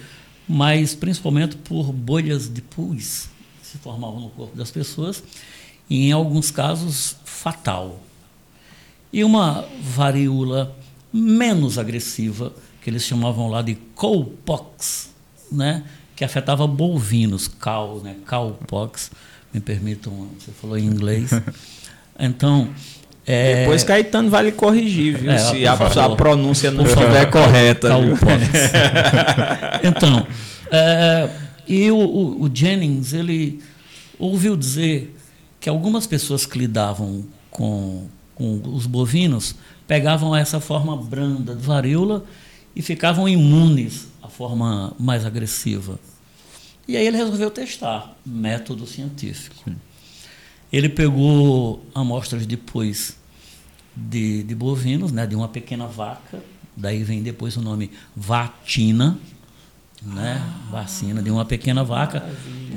mas 0.47 0.93
principalmente 0.93 1.55
por 1.55 1.93
bolhas 1.93 2.51
de 2.51 2.61
pus 2.61 3.29
que 3.61 3.67
se 3.67 3.77
formavam 3.77 4.19
no 4.19 4.29
corpo 4.29 4.57
das 4.57 4.71
pessoas, 4.71 5.23
e 5.89 6.07
em 6.07 6.11
alguns 6.11 6.51
casos 6.51 7.15
fatal 7.23 8.01
e 9.13 9.23
uma 9.23 9.63
varíola 9.79 10.75
menos 11.13 11.77
agressiva, 11.77 12.51
que 12.81 12.89
eles 12.89 13.03
chamavam 13.03 13.47
lá 13.47 13.61
de 13.61 13.75
cowpox, 13.93 15.11
né? 15.51 15.83
que 16.15 16.25
afetava 16.25 16.65
bovinos, 16.65 17.47
cow, 17.47 18.01
né? 18.03 18.15
cowpox, 18.27 19.11
me 19.53 19.59
permitam, 19.59 20.29
você 20.39 20.51
falou 20.51 20.77
em 20.77 20.85
inglês. 20.85 21.29
Então, 22.19 22.69
é, 23.25 23.61
Depois 23.61 23.83
Caetano 23.83 24.29
vai 24.29 24.43
lhe 24.45 24.51
corrigir, 24.51 25.17
viu? 25.17 25.31
É, 25.31 25.37
se 25.37 25.65
a, 25.67 25.73
a 26.05 26.15
pronúncia 26.15 26.69
não 26.71 26.83
estiver 26.85 27.29
correta. 27.31 27.87
então, 29.83 30.27
é, 30.71 31.29
e 31.67 31.89
o, 31.91 31.97
o- 31.97 32.43
o 32.43 32.51
Jennings, 32.53 33.13
ele 33.13 33.61
ouviu 34.19 34.55
dizer 34.55 35.15
que 35.59 35.69
algumas 35.69 36.05
pessoas 36.07 36.45
que 36.45 36.57
lidavam 36.57 37.23
com, 37.49 38.05
com 38.35 38.61
os 38.73 38.85
bovinos 38.85 39.55
pegavam 39.87 40.35
essa 40.35 40.59
forma 40.59 40.95
branda 40.97 41.55
de 41.55 41.61
varíola 41.65 42.23
e 42.75 42.81
ficavam 42.81 43.27
imunes 43.29 44.07
à 44.21 44.27
forma 44.27 44.93
mais 44.99 45.25
agressiva. 45.25 45.99
E 46.87 46.97
aí 46.97 47.05
ele 47.07 47.15
resolveu 47.17 47.49
testar, 47.49 48.13
método 48.25 48.85
científico. 48.85 49.71
Ele 50.73 50.89
pegou 50.89 51.85
amostras 51.93 52.47
de 52.47 52.57
pus 52.57 53.15
de, 53.95 54.41
de 54.41 54.55
bovinos, 54.55 55.11
né, 55.11 55.27
de 55.27 55.35
uma 55.35 55.47
pequena 55.47 55.85
vaca, 55.85 56.43
daí 56.75 57.03
vem 57.03 57.21
depois 57.21 57.55
o 57.55 57.61
nome 57.61 57.91
vatina, 58.15 59.19
né, 60.01 60.43
vacina 60.71 61.21
de 61.21 61.29
uma 61.29 61.45
pequena 61.45 61.83
vaca, 61.83 62.27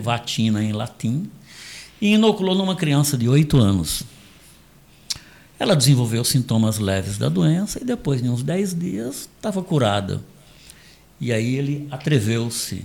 vatina 0.03 0.63
em 0.63 0.73
latim, 0.73 1.31
e 1.99 2.13
inoculou 2.13 2.55
numa 2.55 2.77
criança 2.77 3.17
de 3.17 3.31
8 3.31 3.57
anos. 3.57 4.03
Ela 5.59 5.75
desenvolveu 5.75 6.23
sintomas 6.23 6.79
leves 6.79 7.17
da 7.17 7.31
doença 7.31 7.81
e 7.81 7.85
depois 7.85 8.21
de 8.21 8.29
uns 8.29 8.43
10 8.43 8.79
dias 8.79 9.29
estava 9.39 9.63
curada. 9.63 10.23
E 11.19 11.33
aí 11.33 11.55
ele 11.55 11.89
atreveu-se, 11.91 12.85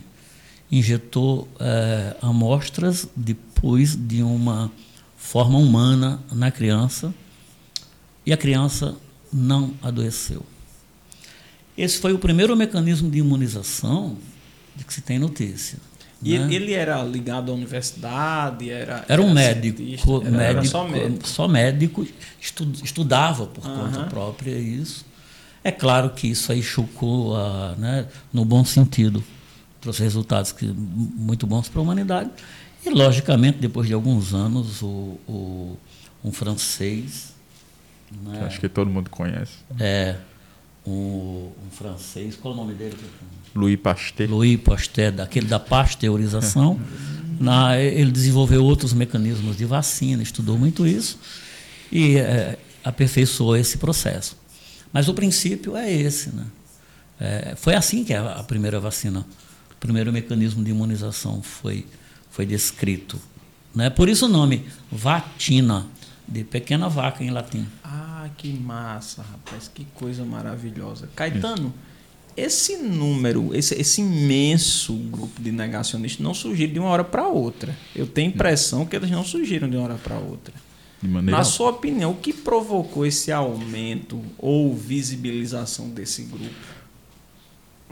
injetou 0.71 1.49
eh, 1.59 2.15
amostras 2.21 3.09
de 3.13 3.33
pus 3.33 3.93
de 3.93 4.23
uma 4.23 4.71
forma 5.21 5.57
humana 5.59 6.19
na 6.31 6.49
criança 6.51 7.13
e 8.25 8.33
a 8.33 8.37
criança 8.37 8.95
não 9.31 9.73
adoeceu. 9.81 10.43
Esse 11.77 11.99
foi 11.99 12.11
o 12.11 12.17
primeiro 12.19 12.55
mecanismo 12.57 13.09
de 13.09 13.19
imunização 13.19 14.17
de 14.75 14.83
que 14.83 14.93
se 14.93 15.01
tem 15.01 15.17
notícia. 15.19 15.77
E 16.23 16.37
né? 16.37 16.53
ele, 16.53 16.73
era 16.73 17.01
ligado 17.03 17.51
à 17.51 17.55
universidade? 17.55 18.69
Era, 18.69 19.05
Era 19.07 19.21
um 19.21 19.33
médico, 19.33 19.77
cientista? 19.77 20.11
Era- 20.11 20.29
médico, 20.31 20.41
era 20.59 20.63
só 20.65 20.87
médico. 20.87 21.27
só 21.27 21.47
médico, 21.47 22.07
estu- 22.39 22.71
estudava 22.83 23.45
por 23.47 23.63
conta 23.63 24.03
própria 24.03 24.57
isso. 24.57 25.05
É 25.63 25.71
claro 25.71 26.09
que 26.11 26.27
isso 26.27 26.51
aí 26.51 26.61
chocou, 26.61 27.35
a, 27.37 27.75
né, 27.77 28.07
no 28.33 28.43
bom 28.43 28.65
sentido, 28.65 29.23
trouxe 29.79 30.03
resultados 30.03 30.51
que, 30.51 30.65
muito 30.65 31.47
bons 31.47 31.69
para 31.69 31.79
a 31.79 31.83
humanidade. 31.83 32.29
E, 32.85 32.89
logicamente, 32.89 33.59
depois 33.59 33.87
de 33.87 33.93
alguns 33.93 34.33
anos, 34.33 34.81
o, 34.81 35.17
o- 35.27 35.77
um 36.23 36.31
francês, 36.31 37.33
né, 38.23 38.43
Acho 38.45 38.59
que 38.59 38.67
todo 38.69 38.89
mundo 38.89 39.09
conhece. 39.09 39.53
é, 39.79 40.15
um, 40.85 40.91
um 41.65 41.71
francês, 41.71 42.35
qual 42.35 42.53
é 42.53 42.57
o 42.57 42.59
nome 42.59 42.73
dele? 42.73 42.97
Louis 43.53 43.77
Pasteur. 43.79 44.29
Louis 44.29 44.59
Pasteur, 44.59 45.11
daquele 45.11 45.45
da 45.47 45.59
pasteurização, 45.59 46.79
na, 47.39 47.77
ele 47.79 48.11
desenvolveu 48.11 48.63
outros 48.63 48.93
mecanismos 48.93 49.55
de 49.57 49.65
vacina, 49.65 50.21
estudou 50.23 50.57
muito 50.57 50.85
isso 50.87 51.19
e 51.91 52.17
eh, 52.17 52.57
aperfeiçoou 52.83 53.55
esse 53.57 53.77
processo. 53.77 54.37
Mas 54.93 55.07
o 55.07 55.13
princípio 55.13 55.75
é 55.75 55.91
esse. 55.91 56.29
Né? 56.35 56.45
Eh, 57.19 57.53
foi 57.57 57.75
assim 57.75 58.03
que 58.03 58.13
a, 58.13 58.33
a 58.35 58.43
primeira 58.43 58.79
vacina, 58.79 59.25
o 59.71 59.75
primeiro 59.79 60.11
mecanismo 60.11 60.63
de 60.63 60.71
imunização 60.71 61.41
foi, 61.41 61.85
foi 62.31 62.45
descrito. 62.45 63.19
Né? 63.75 63.89
Por 63.89 64.09
isso 64.09 64.25
o 64.25 64.29
nome 64.29 64.65
vatina, 64.91 65.85
de 66.27 66.43
pequena 66.43 66.89
vaca 66.89 67.23
em 67.23 67.29
latim. 67.29 67.67
Ah, 67.83 68.29
que 68.37 68.51
massa, 68.53 69.21
rapaz. 69.21 69.69
Que 69.73 69.85
coisa 69.93 70.25
maravilhosa. 70.25 71.09
Caetano, 71.15 71.73
esse 72.35 72.77
número, 72.77 73.53
esse, 73.53 73.75
esse 73.75 74.01
imenso 74.01 74.93
grupo 74.93 75.41
de 75.41 75.51
negacionistas 75.51 76.23
não 76.23 76.33
surgiram 76.33 76.73
de 76.73 76.79
uma 76.79 76.89
hora 76.89 77.03
para 77.03 77.27
outra. 77.27 77.77
Eu 77.95 78.07
tenho 78.07 78.31
a 78.31 78.33
impressão 78.33 78.85
que 78.85 78.95
eles 78.95 79.11
não 79.11 79.23
surgiram 79.23 79.69
de 79.69 79.75
uma 79.75 79.83
hora 79.83 79.95
para 79.95 80.17
outra. 80.17 80.53
Maneira 81.01 81.37
Na 81.37 81.43
sua 81.43 81.71
opinião, 81.71 82.11
o 82.11 82.15
que 82.15 82.31
provocou 82.31 83.05
esse 83.05 83.31
aumento 83.31 84.21
ou 84.37 84.75
visibilização 84.75 85.89
desse 85.89 86.23
grupo? 86.23 86.80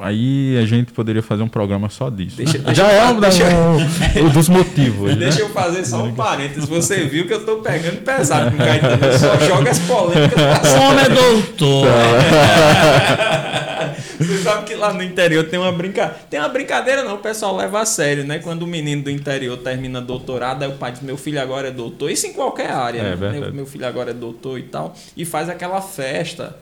Aí 0.02 0.58
a 0.58 0.66
gente 0.66 0.93
poderia 0.93 1.22
fazer 1.22 1.43
um 1.43 1.47
programa 1.50 1.89
só 1.89 2.10
disso. 2.10 2.38
Deixa- 2.38 2.58
né? 2.58 2.64
deixa 2.68 2.82
Já 2.84 2.93
eu- 2.93 3.02
é 3.02 3.06
um, 3.12 3.20
deixa- 3.20 3.43
um- 3.45 4.26
um 4.26 4.30
dos 4.30 4.47
motivos. 4.47 5.10
né? 5.10 5.16
Deixa 5.26 5.41
eu 5.41 5.50
fazer 5.50 5.86
só 5.86 6.04
um 6.04 6.14
parênteses. 6.14 6.70
Você 6.70 7.04
viu 7.06 7.28
que 7.28 7.34
eu 7.34 7.45
tô 7.45 7.58
pegando 7.58 7.97
pesado 8.02 8.50
com 8.52 8.56
o 8.56 8.60
Caetano. 8.66 9.20
Só 9.20 9.38
joga 9.45 9.72
as 9.72 9.80
polêmicas 9.80 10.74
homem 10.74 11.06
é 11.06 11.10
doutor. 11.10 11.88
Você 14.20 14.38
sabe 14.39 14.66
que 14.66 14.76
lá 14.76 14.93
no 14.93 15.02
interior 15.02 15.45
tem 15.45 15.58
uma 15.60 15.72
brincadeira. 15.72 16.20
Tem 16.30 16.39
uma 16.39 16.50
brincadeira, 16.50 17.04
não, 17.04 17.16
o 17.16 17.20
pessoal 17.20 17.56
leva 17.56 17.80
a 17.82 17.86
sério, 17.86 18.26
né? 18.26 18.39
Quando 18.39 18.64
o 18.64 18.68
menino 18.68 19.04
do 19.04 19.10
interior 19.10 19.58
termina 19.58 20.02
doutorado, 20.02 20.64
aí 20.64 20.70
o 20.70 20.74
pai 20.74 20.91
diz: 20.91 21.02
Meu 21.02 21.18
filho 21.18 21.41
agora 21.41 21.70
é 21.70 21.72
doutor. 21.72 22.12
Isso 22.12 22.28
em 22.28 22.34
qualquer 22.34 22.70
área, 22.72 23.00
É, 23.00 23.16
né? 23.16 23.50
meu 23.54 23.66
filho 23.66 23.88
agora 23.88 24.12
é 24.12 24.14
doutor 24.14 24.60
e 24.60 24.64
tal. 24.64 24.93
E 25.16 25.24
faz 25.26 25.50
aquela 25.50 25.82
festa 25.82 26.56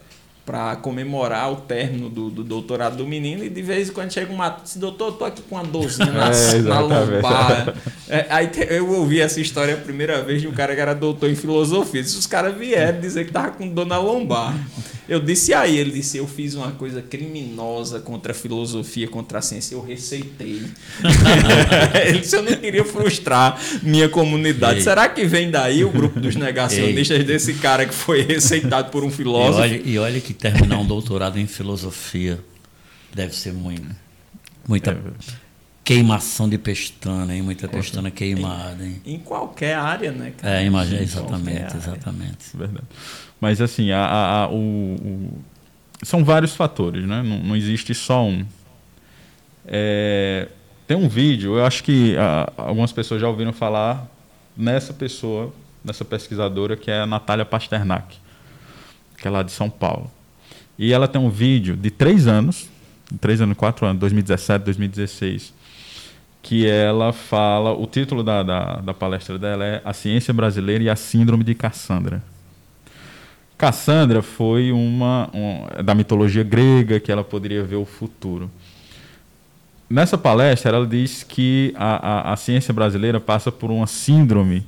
pra 0.47 0.77
comemorar 0.77 1.51
o 1.51 1.57
término 1.57 2.09
do, 2.09 2.29
do 2.29 2.41
doutorado 2.41 2.95
do 2.95 3.05
menino. 3.05 3.43
E 3.43 3.49
de 3.49 3.61
vez 3.61 3.89
em 3.89 3.91
quando 3.91 4.13
chega 4.13 4.31
uma. 4.31 4.47
Diz, 4.63 4.77
doutor, 4.77 5.07
eu 5.09 5.11
tô 5.11 5.25
aqui 5.25 5.41
com 5.41 5.55
uma 5.55 5.63
dorzinha 5.65 6.09
na, 6.09 6.29
É, 6.31 6.59
na 6.61 6.79
lombar. 6.79 7.75
É, 8.07 8.25
aí 8.29 8.47
te- 8.47 8.65
eu 8.69 8.89
ouvi 8.89 9.19
essa 9.19 9.41
história 9.41 9.73
a 9.73 9.77
primeira 9.77 10.23
vez 10.23 10.41
de 10.41 10.47
um 10.47 10.53
cara 10.53 10.73
que 10.73 10.79
era 10.79 10.95
doutor 10.95 11.29
em 11.29 11.35
filosofia. 11.35 12.01
Disse, 12.01 12.17
os 12.17 12.25
caras 12.25 12.55
vieram 12.57 13.01
dizer 13.01 13.25
que 13.25 13.31
tava 13.33 13.51
com 13.51 13.67
dor 13.67 13.85
na 13.85 13.97
lombar. 13.99 14.55
Eu 15.07 15.19
disse 15.21 15.53
aí, 15.53 15.77
ele 15.77 15.91
disse, 15.91 16.17
eu 16.17 16.27
fiz 16.27 16.53
uma 16.55 16.71
coisa 16.71 17.01
criminosa 17.01 17.99
contra 17.99 18.31
a 18.33 18.35
filosofia, 18.35 19.07
contra 19.07 19.39
a 19.39 19.41
ciência, 19.41 19.75
eu 19.75 19.81
receitei. 19.81 20.63
ele 22.07 22.19
disse, 22.19 22.35
eu 22.35 22.43
não 22.43 22.55
queria 22.57 22.83
frustrar 22.83 23.57
minha 23.81 24.09
comunidade. 24.09 24.79
Ei. 24.79 24.81
Será 24.81 25.07
que 25.07 25.25
vem 25.25 25.49
daí 25.49 25.83
o 25.83 25.89
grupo 25.89 26.19
dos 26.19 26.35
negacionistas 26.37 27.23
desse 27.23 27.53
cara 27.55 27.85
que 27.85 27.93
foi 27.93 28.21
receitado 28.21 28.91
por 28.91 29.03
um 29.03 29.09
E 29.09 29.11
filósofo? 29.11 29.61
olha, 29.61 29.81
e 29.83 29.97
olha 29.97 30.19
que 30.19 30.33
terminar 30.33 30.77
um 30.79 30.85
doutorado 30.85 31.39
em 31.39 31.47
filosofia 31.47 32.39
deve 33.13 33.33
ser 33.35 33.53
muito, 33.53 33.95
muita 34.67 34.91
É, 34.91 34.97
queimação 35.83 36.49
de 36.49 36.57
pestana, 36.57 37.33
hein? 37.33 37.41
Muita 37.41 37.67
pestana 37.67 38.11
queimada, 38.11 38.85
hein? 38.85 39.01
Em 39.05 39.17
qualquer 39.19 39.75
área, 39.75 40.11
né? 40.11 40.33
cara? 40.37 40.61
É, 40.61 40.65
imagina, 40.65 41.01
exatamente, 41.01 41.77
exatamente. 41.77 42.37
Verdade. 42.53 42.87
Mas 43.39 43.61
assim, 43.61 43.91
a, 43.91 43.99
a- 44.05 44.43
a- 44.43 44.49
o, 44.49 44.55
o- 44.95 45.41
são 46.03 46.23
vários 46.23 46.55
fatores, 46.55 47.05
né? 47.07 47.21
Não, 47.23 47.39
não 47.39 47.55
existe 47.55 47.93
só 47.93 48.23
um. 48.25 48.45
É, 49.65 50.47
tem 50.87 50.95
um 50.95 51.07
vídeo, 51.09 51.57
eu 51.57 51.65
acho 51.65 51.83
que 51.83 52.15
algumas 52.55 52.91
pessoas 52.91 53.19
já 53.21 53.27
ouviram 53.27 53.51
falar 53.51 54.07
nessa 54.55 54.93
pessoa, 54.93 55.53
nessa 55.83 56.05
pesquisadora, 56.05 56.75
que 56.77 56.89
é 56.89 57.01
a 57.01 57.05
Natália 57.05 57.45
Pasternak, 57.45 58.17
que 59.17 59.27
é 59.27 59.31
lá 59.31 59.43
de 59.43 59.51
São 59.51 59.69
Paulo. 59.69 60.09
E 60.79 60.93
ela 60.93 61.07
tem 61.07 61.19
um 61.19 61.29
vídeo 61.29 61.75
de 61.75 61.89
três 61.91 62.27
anos, 62.27 62.69
três 63.19 63.41
anos, 63.41 63.57
quatro 63.57 63.85
anos, 63.85 63.99
2017, 63.99 64.63
2016, 64.65 65.53
que 66.41 66.65
ela 66.67 67.11
fala, 67.11 67.73
o 67.73 67.85
título 67.85 68.23
da, 68.23 68.41
da, 68.43 68.75
da 68.77 68.93
palestra 68.93 69.37
dela 69.37 69.65
é 69.65 69.81
A 69.83 69.91
Ciência 69.91 70.33
Brasileira 70.33 70.83
e 70.83 70.89
a 70.89 70.95
Síndrome 70.95 71.43
de 71.43 71.53
Cassandra. 71.55 72.23
Cassandra 73.57 74.21
foi 74.21 74.71
uma, 74.71 75.29
um- 75.33 75.83
da 75.83 75.95
mitologia 75.95 76.43
grega 76.43 76.99
que 76.99 77.11
ela 77.11 77.23
poderia 77.23 77.63
ver 77.63 77.77
o 77.77 77.85
futuro. 77.85 78.51
Nessa 79.89 80.17
palestra, 80.17 80.75
ela 80.75 80.85
diz 80.85 81.23
que 81.23 81.73
a, 81.75 82.29
a, 82.29 82.33
a 82.33 82.35
ciência 82.35 82.73
brasileira 82.73 83.19
passa 83.19 83.51
por 83.51 83.71
uma 83.71 83.87
síndrome 83.87 84.65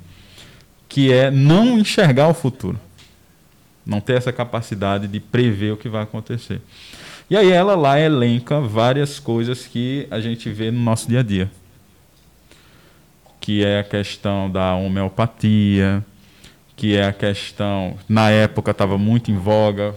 que 0.88 1.12
é 1.14 1.30
não 1.30 1.78
enxergar 1.78 2.30
o 2.30 2.34
futuro, 2.34 2.80
não 3.86 4.00
ter 4.00 4.14
essa 4.18 4.32
capacidade 4.32 5.08
de 5.08 5.20
prever 5.20 5.74
o 5.74 5.78
que 5.78 5.90
vai 5.90 6.02
acontecer. 6.04 6.62
E 7.30 7.38
aí 7.38 7.52
ela 7.52 7.76
lá 7.76 8.00
elenca 8.00 8.60
várias 8.60 9.20
coisas 9.20 9.68
que 9.68 10.08
a 10.10 10.20
gente 10.20 10.50
vê 10.50 10.72
no 10.72 10.80
nosso 10.80 11.08
dia 11.08 11.20
a 11.20 11.24
dia, 11.24 11.52
que 13.40 13.64
é 13.64 13.82
a 13.82 13.84
questão 13.84 14.50
da 14.50 14.74
homeopatia, 14.76 16.04
que 16.80 16.96
é 16.96 17.04
a 17.08 17.12
questão, 17.12 17.98
na 18.08 18.30
época 18.30 18.72
estava 18.72 18.98
muito 18.98 19.30
em 19.30 19.36
voga, 19.38 19.94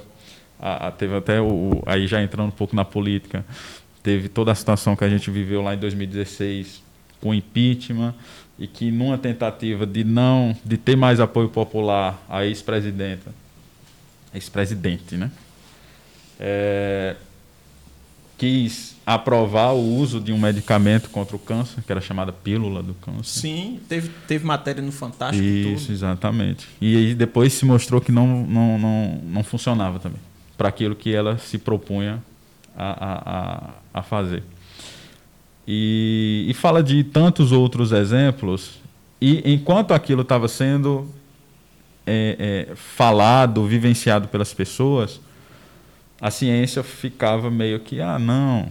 a- 0.59 0.89
a- 0.89 0.91
teve 0.91 1.15
até 1.15 1.41
o, 1.41 1.81
aí 1.87 2.09
já 2.09 2.21
entrando 2.21 2.49
um 2.49 2.51
pouco 2.51 2.75
na 2.75 2.85
política, 2.85 3.45
teve 4.03 4.29
toda 4.29 4.51
a 4.51 4.55
situação 4.57 4.97
que 4.97 5.05
a 5.05 5.09
gente 5.09 5.31
viveu 5.31 5.63
lá 5.63 5.75
em 5.75 5.79
2016 5.79 6.83
com 7.21 7.33
impeachment 7.33 8.13
e 8.59 8.67
que 8.67 8.91
numa 8.91 9.17
tentativa 9.17 9.87
de 9.87 10.03
não 10.03 10.57
de 10.65 10.77
ter 10.77 10.97
mais 10.97 11.21
apoio 11.21 11.49
popular 11.49 12.21
à 12.29 12.45
ex-presidenta, 12.45 13.31
ex-presidente, 14.35 15.15
né? 15.15 15.31
É, 16.41 17.15
quis 18.37 18.92
aprovar 19.05 19.73
o 19.73 19.97
uso 19.97 20.21
de 20.21 20.33
um 20.33 20.39
medicamento 20.39 21.11
contra 21.11 21.35
o 21.35 21.39
câncer, 21.39 21.83
que 21.83 21.91
era 21.91 22.01
chamada 22.01 22.33
pílula 22.33 22.83
do 22.83 22.95
câncer. 22.95 23.41
Sim, 23.41 23.81
teve, 23.89 24.11
teve 24.29 24.45
matéria 24.45 24.83
no 24.83 24.93
Fantástico 24.93 25.45
e 25.45 25.75
Isso, 25.75 25.87
tudo. 25.87 25.95
exatamente. 25.95 26.69
E 26.81 26.97
aí 26.97 27.15
depois 27.15 27.53
se 27.53 27.65
mostrou 27.65 28.01
que 28.01 28.13
não, 28.13 28.47
não, 28.47 28.79
não, 28.79 29.21
não 29.25 29.45
funcionava 29.45 29.99
também, 29.99 30.21
para 30.57 30.69
aquilo 30.69 30.95
que 30.95 31.13
ela 31.13 31.37
se 31.39 31.59
propunha 31.59 32.23
a, 32.77 32.85
a, 32.85 33.37
a, 33.37 33.71
a 33.95 34.03
fazer. 34.03 34.45
E, 35.67 36.47
e 36.49 36.55
fala 36.55 36.83
de 36.83 37.03
tantos 37.05 37.53
outros 37.53 37.93
exemplos, 37.93 38.81
e 39.21 39.53
enquanto 39.53 39.93
aquilo 39.93 40.23
estava 40.23 40.49
sendo 40.49 41.09
é, 42.07 42.67
é, 42.71 42.75
falado, 42.75 43.65
vivenciado 43.65 44.29
pelas 44.29 44.53
pessoas, 44.53 45.21
a 46.21 46.31
ciência 46.31 46.83
ficava 46.83 47.51
meio 47.51 47.81
que, 47.81 48.01
ah, 48.01 48.19
não, 48.19 48.71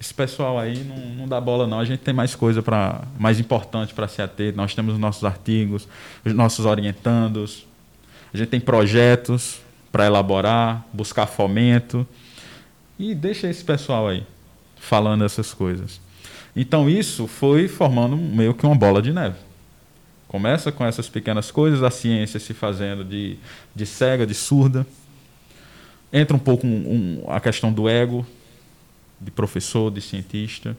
esse 0.00 0.12
pessoal 0.12 0.58
aí 0.58 0.84
não, 0.84 0.96
não 0.96 1.28
dá 1.28 1.40
bola 1.40 1.66
não, 1.66 1.78
a 1.80 1.84
gente 1.84 2.00
tem 2.00 2.12
mais 2.12 2.34
coisa 2.34 2.62
para 2.62 3.02
mais 3.18 3.40
importante 3.40 3.94
para 3.94 4.06
se 4.08 4.20
ater, 4.20 4.54
nós 4.54 4.74
temos 4.74 4.94
os 4.94 5.00
nossos 5.00 5.24
artigos, 5.24 5.88
os 6.24 6.32
nossos 6.34 6.66
orientandos, 6.66 7.66
a 8.32 8.36
gente 8.36 8.48
tem 8.48 8.60
projetos 8.60 9.60
para 9.90 10.06
elaborar, 10.06 10.84
buscar 10.92 11.26
fomento 11.26 12.06
e 12.98 13.14
deixa 13.14 13.48
esse 13.48 13.64
pessoal 13.64 14.08
aí 14.08 14.24
falando 14.76 15.24
essas 15.24 15.54
coisas. 15.54 16.00
Então 16.54 16.88
isso 16.90 17.26
foi 17.26 17.66
formando 17.68 18.16
meio 18.16 18.52
que 18.54 18.66
uma 18.66 18.74
bola 18.76 19.00
de 19.00 19.12
neve. 19.12 19.36
Começa 20.28 20.70
com 20.72 20.84
essas 20.84 21.08
pequenas 21.08 21.50
coisas, 21.50 21.82
a 21.82 21.90
ciência 21.90 22.38
se 22.40 22.52
fazendo 22.52 23.04
de, 23.04 23.36
de 23.74 23.86
cega, 23.86 24.26
de 24.26 24.34
surda. 24.34 24.84
Entra 26.12 26.36
um 26.36 26.40
pouco 26.40 26.66
um- 26.66 27.22
um- 27.24 27.30
a 27.30 27.40
questão 27.40 27.72
do 27.72 27.88
ego, 27.88 28.26
de 29.24 29.30
professor, 29.30 29.90
de 29.90 30.00
cientista. 30.00 30.76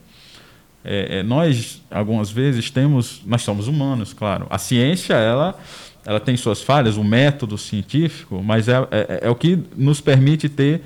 É, 0.84 1.20
é, 1.20 1.24
nós, 1.24 1.82
algumas 1.90 2.30
vezes, 2.30 2.70
temos. 2.70 3.22
Nós 3.26 3.42
somos 3.42 3.68
humanos, 3.68 4.14
claro. 4.14 4.46
A 4.52 4.60
ciência, 4.60 5.16
ela, 5.16 5.60
ela 6.06 6.20
tem 6.20 6.38
suas 6.38 6.62
falhas, 6.62 6.96
o 6.96 7.04
método 7.04 7.58
científico, 7.58 8.42
mas 8.44 8.70
é, 8.70 8.76
é, 8.92 9.20
é 9.24 9.30
o 9.30 9.36
que 9.36 9.58
nos 9.76 10.00
permite 10.00 10.48
ter 10.48 10.84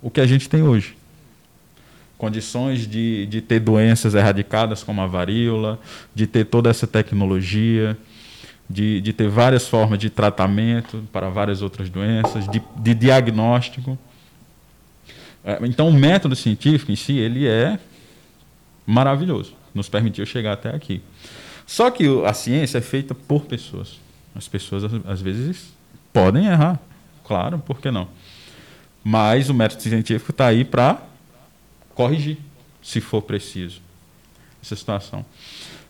o 0.00 0.10
que 0.10 0.20
a 0.20 0.26
gente 0.26 0.48
tem 0.48 0.62
hoje. 0.62 0.96
Condições 2.16 2.86
de, 2.86 3.26
de 3.26 3.42
ter 3.42 3.60
doenças 3.60 4.14
erradicadas, 4.14 4.82
como 4.82 5.02
a 5.02 5.06
varíola, 5.06 5.78
de 6.14 6.26
ter 6.26 6.46
toda 6.46 6.70
essa 6.70 6.86
tecnologia, 6.86 7.98
de, 8.68 9.00
de 9.02 9.12
ter 9.12 9.28
várias 9.28 9.68
formas 9.68 9.98
de 9.98 10.08
tratamento 10.08 11.04
para 11.12 11.28
várias 11.28 11.60
outras 11.60 11.90
doenças, 11.90 12.48
de, 12.48 12.62
de 12.76 12.94
diagnóstico. 12.94 13.98
É, 15.44 15.58
Então, 15.62 15.88
o 15.88 15.92
método 15.92 16.34
científico 16.34 16.90
em 16.90 16.96
si, 16.96 17.18
ele 17.18 17.46
é 17.46 17.78
maravilhoso. 18.86 19.54
Nos 19.74 19.88
permitiu 19.88 20.24
chegar 20.24 20.52
até 20.52 20.70
aqui. 20.70 21.02
Só 21.66 21.90
que 21.90 22.04
a 22.24 22.32
ciência 22.32 22.78
é 22.78 22.80
feita 22.80 23.14
por 23.14 23.44
pessoas. 23.44 23.98
As 24.34 24.48
pessoas, 24.48 24.84
às 25.06 25.20
vezes, 25.20 25.72
podem 26.12 26.46
errar. 26.46 26.80
Claro, 27.24 27.58
por 27.58 27.80
que 27.80 27.90
não? 27.90 28.08
Mas 29.02 29.48
o 29.48 29.54
método 29.54 29.82
científico 29.82 30.30
está 30.30 30.46
aí 30.46 30.64
para 30.64 31.02
corrigir, 31.94 32.38
se 32.82 33.00
for 33.00 33.22
preciso, 33.22 33.80
essa 34.62 34.74
situação. 34.74 35.24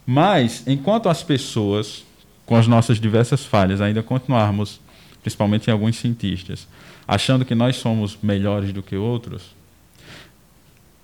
Mas, 0.07 0.65
enquanto 0.67 1.09
as 1.09 1.23
pessoas, 1.23 2.05
com 2.45 2.57
as 2.57 2.67
nossas 2.67 3.01
diversas 3.01 3.45
falhas, 3.45 3.81
ainda 3.81 4.03
continuarmos, 4.03 4.81
principalmente 5.25 5.69
em 5.69 5.73
alguns 5.73 5.97
cientistas, 5.97 6.69
achando 7.09 7.47
que 7.47 7.55
nós 7.55 7.77
somos 7.77 8.19
melhores 8.23 8.75
do 8.75 8.83
que 8.83 8.95
outros, 8.95 9.55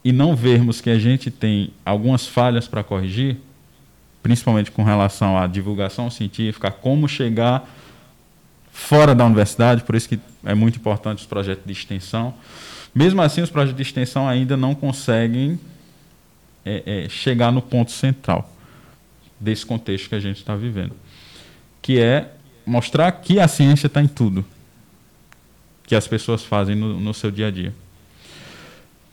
e 0.05 0.13
não 0.13 0.37
vermos 0.37 0.83
que 0.83 0.91
a 0.91 0.99
gente 0.99 1.31
tem 1.31 1.71
algumas 1.85 2.27
falhas 2.27 2.69
para 2.69 2.85
corrigir, 2.85 3.39
principalmente 4.23 4.71
com 4.71 4.85
relação 4.85 5.39
à 5.39 5.47
divulgação 5.47 6.11
científica, 6.11 6.69
a 6.69 6.71
como 6.71 7.09
chegar 7.09 7.67
fora 8.71 9.15
da 9.15 9.25
universidade, 9.25 9.85
por 9.85 9.95
isso 9.95 10.07
que 10.07 10.21
é 10.45 10.55
muito 10.55 10.77
importante 10.77 11.21
os 11.21 11.27
projetos 11.27 11.65
de 11.65 11.73
extensão. 11.73 12.35
Mesmo 12.95 13.23
assim, 13.23 13.41
os 13.41 13.49
projetos 13.49 13.77
de 13.77 13.83
extensão 13.83 14.29
ainda 14.29 14.55
não 14.55 14.75
conseguem 14.75 15.59
é, 16.63 17.05
é, 17.05 17.09
chegar 17.09 17.51
no 17.51 17.63
ponto 17.63 17.91
central 17.91 18.55
desse 19.39 19.65
contexto 19.65 20.11
que 20.11 20.15
a 20.15 20.21
gente 20.21 20.37
está 20.37 20.55
vivendo, 20.55 20.95
que 21.81 21.99
é 21.99 22.33
mostrar 22.71 23.11
que 23.13 23.41
a 23.41 23.49
ciência 23.49 23.87
está 23.89 24.01
em 24.01 24.09
tudo 24.09 24.45
que 25.91 25.97
as 25.97 26.07
pessoas 26.07 26.45
fazem 26.45 26.77
no, 26.77 27.01
no 27.01 27.13
seu 27.13 27.33
dia 27.33 27.49
a 27.49 27.51
dia. 27.51 27.75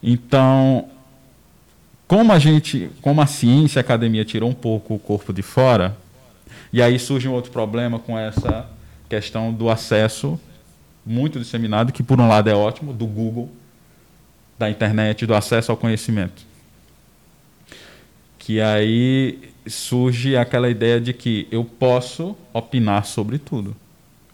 Então, 0.00 0.88
como 2.06 2.32
a 2.32 2.38
gente, 2.38 2.88
como 3.02 3.20
a 3.20 3.26
ciência, 3.26 3.80
a 3.80 3.82
academia 3.82 4.24
tirou 4.24 4.48
um 4.48 4.54
pouco 4.54 4.94
o 4.94 4.98
corpo 4.98 5.32
de 5.32 5.42
fora, 5.42 5.96
e 6.72 6.80
aí 6.80 6.96
surge 6.96 7.26
um 7.26 7.32
outro 7.32 7.50
problema 7.50 7.98
com 7.98 8.16
essa 8.16 8.64
questão 9.08 9.52
do 9.52 9.68
acesso 9.68 10.38
muito 11.04 11.40
disseminado, 11.40 11.92
que 11.92 12.02
por 12.02 12.20
um 12.20 12.28
lado 12.28 12.48
é 12.48 12.54
ótimo, 12.54 12.92
do 12.92 13.06
Google, 13.06 13.50
da 14.56 14.70
internet, 14.70 15.26
do 15.26 15.34
acesso 15.34 15.72
ao 15.72 15.76
conhecimento. 15.76 16.46
Que 18.38 18.60
aí 18.60 19.50
surge 19.68 20.36
aquela 20.36 20.68
ideia 20.68 21.00
de 21.00 21.12
que 21.12 21.46
eu 21.50 21.64
posso 21.64 22.36
opinar 22.52 23.04
sobre 23.04 23.38
tudo. 23.38 23.74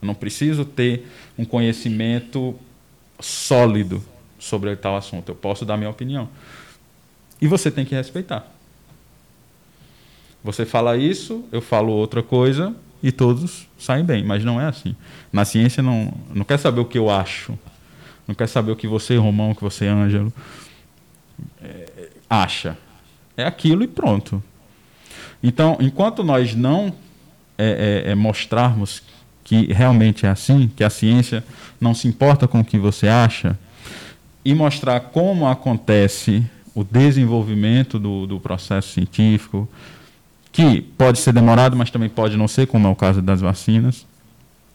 Eu 0.01 0.07
não 0.07 0.14
preciso 0.14 0.64
ter 0.64 1.07
um 1.39 1.45
conhecimento 1.45 2.55
sólido 3.20 4.03
sobre 4.39 4.74
tal 4.76 4.97
assunto. 4.97 5.30
Eu 5.30 5.35
posso 5.35 5.64
dar 5.64 5.76
minha 5.76 5.91
opinião. 5.91 6.28
E 7.41 7.47
você 7.47 7.70
tem 7.70 7.85
que 7.85 7.95
respeitar. 7.95 8.47
Você 10.43 10.66
fala 10.66 10.97
isso, 10.97 11.45
eu 11.51 11.62
falo 11.62 11.93
outra 11.93 12.22
coisa 12.22 12.74
e 13.03 13.11
todos 13.11 13.66
saem 13.78 14.05
bem, 14.05 14.22
mas 14.22 14.45
não 14.45 14.61
é 14.61 14.66
assim. 14.66 14.95
Na 15.32 15.45
ciência 15.45 15.82
não, 15.82 16.12
não 16.35 16.45
quer 16.45 16.59
saber 16.59 16.80
o 16.80 16.85
que 16.85 16.99
eu 16.99 17.11
acho, 17.11 17.59
não 18.28 18.35
quer 18.35 18.47
saber 18.47 18.72
o 18.72 18.76
que 18.76 18.87
você, 18.87 19.16
Romão, 19.16 19.53
o 19.53 19.55
que 19.55 19.62
você, 19.62 19.87
Ângelo, 19.87 20.32
é, 21.62 22.11
acha. 22.28 22.76
É 23.37 23.45
aquilo 23.45 23.82
e 23.82 23.89
pronto. 23.89 24.43
Então, 25.47 25.77
enquanto 25.79 26.25
nós 26.25 26.55
não 26.55 26.91
é, 27.59 28.03
é, 28.07 28.13
é 28.13 28.15
mostrarmos 28.15 29.03
que 29.45 29.71
realmente 29.71 30.25
é 30.25 30.31
assim, 30.31 30.71
que 30.75 30.83
a 30.83 30.89
ciência 30.89 31.45
não 31.79 31.93
se 31.93 32.09
importa 32.09 32.49
com 32.49 32.61
o 32.61 32.65
que 32.65 32.79
você 32.79 33.09
acha, 33.09 33.59
e 34.43 34.55
mostrar 34.55 35.01
como 35.01 35.47
acontece 35.47 36.43
o 36.75 36.83
desenvolvimento 36.83 37.99
do, 37.99 38.27
do 38.27 38.41
processo 38.41 38.89
científico, 38.89 39.69
que 40.51 40.81
pode 40.81 41.19
ser 41.19 41.35
demorado, 41.35 41.77
mas 41.77 41.91
também 41.91 42.09
pode 42.09 42.39
não 42.39 42.49
ser, 42.49 42.67
como 42.67 42.89
é 42.89 42.91
o 42.91 42.97
caso 42.97 43.21
das 43.21 43.43
vacinas. 43.43 44.07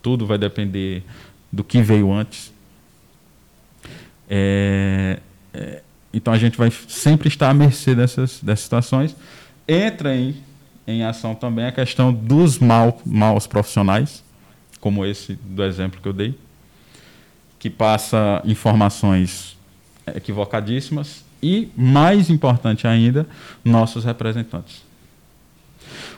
Tudo 0.04 0.28
vai 0.28 0.38
depender 0.38 1.04
do 1.52 1.64
que 1.64 1.82
veio 1.82 2.14
antes. 2.14 2.54
É, 4.30 5.20
é, 5.52 5.82
então 6.14 6.32
a 6.32 6.38
gente 6.38 6.60
vai 6.60 6.72
sempre 6.88 7.28
estar 7.28 7.50
à 7.50 7.54
mercê 7.56 7.96
dessas, 7.96 8.40
dessas 8.40 8.66
situações. 8.66 9.16
Entra 9.68 10.16
em, 10.16 10.36
em 10.90 11.04
ação 11.04 11.36
também 11.36 11.66
a 11.66 11.72
questão 11.72 12.12
dos 12.12 12.58
mal, 12.58 13.00
maus 13.06 13.46
profissionais, 13.46 14.24
como 14.80 15.06
esse 15.06 15.34
do 15.36 15.64
exemplo 15.64 16.02
que 16.02 16.08
eu 16.08 16.14
dei, 16.14 16.38
que 17.60 17.70
passa 17.70 18.42
informações 18.44 19.56
equivocadíssimas 20.16 21.24
e, 21.44 21.70
mais 21.78 22.30
importante 22.30 22.88
ainda, 22.88 23.28
nossos 23.64 24.04
representantes. 24.04 24.84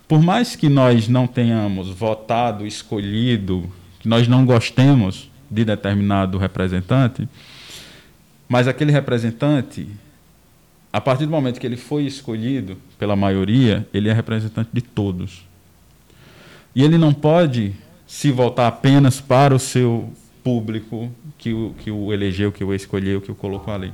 Por 0.07 0.21
mais 0.21 0.55
que 0.55 0.69
nós 0.69 1.07
não 1.07 1.27
tenhamos 1.27 1.89
votado, 1.89 2.65
escolhido, 2.65 3.69
que 3.99 4.07
nós 4.07 4.27
não 4.27 4.45
gostemos 4.45 5.29
de 5.49 5.65
determinado 5.65 6.37
representante, 6.37 7.27
mas 8.47 8.67
aquele 8.67 8.91
representante, 8.91 9.87
a 10.91 10.99
partir 10.99 11.25
do 11.25 11.31
momento 11.31 11.59
que 11.59 11.65
ele 11.65 11.77
foi 11.77 12.05
escolhido 12.05 12.77
pela 12.97 13.15
maioria, 13.15 13.87
ele 13.93 14.09
é 14.09 14.13
representante 14.13 14.69
de 14.73 14.81
todos. 14.81 15.45
E 16.75 16.83
ele 16.83 16.97
não 16.97 17.13
pode 17.13 17.73
se 18.05 18.31
voltar 18.31 18.67
apenas 18.67 19.21
para 19.21 19.55
o 19.55 19.59
seu 19.59 20.11
público 20.43 21.11
que 21.37 21.53
o, 21.53 21.73
que 21.77 21.91
o 21.91 22.11
elegeu, 22.11 22.51
que 22.51 22.63
o 22.63 22.73
escolheu, 22.73 23.21
que 23.21 23.31
o 23.31 23.35
colocou 23.35 23.73
ali 23.73 23.93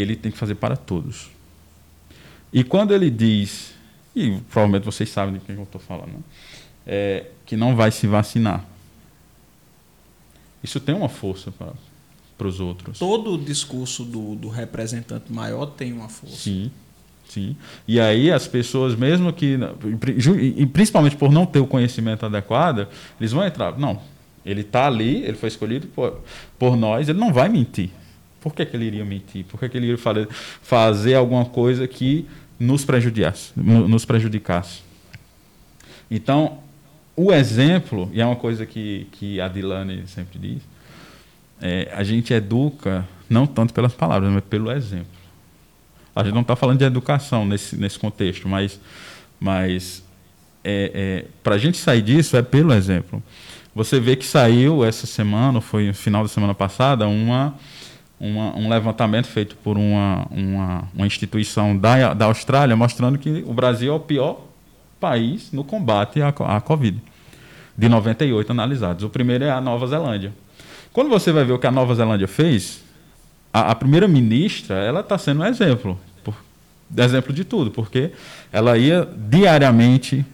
ele 0.00 0.14
tem 0.14 0.30
que 0.30 0.38
fazer 0.38 0.54
para 0.56 0.76
todos. 0.76 1.30
E 2.52 2.62
quando 2.62 2.94
ele 2.94 3.10
diz, 3.10 3.74
e 4.14 4.38
provavelmente 4.50 4.84
vocês 4.84 5.08
sabem 5.08 5.34
de 5.34 5.40
quem 5.40 5.54
eu 5.54 5.62
estou 5.62 5.80
falando, 5.80 6.12
né? 6.12 6.20
é, 6.86 7.26
que 7.44 7.56
não 7.56 7.74
vai 7.74 7.90
se 7.90 8.06
vacinar, 8.06 8.64
isso 10.62 10.80
tem 10.80 10.94
uma 10.94 11.08
força 11.08 11.50
para, 12.36 12.46
os 12.46 12.60
outros. 12.60 12.98
Todo 12.98 13.34
o 13.34 13.38
discurso 13.38 14.04
do, 14.04 14.34
do 14.34 14.48
representante 14.48 15.32
maior 15.32 15.66
tem 15.66 15.92
uma 15.92 16.08
força. 16.08 16.36
Sim. 16.36 16.70
Sim. 17.28 17.56
E 17.88 17.98
aí 17.98 18.30
as 18.30 18.46
pessoas, 18.46 18.94
mesmo 18.94 19.32
que. 19.32 19.58
E 20.56 20.64
principalmente 20.66 21.16
por 21.16 21.32
não 21.32 21.44
ter 21.44 21.58
o 21.58 21.66
conhecimento 21.66 22.24
adequado, 22.24 22.86
eles 23.20 23.32
vão 23.32 23.44
entrar. 23.44 23.76
Não, 23.78 24.00
ele 24.44 24.60
está 24.60 24.86
ali, 24.86 25.24
ele 25.24 25.36
foi 25.36 25.48
escolhido 25.48 25.88
por, 25.88 26.20
por 26.58 26.76
nós, 26.76 27.08
ele 27.08 27.18
não 27.18 27.32
vai 27.32 27.48
mentir. 27.48 27.90
Por 28.40 28.54
que, 28.54 28.64
que 28.64 28.76
ele 28.76 28.84
iria 28.84 29.04
mentir? 29.04 29.44
Por 29.44 29.58
que, 29.58 29.68
que 29.68 29.76
ele 29.76 29.86
iria 29.86 30.28
fazer 30.62 31.14
alguma 31.14 31.44
coisa 31.44 31.88
que 31.88 32.26
nos 32.60 32.84
prejudicasse? 32.84 33.50
Nos 33.56 34.04
prejudicasse? 34.04 34.82
Então, 36.08 36.58
o 37.16 37.32
exemplo, 37.32 38.08
e 38.12 38.20
é 38.20 38.24
uma 38.24 38.36
coisa 38.36 38.64
que, 38.64 39.08
que 39.12 39.40
a 39.40 39.48
Dilane 39.48 40.06
sempre 40.06 40.38
diz, 40.38 40.62
é, 41.60 41.90
a 41.94 42.02
gente 42.02 42.32
educa 42.32 43.06
não 43.28 43.46
tanto 43.46 43.74
pelas 43.74 43.92
palavras, 43.92 44.30
mas 44.30 44.44
pelo 44.44 44.70
exemplo. 44.70 45.06
A 46.14 46.24
gente 46.24 46.34
não 46.34 46.42
está 46.42 46.56
falando 46.56 46.78
de 46.78 46.84
educação 46.84 47.44
nesse, 47.44 47.76
nesse 47.76 47.98
contexto, 47.98 48.48
mas, 48.48 48.80
mas 49.38 50.02
é, 50.64 50.90
é, 50.94 51.24
para 51.42 51.56
a 51.56 51.58
gente 51.58 51.76
sair 51.76 52.02
disso 52.02 52.36
é 52.36 52.42
pelo 52.42 52.72
exemplo. 52.72 53.22
Você 53.74 54.00
vê 54.00 54.16
que 54.16 54.24
saiu 54.24 54.84
essa 54.84 55.06
semana, 55.06 55.60
foi 55.60 55.88
no 55.88 55.94
final 55.94 56.22
da 56.22 56.28
semana 56.28 56.54
passada, 56.54 57.06
uma 57.06 57.54
uma, 58.18 58.56
um 58.56 58.68
levantamento 58.68 59.26
feito 59.26 59.56
por 59.56 59.76
uma, 59.76 60.26
uma, 60.30 60.88
uma 60.94 61.06
instituição 61.06 61.76
da, 61.76 62.14
da 62.14 62.26
Austrália 62.26 62.74
mostrando 62.74 63.18
que 63.18 63.44
o 63.46 63.52
Brasil 63.52 63.92
é 63.92 63.96
o 63.96 64.00
pior 64.00 64.40
país 64.98 65.52
no 65.52 65.62
combate 65.62 66.22
à, 66.22 66.28
à 66.28 66.60
Covid, 66.60 67.00
de 67.76 67.88
98 67.88 68.50
analisados. 68.50 69.04
O 69.04 69.10
primeiro 69.10 69.44
é 69.44 69.50
a 69.50 69.60
Nova 69.60 69.86
Zelândia. 69.86 70.32
Quando 70.96 71.10
você 71.10 71.30
vai 71.30 71.44
ver 71.44 71.52
o 71.52 71.58
que 71.58 71.66
a 71.66 71.70
Nova 71.70 71.94
Zelândia 71.94 72.26
fez, 72.26 72.80
a, 73.52 73.72
a 73.72 73.74
primeira 73.74 74.08
ministra 74.08 74.76
ela 74.76 75.00
está 75.00 75.18
sendo 75.18 75.42
um 75.42 75.44
exemplo, 75.44 76.00
por, 76.24 76.34
exemplo 76.96 77.34
de 77.34 77.44
tudo, 77.44 77.70
porque 77.70 78.12
ela 78.50 78.78
ia 78.78 79.06
diariamente 79.14 80.24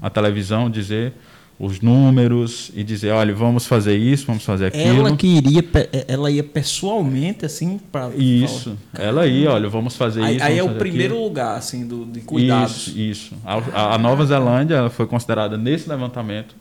à 0.00 0.08
televisão 0.08 0.70
dizer 0.70 1.12
os 1.58 1.82
números 1.82 2.70
e 2.74 2.82
dizer, 2.82 3.10
olha, 3.10 3.34
vamos 3.34 3.66
fazer 3.66 3.94
isso, 3.98 4.24
vamos 4.26 4.42
fazer 4.42 4.68
aquilo. 4.68 5.06
Ela 5.06 5.14
que 5.18 5.26
iria, 5.26 5.62
ela 6.08 6.30
ia 6.30 6.42
pessoalmente 6.42 7.44
assim 7.44 7.78
para 7.92 8.08
isso. 8.16 8.74
Falar. 8.94 9.08
Ela 9.08 9.26
ia, 9.26 9.52
olha, 9.52 9.68
vamos 9.68 9.96
fazer 9.96 10.22
aí, 10.22 10.36
isso. 10.36 10.44
Aí 10.46 10.58
é 10.58 10.64
o 10.64 10.76
primeiro 10.76 11.12
aquilo. 11.12 11.28
lugar 11.28 11.58
assim 11.58 11.86
do 11.86 12.06
de 12.06 12.22
cuidados. 12.22 12.86
Isso, 12.86 12.98
isso. 12.98 13.34
A, 13.44 13.96
a 13.96 13.98
Nova 13.98 14.24
Zelândia 14.24 14.88
foi 14.88 15.06
considerada 15.06 15.58
nesse 15.58 15.86
levantamento 15.86 16.56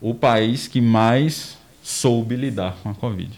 o 0.00 0.14
país 0.14 0.68
que 0.68 0.80
mais 0.80 1.57
soube 1.88 2.36
lidar 2.36 2.76
com 2.82 2.90
a 2.90 2.94
Covid. 2.94 3.30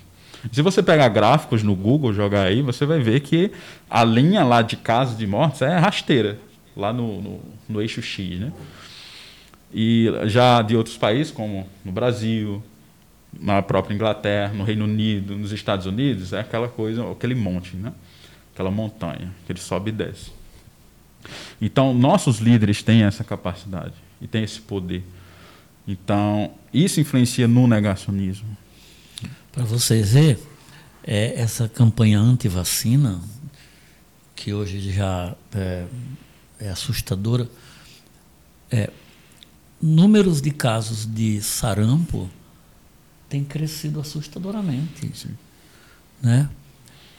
Se 0.52 0.62
você 0.62 0.82
pegar 0.82 1.08
gráficos 1.08 1.62
no 1.62 1.74
Google, 1.76 2.12
jogar 2.12 2.44
aí, 2.44 2.62
você 2.62 2.86
vai 2.86 2.98
ver 2.98 3.20
que 3.20 3.52
a 3.88 4.02
linha 4.02 4.42
lá 4.42 4.62
de 4.62 4.76
casos 4.76 5.16
de 5.16 5.26
mortes 5.26 5.62
é 5.62 5.76
rasteira, 5.78 6.38
lá 6.76 6.92
no, 6.92 7.20
no, 7.20 7.40
no 7.68 7.82
eixo 7.82 8.00
X, 8.00 8.40
né? 8.40 8.52
E 9.72 10.08
já 10.24 10.62
de 10.62 10.76
outros 10.76 10.96
países, 10.96 11.30
como 11.30 11.68
no 11.84 11.92
Brasil, 11.92 12.62
na 13.38 13.62
própria 13.62 13.94
Inglaterra, 13.94 14.52
no 14.52 14.64
Reino 14.64 14.84
Unido, 14.84 15.36
nos 15.36 15.52
Estados 15.52 15.86
Unidos, 15.86 16.32
é 16.32 16.40
aquela 16.40 16.68
coisa, 16.68 17.08
aquele 17.12 17.34
monte, 17.34 17.76
né? 17.76 17.92
aquela 18.52 18.70
montanha 18.70 19.32
que 19.46 19.52
ele 19.52 19.60
sobe 19.60 19.90
e 19.90 19.92
desce. 19.92 20.32
Então, 21.60 21.94
nossos 21.94 22.38
líderes 22.38 22.82
têm 22.82 23.04
essa 23.04 23.22
capacidade 23.22 23.94
e 24.20 24.26
têm 24.26 24.42
esse 24.42 24.60
poder. 24.60 25.02
Então, 25.86 26.50
isso 26.72 27.00
influencia 27.00 27.48
no 27.48 27.66
negacionismo. 27.66 28.56
Para 29.52 29.64
vocês 29.64 30.12
verem, 30.12 30.38
é, 31.02 31.40
essa 31.40 31.68
campanha 31.68 32.18
anti-vacina, 32.20 33.20
que 34.36 34.52
hoje 34.54 34.92
já 34.92 35.34
é, 35.54 35.86
é 36.60 36.68
assustadora, 36.70 37.48
é, 38.70 38.90
números 39.80 40.40
de 40.40 40.50
casos 40.50 41.06
de 41.06 41.42
sarampo 41.42 42.30
têm 43.28 43.44
crescido 43.44 44.00
assustadoramente. 44.00 45.10
Sim. 45.14 45.36
Né? 46.22 46.48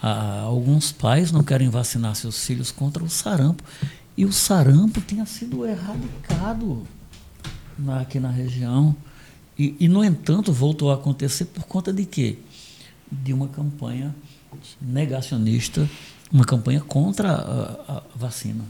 Há, 0.02 0.42
alguns 0.42 0.92
pais 0.92 1.32
não 1.32 1.44
querem 1.44 1.70
vacinar 1.70 2.16
seus 2.16 2.46
filhos 2.46 2.72
contra 2.72 3.04
o 3.04 3.10
sarampo. 3.10 3.64
E 4.16 4.26
o 4.26 4.32
sarampo 4.32 5.02
tinha 5.02 5.26
sido 5.26 5.66
erradicado 5.66 6.86
na, 7.78 8.02
aqui 8.02 8.20
na 8.20 8.30
região. 8.30 8.96
E, 9.62 9.76
e, 9.80 9.88
no 9.88 10.04
entanto, 10.04 10.52
voltou 10.52 10.92
a 10.92 10.96
acontecer 10.96 11.46
por 11.46 11.66
conta 11.66 11.94
de 11.94 12.06
quê? 12.06 12.38
De 13.12 13.34
uma 13.34 13.48
campanha 13.48 14.16
negacionista, 14.82 15.88
uma 16.32 16.46
campanha 16.46 16.82
contra 16.82 17.32
a, 17.32 17.98
a 17.98 18.04
vacina. 18.16 18.64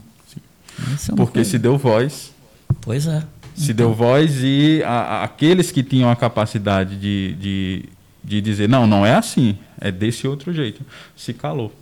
É 0.78 1.14
Porque 1.14 1.34
coisa. 1.34 1.50
se 1.50 1.58
deu 1.58 1.78
voz. 1.78 2.32
Pois 2.80 3.06
é 3.06 3.22
se 3.54 3.72
deu 3.72 3.94
voz 3.94 4.42
e 4.42 4.82
a, 4.84 4.88
a, 4.88 5.24
aqueles 5.24 5.70
que 5.70 5.82
tinham 5.82 6.10
a 6.10 6.16
capacidade 6.16 6.96
de, 6.96 7.34
de, 7.34 7.84
de 8.22 8.40
dizer, 8.40 8.68
não, 8.68 8.86
não 8.86 9.04
é 9.04 9.14
assim, 9.14 9.58
é 9.80 9.90
desse 9.90 10.26
outro 10.26 10.52
jeito, 10.52 10.82
se 11.16 11.32
calou. 11.32 11.72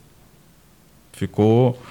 Ficou, 1.13 1.81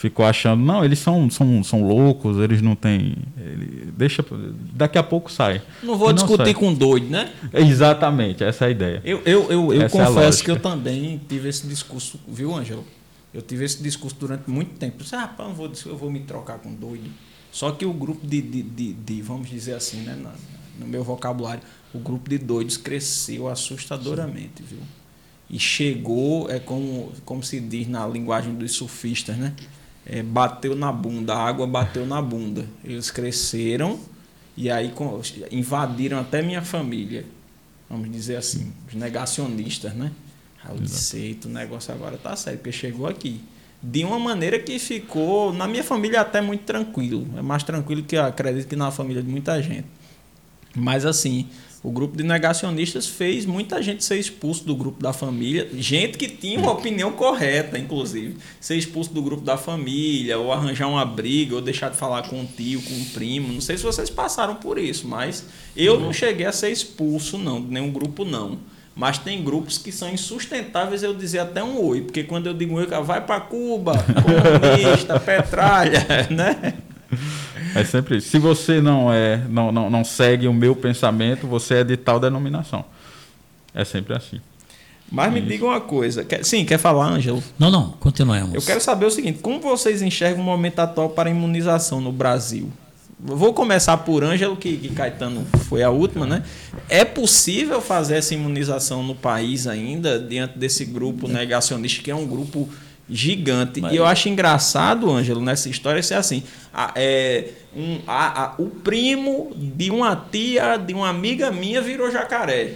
ficou 0.00 0.24
achando, 0.24 0.64
não, 0.64 0.82
eles 0.82 0.98
são, 0.98 1.28
são, 1.28 1.62
são 1.62 1.86
loucos, 1.86 2.38
eles 2.38 2.62
não 2.62 2.74
têm. 2.74 3.16
Ele, 3.36 3.92
deixa. 3.94 4.24
Daqui 4.72 4.96
a 4.96 5.02
pouco 5.02 5.30
sai. 5.30 5.60
Não 5.82 5.98
vou 5.98 6.10
E 6.10 6.14
discutir 6.14 6.44
sai. 6.44 6.54
com 6.54 6.72
doido, 6.72 7.10
né? 7.10 7.30
Exatamente, 7.52 8.42
essa 8.42 8.64
é 8.64 8.68
a 8.68 8.70
ideia. 8.70 9.02
Eu, 9.04 9.20
eu, 9.26 9.50
eu, 9.50 9.74
eu 9.74 9.82
é 9.82 9.88
confesso 9.90 10.12
lógica. 10.14 10.44
que 10.44 10.50
eu 10.50 10.58
também 10.58 11.20
tive 11.28 11.50
esse 11.50 11.66
discurso, 11.66 12.18
viu, 12.26 12.54
Ângelo? 12.54 12.82
Eu 13.32 13.42
tive 13.42 13.66
esse 13.66 13.82
discurso 13.82 14.16
durante 14.18 14.48
muito 14.50 14.70
tempo. 14.78 14.96
Eu 14.98 15.02
disse, 15.02 15.14
ah, 15.14 15.28
pá, 15.28 15.44
eu 15.44 15.52
vou, 15.52 15.70
eu 15.84 15.96
vou 15.98 16.10
me 16.10 16.20
trocar 16.20 16.58
com 16.58 16.72
doido. 16.72 17.10
Só 17.52 17.70
que 17.70 17.84
o 17.84 17.92
grupo 17.92 18.26
de, 18.26 18.40
de, 18.40 18.62
de, 18.62 18.92
de, 18.94 19.20
vamos 19.20 19.50
dizer 19.50 19.74
assim, 19.74 19.98
né, 19.98 20.16
no 20.78 20.86
meu 20.86 21.04
vocabulário, 21.04 21.62
o 21.92 21.98
grupo 21.98 22.30
de 22.30 22.38
doidos 22.38 22.78
cresceu 22.78 23.48
assustadoramente, 23.48 24.62
viu? 24.62 24.80
E 25.50 25.58
chegou, 25.58 26.48
é 26.48 26.58
como, 26.58 27.12
como 27.26 27.42
se 27.42 27.60
diz 27.60 27.86
na 27.86 28.06
linguagem 28.06 28.54
dos 28.54 28.72
surfistas, 28.72 29.36
né? 29.36 29.52
É, 30.12 30.22
bateu 30.22 30.74
na 30.74 30.90
bunda, 30.90 31.34
a 31.34 31.46
água 31.46 31.66
bateu 31.66 32.04
na 32.04 32.20
bunda. 32.20 32.66
Eles 32.82 33.10
cresceram 33.10 34.00
e 34.56 34.68
aí 34.68 34.92
invadiram 35.52 36.18
até 36.18 36.42
minha 36.42 36.62
família 36.62 37.24
vamos 37.90 38.10
dizer 38.12 38.36
assim, 38.36 38.72
os 38.86 38.94
negacionistas, 38.94 39.92
né? 39.94 40.12
Aí 40.62 40.76
eu 40.76 40.80
disse, 40.80 41.18
"Eita, 41.18 41.48
o 41.48 41.50
negócio 41.50 41.92
agora 41.92 42.16
tá 42.16 42.36
sério, 42.36 42.60
porque 42.60 42.70
chegou 42.70 43.08
aqui. 43.08 43.40
De 43.82 44.04
uma 44.04 44.18
maneira 44.18 44.58
que 44.58 44.78
ficou, 44.78 45.52
na 45.52 45.66
minha 45.66 45.82
família, 45.82 46.20
até 46.20 46.40
muito 46.40 46.64
tranquilo. 46.64 47.26
É 47.36 47.42
mais 47.42 47.62
tranquilo 47.62 48.02
que 48.02 48.14
eu 48.14 48.24
acredito 48.24 48.68
que 48.68 48.76
na 48.76 48.90
família 48.90 49.22
de 49.22 49.28
muita 49.28 49.60
gente. 49.60 49.86
Mas 50.76 51.04
assim, 51.04 51.48
o 51.82 51.90
grupo 51.90 52.14
de 52.14 52.22
negacionistas 52.22 53.06
fez 53.06 53.46
muita 53.46 53.82
gente 53.82 54.04
ser 54.04 54.18
expulso 54.18 54.64
do 54.66 54.76
grupo 54.76 55.02
da 55.02 55.14
família. 55.14 55.66
Gente 55.72 56.18
que 56.18 56.28
tinha 56.28 56.58
uma 56.58 56.72
opinião 56.72 57.12
correta, 57.12 57.78
inclusive. 57.78 58.36
Ser 58.60 58.76
expulso 58.76 59.14
do 59.14 59.22
grupo 59.22 59.42
da 59.42 59.56
família, 59.56 60.38
ou 60.38 60.52
arranjar 60.52 60.88
uma 60.88 61.06
briga, 61.06 61.54
ou 61.54 61.62
deixar 61.62 61.88
de 61.88 61.96
falar 61.96 62.28
com 62.28 62.38
um 62.38 62.44
tio, 62.44 62.82
com 62.82 62.92
um 62.92 63.04
primo. 63.06 63.50
Não 63.50 63.62
sei 63.62 63.78
se 63.78 63.82
vocês 63.82 64.10
passaram 64.10 64.56
por 64.56 64.78
isso, 64.78 65.08
mas 65.08 65.46
eu 65.74 65.98
não 65.98 66.12
cheguei 66.12 66.44
a 66.44 66.52
ser 66.52 66.70
expulso, 66.70 67.38
não, 67.38 67.62
de 67.62 67.72
nenhum 67.72 67.90
grupo, 67.90 68.26
não. 68.26 68.58
Mas 68.94 69.16
tem 69.16 69.42
grupos 69.42 69.78
que 69.78 69.90
são 69.90 70.10
insustentáveis 70.10 71.02
eu 71.02 71.14
dizer 71.14 71.38
até 71.38 71.64
um 71.64 71.82
oi, 71.82 72.02
porque 72.02 72.24
quando 72.24 72.48
eu 72.48 72.52
digo 72.52 72.74
um 72.74 72.76
oi, 72.76 72.86
vai 72.86 73.24
para 73.24 73.40
Cuba, 73.40 73.94
comunista, 73.96 75.16
petralha, 75.20 76.06
né? 76.28 76.74
É 77.74 77.84
sempre 77.84 78.16
isso. 78.18 78.28
Se 78.28 78.38
você 78.38 78.80
não 78.80 79.12
é, 79.12 79.36
não, 79.48 79.70
não, 79.70 79.88
não 79.90 80.04
segue 80.04 80.48
o 80.48 80.52
meu 80.52 80.74
pensamento, 80.74 81.46
você 81.46 81.76
é 81.76 81.84
de 81.84 81.96
tal 81.96 82.18
denominação. 82.18 82.84
É 83.74 83.84
sempre 83.84 84.14
assim. 84.14 84.40
Mas 85.10 85.32
me 85.32 85.40
diga 85.40 85.64
uma 85.64 85.80
coisa. 85.80 86.24
Quer- 86.24 86.44
sim, 86.44 86.64
quer 86.64 86.78
falar, 86.78 87.06
Ângelo? 87.06 87.42
Não, 87.58 87.70
não, 87.70 87.90
continuemos. 87.98 88.54
Eu 88.54 88.62
quero 88.62 88.80
saber 88.80 89.06
o 89.06 89.10
seguinte: 89.10 89.40
como 89.40 89.60
vocês 89.60 90.02
enxergam 90.02 90.40
o 90.40 90.44
momento 90.44 90.78
atual 90.78 91.10
para 91.10 91.28
a 91.28 91.32
imunização 91.32 92.00
no 92.00 92.12
Brasil? 92.12 92.70
Vou 93.22 93.52
começar 93.52 93.98
por 93.98 94.24
Ângelo, 94.24 94.56
que, 94.56 94.76
que 94.78 94.88
Caetano 94.90 95.44
foi 95.68 95.82
a 95.82 95.90
última, 95.90 96.24
né? 96.26 96.42
É 96.88 97.04
possível 97.04 97.80
fazer 97.82 98.16
essa 98.16 98.32
imunização 98.34 99.02
no 99.02 99.14
país 99.14 99.66
ainda, 99.66 100.18
diante 100.18 100.58
desse 100.58 100.86
grupo 100.86 101.28
negacionista, 101.28 102.02
que 102.02 102.10
é 102.10 102.14
um 102.14 102.26
grupo 102.26 102.66
gigante? 103.10 103.80
E 103.92 103.96
eu 103.96 104.06
acho 104.06 104.28
engraçado, 104.28 105.10
Ângelo, 105.10 105.40
nessa 105.40 105.68
história 105.68 106.02
ser 106.02 106.14
assim: 106.14 106.42
a- 106.72 106.92
é, 106.94 107.48
um- 107.76 107.98
a- 108.06 108.44
a- 108.44 108.54
o 108.58 108.66
primo 108.66 109.52
de 109.56 109.90
uma 109.90 110.14
tia, 110.16 110.76
de 110.76 110.94
uma 110.94 111.08
amiga 111.08 111.50
minha, 111.50 111.80
virou 111.80 112.10
jacaré. 112.10 112.74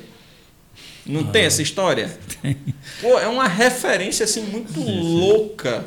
Não 1.06 1.24
tem 1.24 1.44
essa 1.44 1.60
história? 1.62 2.18
Pô, 3.00 3.18
é 3.18 3.28
uma 3.28 3.46
referência 3.46 4.24
assim 4.24 4.40
muito 4.42 4.80
louca. 4.80 5.84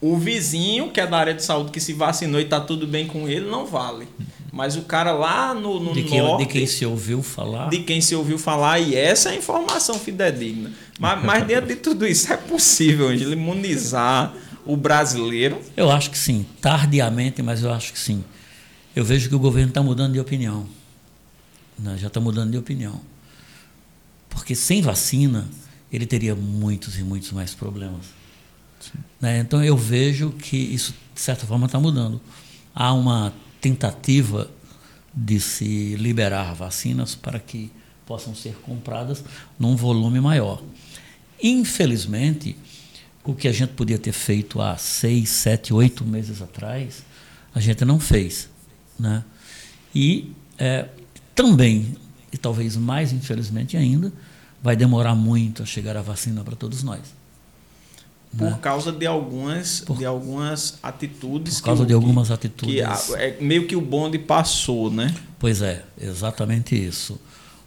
O 0.00 0.16
vizinho, 0.18 0.90
que 0.90 1.00
é 1.00 1.06
da 1.06 1.16
área 1.16 1.34
de 1.34 1.42
saúde, 1.42 1.70
que 1.70 1.80
se 1.80 1.92
vacinou 1.92 2.40
e 2.40 2.44
tá 2.44 2.60
tudo 2.60 2.86
bem 2.86 3.06
com 3.06 3.26
ele, 3.28 3.46
não 3.50 3.64
vale. 3.64 4.06
Mas 4.54 4.76
o 4.76 4.82
cara 4.82 5.10
lá 5.10 5.52
no, 5.52 5.80
no 5.80 5.92
de, 5.92 6.04
quem, 6.04 6.22
norte, 6.22 6.46
de 6.46 6.52
quem 6.52 6.64
se 6.64 6.86
ouviu 6.86 7.20
falar. 7.24 7.68
de 7.70 7.80
quem 7.80 8.00
se 8.00 8.14
ouviu 8.14 8.38
falar, 8.38 8.78
e 8.78 8.94
essa 8.94 9.30
é 9.30 9.32
a 9.32 9.34
informação 9.34 9.98
fidedigna. 9.98 10.70
Mas, 10.96 11.24
mas 11.24 11.42
dentro 11.48 11.66
de 11.66 11.74
tudo 11.74 12.06
isso 12.06 12.32
é 12.32 12.36
possível, 12.36 13.08
Angelo, 13.08 13.32
imunizar 13.32 14.32
o 14.64 14.76
brasileiro. 14.76 15.60
Eu 15.76 15.90
acho 15.90 16.08
que 16.08 16.16
sim, 16.16 16.46
tardiamente, 16.60 17.42
mas 17.42 17.64
eu 17.64 17.72
acho 17.72 17.92
que 17.92 17.98
sim. 17.98 18.22
Eu 18.94 19.04
vejo 19.04 19.28
que 19.28 19.34
o 19.34 19.40
governo 19.40 19.70
está 19.70 19.82
mudando 19.82 20.12
de 20.12 20.20
opinião. 20.20 20.68
Né? 21.76 21.96
Já 21.98 22.06
está 22.06 22.20
mudando 22.20 22.52
de 22.52 22.56
opinião. 22.56 23.00
Porque 24.28 24.54
sem 24.54 24.80
vacina, 24.80 25.48
ele 25.92 26.06
teria 26.06 26.36
muitos 26.36 26.96
e 26.96 27.02
muitos 27.02 27.32
mais 27.32 27.54
problemas. 27.54 28.06
Né? 29.20 29.40
Então 29.40 29.64
eu 29.64 29.76
vejo 29.76 30.30
que 30.30 30.56
isso, 30.56 30.94
de 31.12 31.20
certa 31.20 31.44
forma, 31.44 31.66
está 31.66 31.80
mudando. 31.80 32.20
Há 32.72 32.92
uma 32.92 33.32
tentativa 33.64 34.50
de 35.14 35.40
se 35.40 35.96
liberar 35.96 36.54
vacinas 36.54 37.14
para 37.14 37.40
que 37.40 37.72
possam 38.04 38.34
ser 38.34 38.54
compradas 38.56 39.24
num 39.58 39.74
volume 39.74 40.20
maior. 40.20 40.62
Infelizmente, 41.42 42.54
o 43.24 43.34
que 43.34 43.48
a 43.48 43.52
gente 43.52 43.72
podia 43.72 43.98
ter 43.98 44.12
feito 44.12 44.60
há 44.60 44.76
seis, 44.76 45.30
sete, 45.30 45.72
oito 45.72 46.04
meses 46.04 46.42
atrás, 46.42 47.02
a 47.54 47.60
gente 47.60 47.86
não 47.86 47.98
fez. 47.98 48.50
Né? 48.98 49.24
E 49.94 50.30
é, 50.58 50.86
também, 51.34 51.96
e 52.30 52.36
talvez 52.36 52.76
mais 52.76 53.14
infelizmente 53.14 53.78
ainda, 53.78 54.12
vai 54.62 54.76
demorar 54.76 55.14
muito 55.14 55.62
a 55.62 55.66
chegar 55.66 55.96
a 55.96 56.02
vacina 56.02 56.44
para 56.44 56.54
todos 56.54 56.82
nós. 56.82 57.00
Por 58.36 58.50
Né? 58.50 58.58
causa 58.60 58.90
de 58.90 59.06
algumas, 59.06 59.80
Por- 59.80 59.96
de 59.98 60.04
algumas 60.04 60.78
atitudes. 60.82 61.60
Por 61.60 61.66
causa 61.66 61.82
que, 61.82 61.88
de 61.88 61.94
algumas 61.94 62.28
que, 62.28 62.34
atitudes. 62.34 62.74
que 62.74 62.80
a- 62.82 62.98
é 63.22 63.36
meio 63.40 63.66
que 63.66 63.76
o 63.76 63.80
bonde 63.80 64.18
passou, 64.18 64.90
né? 64.90 65.14
Pois 65.38 65.62
é, 65.62 65.84
exatamente 66.00 66.74
isso. 66.74 67.20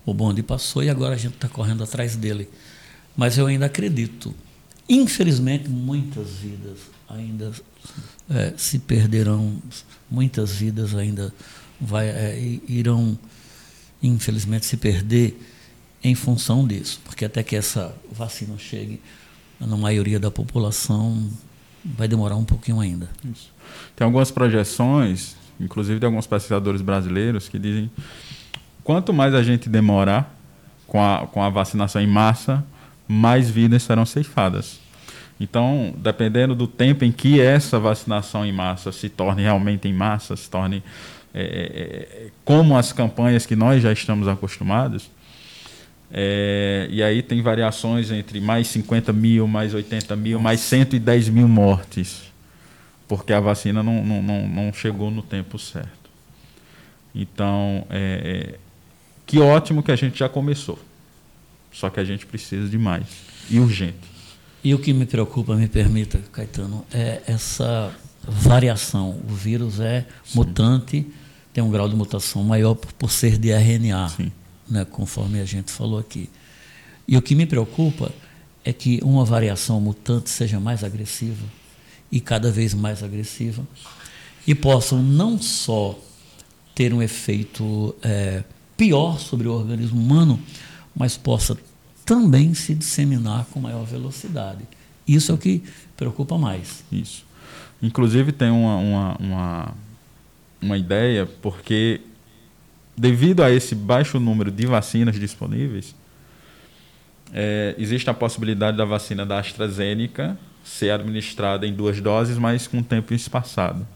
O 0.06 0.14
bonde 0.14 0.42
passou 0.44 0.84
e 0.84 0.90
agora 0.90 1.16
a 1.16 1.18
gente 1.18 1.36
está 1.36 1.48
correndo 1.48 1.84
atrás 1.84 2.16
dele. 2.16 2.50
Mas 3.16 3.38
eu 3.38 3.46
ainda 3.48 3.66
acredito. 3.66 4.34
Infelizmente, 4.90 5.70
muitas 5.70 6.30
vidas 6.32 6.78
ainda 7.10 7.52
eh, 8.30 8.54
se 8.58 8.80
perderão, 8.80 9.62
muitas 10.10 10.52
vidas 10.52 10.94
ainda 10.96 11.34
vai, 11.80 12.10
i- 12.38 12.62
irão, 12.68 13.18
infelizmente, 14.04 14.66
se 14.66 14.78
perder 14.78 15.40
em 16.04 16.14
função 16.16 16.68
disso. 16.68 17.00
Porque 17.06 17.26
até 17.26 17.42
que 17.44 17.56
essa 17.56 17.94
vacina 18.12 18.58
chegue 18.58 19.00
na 19.60 19.78
maioria 19.78 20.20
da 20.20 20.30
população, 20.30 21.30
vai 21.84 22.08
demorar 22.08 22.36
um 22.36 22.44
pouquinho 22.44 22.80
ainda. 22.80 23.10
Tem 23.96 24.06
algumas 24.06 24.32
projeções, 24.32 25.36
inclusive 25.60 26.00
de 26.00 26.06
alguns 26.06 26.28
pesquisadores 26.28 26.82
brasileiros, 26.82 27.50
que 27.50 27.58
dizem 27.58 27.90
quanto 28.84 29.14
mais 29.14 29.34
a 29.34 29.44
gente 29.44 29.70
demorar 29.70 30.36
com 30.86 31.02
a, 31.04 31.28
com 31.28 31.42
a 31.42 31.50
vacinação 31.50 32.02
em 32.02 32.08
massa, 32.08 32.64
mais 33.08 33.50
vidas 33.50 33.84
serão 33.84 34.06
ceifadas. 34.06 34.80
Então, 35.40 35.94
dependendo 35.98 36.56
do 36.56 36.68
tempo 36.68 37.06
em 37.06 37.12
que 37.12 37.40
essa 37.40 37.80
vacinação 37.80 38.46
em 38.46 38.52
massa 38.52 38.92
se 38.92 39.08
torne 39.08 39.44
realmente 39.44 39.88
em 39.88 39.94
massa, 39.94 40.36
se 40.36 40.50
torne 40.50 40.84
é, 41.34 41.42
é, 41.42 42.28
como 42.44 42.76
as 42.76 42.92
campanhas 42.92 43.46
que 43.46 43.56
nós 43.56 43.84
já 43.84 43.92
estamos 43.92 44.28
acostumados, 44.28 45.10
é, 46.12 46.88
e 46.90 47.04
aí 47.04 47.22
tem 47.22 47.42
variações 47.42 48.12
entre 48.12 48.40
mais 48.40 48.68
50 48.68 49.12
mil, 49.12 49.48
mais 49.48 49.74
80 49.74 50.16
mil, 50.16 50.40
mais 50.40 50.62
110 50.62 51.30
mil 51.30 51.48
mortes, 51.48 52.24
porque 53.08 53.34
a 53.34 53.40
vacina 53.40 53.84
não, 53.84 54.04
não, 54.04 54.22
não, 54.22 54.48
não 54.48 54.74
chegou 54.74 55.12
no 55.12 55.22
tempo 55.22 55.60
certo. 55.60 56.10
Então, 57.14 57.86
é, 57.90 58.54
é, 58.54 58.60
que 59.26 59.40
ótimo 59.40 59.82
que 59.82 59.92
a 59.92 59.96
gente 59.96 60.20
já 60.20 60.30
começou. 60.30 60.80
Só 61.72 61.90
que 61.90 62.00
a 62.00 62.04
gente 62.04 62.26
precisa 62.26 62.70
de 62.70 62.78
mais. 62.78 63.06
E 63.50 63.60
urgente. 63.60 64.18
E 64.64 64.74
o 64.74 64.80
que 64.80 64.94
me 64.94 65.06
preocupa, 65.06 65.56
me 65.56 65.68
permita, 65.68 66.20
Caetano, 66.32 66.86
é 66.92 67.22
essa 67.28 67.94
variação. 68.24 69.22
O 69.30 69.34
vírus 69.34 69.80
é 69.80 70.06
mutante, 70.34 71.06
tem 71.54 71.64
um 71.64 71.70
grau 71.70 71.88
de 71.88 71.96
mutação 71.96 72.44
maior 72.44 72.76
por, 72.76 72.92
por 72.94 73.12
ser 73.12 73.38
de 73.38 73.50
RNA, 73.50 74.10
Sim. 74.10 74.32
Né, 74.70 74.86
conforme 74.86 75.40
a 75.40 75.46
gente 75.46 75.72
falou 75.72 76.00
aqui. 76.00 76.30
E 77.08 77.16
o 77.18 77.22
que 77.22 77.36
me 77.36 77.46
preocupa 77.46 78.12
é 78.64 78.74
que 78.74 79.00
uma 79.04 79.24
variação 79.24 79.80
mutante 79.80 80.30
seja 80.30 80.60
mais 80.60 80.84
agressiva 80.84 81.46
e 82.12 82.20
cada 82.20 82.52
vez 82.52 82.74
mais 82.74 83.02
agressiva 83.02 83.66
e 84.46 84.54
possam 84.54 85.02
não 85.02 85.42
só 85.42 85.98
ter 86.76 86.94
um 86.94 87.02
efeito 87.02 87.96
é, 88.02 88.44
pior 88.76 89.20
sobre 89.20 89.48
o 89.48 89.54
organismo 89.54 90.00
humano, 90.00 90.40
mas 90.96 91.18
possa 91.18 91.58
também 92.06 92.54
se 92.54 92.76
disseminar 92.76 93.46
com 93.52 93.60
maior 93.60 93.84
velocidade. 93.86 94.64
Isso 95.08 95.32
é 95.32 95.36
o 95.36 95.38
que 95.38 95.64
preocupa 95.96 96.38
mais. 96.38 96.84
Isso. 96.92 97.26
Inclusive 97.82 98.32
tem 98.32 98.50
uma, 98.50 98.78
uma, 98.78 99.18
uma, 99.18 99.76
uma 100.62 100.78
ideia, 100.78 101.26
porque 101.26 102.02
devido 102.98 103.44
a 103.44 103.52
esse 103.52 103.76
baixo 103.76 104.20
número 104.20 104.52
de 104.52 104.66
vacinas 104.66 105.20
disponíveis, 105.20 105.96
é, 107.32 107.76
existe 107.78 108.10
a 108.10 108.14
possibilidade 108.14 108.78
da 108.78 108.86
vacina 108.86 109.26
da 109.26 109.40
AstraZeneca 109.40 110.38
ser 110.64 110.90
administrada 110.90 111.66
em 111.66 111.74
duas 111.74 112.02
doses, 112.02 112.38
mas 112.38 112.68
com 112.68 112.82
tempo 112.82 113.14
espaçado, 113.14 113.88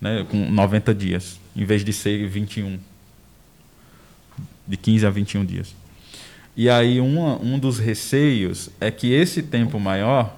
né, 0.00 0.24
com 0.30 0.50
90 0.50 0.94
dias, 0.94 1.38
em 1.54 1.64
vez 1.64 1.84
de 1.84 1.92
ser 1.92 2.26
21, 2.28 2.78
de 4.66 4.76
15 4.76 5.06
a 5.06 5.10
21 5.10 5.44
dias. 5.44 5.74
E 6.56 6.68
aí 6.70 7.00
uma, 7.00 7.40
um 7.42 7.58
dos 7.58 7.78
receios 7.78 8.70
é 8.80 8.90
que 8.90 9.12
esse 9.12 9.42
tempo 9.42 9.80
maior 9.80 10.36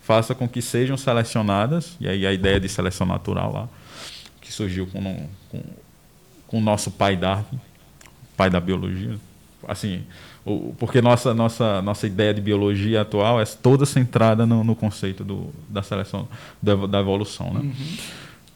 faça 0.00 0.34
com 0.34 0.48
que 0.48 0.62
sejam 0.62 0.96
selecionadas, 0.96 1.96
e 2.00 2.08
aí 2.08 2.26
a 2.26 2.32
ideia 2.32 2.58
de 2.58 2.68
seleção 2.68 3.06
natural 3.06 3.52
lá, 3.52 3.68
que 4.40 4.52
surgiu 4.52 4.86
com, 4.86 5.28
com, 5.48 5.62
com 6.50 6.58
o 6.58 6.60
nosso 6.60 6.90
pai 6.90 7.16
Darwin, 7.16 7.60
pai 8.36 8.50
da 8.50 8.58
biologia, 8.58 9.16
assim, 9.68 10.02
o, 10.44 10.74
porque 10.76 11.00
nossa, 11.00 11.32
nossa, 11.32 11.80
nossa 11.80 12.08
ideia 12.08 12.34
de 12.34 12.40
biologia 12.40 13.02
atual 13.02 13.40
é 13.40 13.44
toda 13.44 13.86
centrada 13.86 14.44
no, 14.44 14.64
no 14.64 14.74
conceito 14.74 15.22
do, 15.22 15.54
da 15.68 15.80
seleção, 15.80 16.26
da, 16.60 16.74
da 16.74 16.98
evolução. 16.98 17.54
Né? 17.54 17.60
Uhum. 17.60 17.96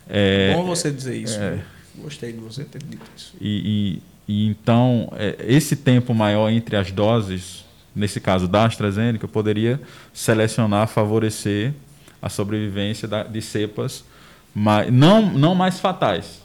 É, 0.09 0.55
Bom 0.57 0.65
você 0.65 0.91
dizer 0.91 1.17
isso. 1.17 1.39
É, 1.39 1.61
Gostei 1.97 2.33
de 2.33 2.41
você 2.41 2.65
ter 2.65 2.83
dito 2.83 3.07
isso. 3.17 3.33
E, 3.41 4.03
e, 4.27 4.33
e 4.33 4.49
então, 4.49 5.13
é, 5.13 5.37
esse 5.47 5.77
tempo 5.77 6.13
maior 6.13 6.51
entre 6.51 6.75
as 6.75 6.91
doses, 6.91 7.65
nesse 7.95 8.21
caso 8.21 8.49
da 8.49 8.65
AstraZeneca, 8.65 9.29
poderia 9.29 9.81
selecionar, 10.13 10.89
favorecer 10.89 11.73
a 12.21 12.29
sobrevivência 12.29 13.07
da, 13.07 13.23
de 13.23 13.41
cepas 13.41 14.05
mais, 14.53 14.93
não, 14.93 15.31
não 15.31 15.55
mais 15.55 15.79
fatais. 15.79 16.44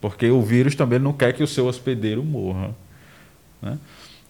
Porque 0.00 0.30
o 0.30 0.42
vírus 0.42 0.74
também 0.74 0.98
não 0.98 1.12
quer 1.12 1.32
que 1.32 1.42
o 1.42 1.46
seu 1.46 1.66
hospedeiro 1.66 2.22
morra. 2.22 2.74
Né? 3.62 3.78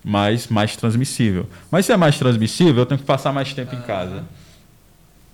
Mas 0.05 0.47
mais 0.49 0.77
transmissível. 0.77 1.47
Mas 1.71 1.87
se 1.87 1.93
é 1.93 1.97
mais 1.97 2.19
transmissível, 2.19 2.83
eu 2.83 2.87
tenho 2.87 3.01
que 3.01 3.07
passar 3.07 3.33
mais 3.33 3.53
tempo 3.53 3.75
ah. 3.75 3.79
em 3.79 3.83
casa. 3.83 4.25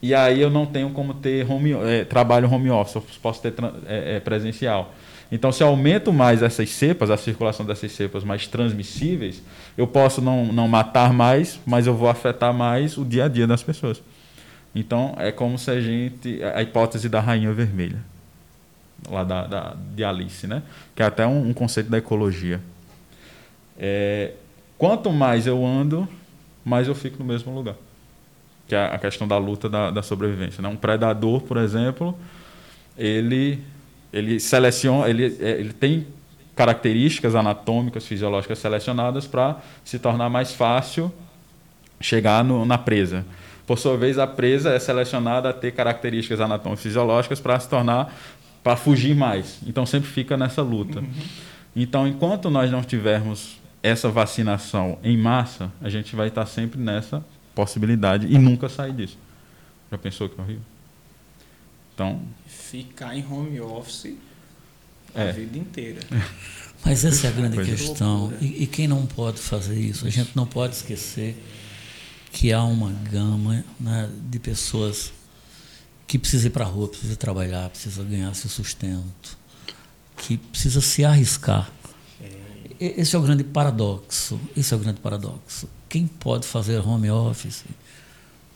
E 0.03 0.15
aí 0.15 0.41
eu 0.41 0.51
não 0.51 0.67
tenho 0.67 0.91
como 0.91 1.15
ter 1.15 1.49
home, 1.49 1.73
é, 1.73 2.05
trabalho 2.05 2.51
home 2.51 2.69
office, 2.71 2.97
eu 2.97 3.05
posso 3.23 3.41
ter 3.41 3.55
é, 3.87 4.17
é, 4.17 4.21
presencial. 4.21 4.93
Então, 5.31 5.53
se 5.53 5.63
eu 5.63 5.69
aumento 5.69 6.13
mais 6.13 6.43
essas 6.43 6.69
cepas, 6.71 7.09
a 7.09 7.17
circulação 7.17 7.65
dessas 7.65 7.93
cepas 7.93 8.25
mais 8.25 8.47
transmissíveis, 8.47 9.41
eu 9.79 9.87
posso 9.87 10.21
não, 10.21 10.47
não 10.47 10.67
matar 10.67 11.13
mais, 11.13 11.59
mas 11.65 11.87
eu 11.87 11.95
vou 11.95 12.09
afetar 12.09 12.53
mais 12.53 12.99
o 12.99 13.05
dia 13.05 13.27
a 13.27 13.29
dia 13.29 13.47
das 13.47 13.63
pessoas. 13.63 14.03
Então, 14.75 15.15
é 15.19 15.31
como 15.31 15.57
se 15.57 15.71
a 15.71 15.81
gente. 15.81 16.43
A 16.43 16.63
hipótese 16.63 17.09
da 17.09 17.21
rainha 17.21 17.53
vermelha, 17.53 17.99
lá 19.11 19.25
da, 19.25 19.47
da 19.47 19.77
de 19.95 20.05
Alice, 20.05 20.47
né? 20.47 20.63
que 20.95 21.03
é 21.03 21.07
até 21.07 21.27
um, 21.27 21.49
um 21.49 21.53
conceito 21.53 21.91
da 21.91 21.99
ecologia. 21.99 22.61
É, 23.79 24.33
quanto 24.79 25.11
mais 25.11 25.47
eu 25.47 25.65
ando, 25.65 26.09
mais 26.65 26.89
eu 26.89 26.95
fico 26.95 27.19
no 27.19 27.25
mesmo 27.25 27.55
lugar 27.55 27.75
que 28.73 28.75
é 28.75 28.87
a 28.87 28.99
questão 28.99 29.29
da 29.29 29.37
luta 29.37 29.69
da, 29.69 29.91
da 29.91 30.03
sobrevivência. 30.03 30.63
Né? 30.63 30.69
Um 30.69 30.77
predador, 30.77 31.43
por 31.43 31.59
exemplo, 31.59 32.17
ele, 32.97 33.59
ele 34.11 34.41
seleciona, 34.41 35.11
ele, 35.11 35.37
é, 35.41 35.51
ele 35.51 35.75
tem 35.75 36.07
características 36.57 37.35
anatômicas, 37.35 38.07
fisiológicas 38.07 38.59
selecionadas 38.59 39.27
para 39.27 39.59
se 39.85 39.99
tornar 39.99 40.31
mais 40.31 40.55
fácil 40.55 41.13
chegar 42.01 42.43
no, 42.43 42.65
na 42.65 42.79
presa. 42.79 43.27
Por 43.67 43.79
sua 43.79 43.97
vez, 43.97 44.19
a 44.19 44.27
presa 44.27 44.71
é 44.71 44.79
selecionada 44.79 45.51
a 45.51 45.53
ter 45.53 45.73
características 45.73 46.41
anatômicas 46.41 46.83
fisiológicas 46.83 47.41
para 47.41 47.61
se 47.61 47.69
tornar 47.69 48.15
para 48.63 48.77
fugir 48.77 49.15
mais. 49.15 49.59
Então 49.67 49.85
sempre 49.85 50.09
fica 50.09 50.37
nessa 50.37 50.63
luta. 50.63 51.01
Uhum. 51.01 51.11
Então, 51.75 52.07
enquanto 52.07 52.51
nós 52.51 52.71
não 52.71 52.83
tivermos 52.83 53.59
essa 53.83 54.09
vacinação 54.09 54.99
em 55.03 55.17
massa, 55.17 55.73
a 55.81 55.89
gente 55.89 56.15
vai 56.15 56.29
estar 56.29 56.47
sempre 56.47 56.79
nessa 56.79 57.25
possibilidade 57.55 58.27
e 58.27 58.39
nunca 58.39 58.69
sair 58.69 58.93
disso. 58.93 59.19
Já 59.91 59.99
pensou 59.99 60.29
que 60.29 60.39
é 60.39 60.43
horrível? 60.43 60.63
Então. 61.95 62.21
Ficar 62.47 63.17
em 63.17 63.25
home 63.27 63.61
office 63.61 64.17
a 65.15 65.23
é. 65.23 65.33
vida 65.33 65.59
inteira. 65.59 66.01
Mas 66.85 67.05
essa 67.05 67.27
é 67.27 67.31
a 67.31 67.33
grande 67.33 67.57
Coisa 67.57 67.71
questão. 67.71 68.33
E, 68.41 68.65
e, 68.65 68.67
quem 68.67 68.89
não 68.89 69.07
pode 69.07 69.39
fazer 69.39 69.79
isso? 69.79 70.07
A 70.07 70.11
gente 70.11 70.31
não 70.35 70.47
pode 70.47 70.75
esquecer 70.75 71.37
que 72.33 72.53
há 72.53 72.65
uma 72.65 72.91
gama 72.91 73.65
né, 73.79 74.11
de 74.29 74.39
pessoas 74.41 75.13
que 76.13 76.19
precisa 76.19 76.47
ir 76.47 76.51
para 76.51 76.65
a 76.65 76.69
rua, 76.69 76.89
precisa 76.89 77.17
trabalhar, 77.17 77.71
precisa 77.71 78.05
ganhar 78.05 78.35
seu 78.35 78.51
sustento, 78.51 79.39
que 80.17 80.37
precisa 80.37 80.81
se 80.81 81.05
arriscar. 81.05 81.71
É. 82.21 83.01
Esse 83.01 83.17
é 83.17 83.19
o 83.19 83.23
grande 83.23 83.43
paradoxo. 83.43 84.39
Esse 84.57 84.75
é 84.75 84.77
o 84.77 84.81
grande 84.81 85.01
paradoxo 85.01 85.69
quem 85.93 86.07
pode 86.07 86.47
fazer 86.47 86.79
home 86.79 87.11
office 87.11 87.65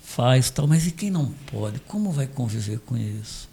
faz 0.03 0.49
tal, 0.49 0.67
mas 0.67 0.87
e 0.87 0.91
quem 0.91 1.11
não 1.11 1.27
pode? 1.53 1.79
Como 1.81 2.11
vai 2.11 2.27
conviver 2.27 2.79
com 2.79 2.97
isso? 2.97 3.47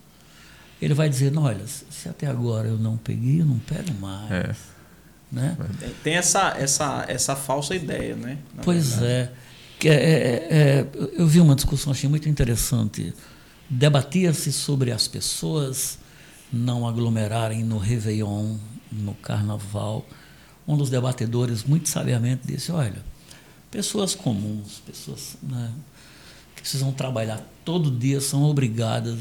Ele 0.82 0.94
vai 0.94 1.10
dizer, 1.10 1.34
não, 1.34 1.44
olha, 1.44 1.66
se 1.68 2.08
até 2.08 2.28
agora 2.28 2.70
eu 2.70 2.78
não 2.78 2.96
peguei, 2.96 3.42
eu 3.42 3.46
não 3.46 3.60
pego 3.60 3.94
mais. 4.00 4.32
É. 4.32 4.56
Né? 5.30 5.58
Tem 6.02 6.16
essa, 6.16 6.56
essa, 6.58 7.04
essa 7.10 7.36
falsa 7.36 7.76
ideia, 7.76 8.16
né? 8.16 8.38
pois 8.64 9.02
é. 9.02 9.30
é, 9.84 9.90
é, 9.90 10.48
é. 10.50 10.88
Eu 11.18 11.28
vi 11.28 11.42
uma 11.42 11.54
discussão, 11.56 11.92
achei 11.92 12.10
muito 12.10 12.30
interessante. 12.30 13.14
Debatia-se 13.70 14.52
sobre 14.52 14.92
as 14.92 15.08
pessoas 15.08 15.98
não 16.52 16.88
aglomerarem 16.88 17.64
no 17.64 17.78
Réveillon, 17.78 18.58
no 18.92 19.14
Carnaval. 19.16 20.06
Um 20.68 20.78
dos 20.78 20.90
debatedores, 20.90 21.64
muito 21.64 21.90
sabiamente, 21.90 22.42
disse: 22.46 22.72
Olha, 22.72 23.04
Pessoas 23.74 24.14
comuns, 24.14 24.84
pessoas 24.86 25.36
né, 25.42 25.72
que 26.56 26.62
precisam 26.62 26.92
trabalhar 26.92 27.42
todo 27.66 27.90
dia 27.90 28.22
são 28.22 28.44
obrigadas 28.44 29.18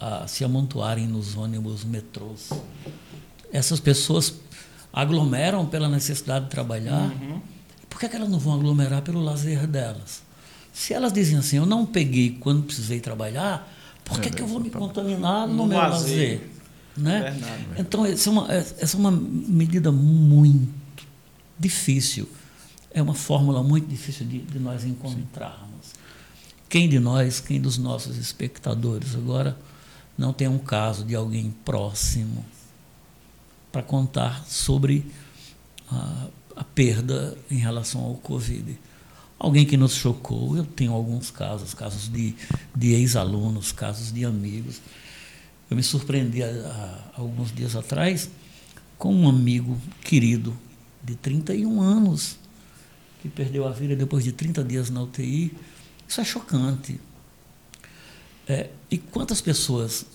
a 0.00 0.26
se 0.26 0.42
amontoarem 0.42 1.06
nos 1.06 1.36
ônibus, 1.36 1.84
metrôs. 1.84 2.50
Essas 3.52 3.78
pessoas 3.78 4.34
aglomeram 4.92 5.66
pela 5.66 5.88
necessidade 5.88 6.46
de 6.46 6.50
trabalhar. 6.50 7.12
Uhum. 7.12 7.40
Por 7.88 8.00
que, 8.00 8.06
é 8.06 8.08
que 8.08 8.16
elas 8.16 8.28
não 8.28 8.40
vão 8.40 8.54
aglomerar 8.54 9.02
pelo 9.02 9.22
lazer 9.22 9.68
delas? 9.68 10.24
Se 10.72 10.92
elas 10.92 11.12
dizem 11.12 11.38
assim, 11.38 11.58
eu 11.58 11.66
não 11.66 11.86
peguei 11.86 12.36
quando 12.40 12.64
precisei 12.64 12.98
trabalhar, 12.98 13.72
por 14.04 14.20
que, 14.20 14.28
é, 14.28 14.30
que 14.30 14.42
eu 14.42 14.46
vou 14.46 14.60
me 14.60 14.70
contaminar 14.70 15.46
no, 15.46 15.54
no 15.54 15.66
meu 15.66 15.78
lazer? 15.78 16.40
lazer? 16.40 16.50
Né? 16.96 17.36
Então, 17.78 18.04
essa 18.04 18.28
é, 18.28 18.32
uma, 18.32 18.52
essa 18.52 18.96
é 18.96 19.00
uma 19.00 19.10
medida 19.10 19.90
muito 19.90 20.72
difícil 21.58 22.28
é 22.94 23.02
uma 23.02 23.14
fórmula 23.14 23.62
muito 23.62 23.88
difícil 23.88 24.26
de, 24.26 24.38
de 24.38 24.58
nós 24.58 24.84
encontrarmos. 24.84 25.86
Sim. 25.86 25.98
Quem 26.68 26.88
de 26.88 26.98
nós, 26.98 27.40
quem 27.40 27.60
dos 27.60 27.78
nossos 27.78 28.16
espectadores 28.16 29.14
agora 29.14 29.56
não 30.16 30.32
tem 30.32 30.48
um 30.48 30.58
caso 30.58 31.04
de 31.04 31.14
alguém 31.14 31.50
próximo 31.64 32.44
para 33.70 33.82
contar 33.82 34.44
sobre 34.46 35.06
a, 35.90 36.26
a, 36.56 36.64
perda 36.64 37.36
em 37.50 37.56
relação 37.56 38.02
ao 38.02 38.14
Covid? 38.14 38.78
Alguém 39.42 39.66
que 39.66 39.76
nos 39.76 39.94
chocou, 39.94 40.56
eu 40.56 40.64
tenho 40.64 40.92
alguns 40.92 41.28
casos, 41.28 41.74
casos 41.74 42.08
de, 42.08 42.32
de 42.76 42.92
ex-alunos, 42.92 43.72
casos 43.72 44.12
de 44.12 44.24
amigos. 44.24 44.80
Eu 45.68 45.76
me 45.76 45.82
surpreendi 45.82 46.44
há, 46.44 46.46
há 46.46 47.20
alguns 47.20 47.52
dias 47.52 47.74
atrás 47.74 48.30
com 48.96 49.12
um 49.12 49.28
amigo 49.28 49.76
querido 50.04 50.56
de 51.02 51.16
31 51.16 51.82
anos 51.82 52.36
que 53.20 53.28
perdeu 53.28 53.66
a 53.66 53.72
vida 53.72 53.96
depois 53.96 54.22
de 54.22 54.30
30 54.30 54.62
dias 54.62 54.90
na 54.90 55.02
UTI. 55.02 55.52
Isso 56.06 56.20
é 56.20 56.24
chocante. 56.24 57.00
É, 58.46 58.70
e 58.88 58.96
quantas 58.96 59.40
pessoas 59.40 60.06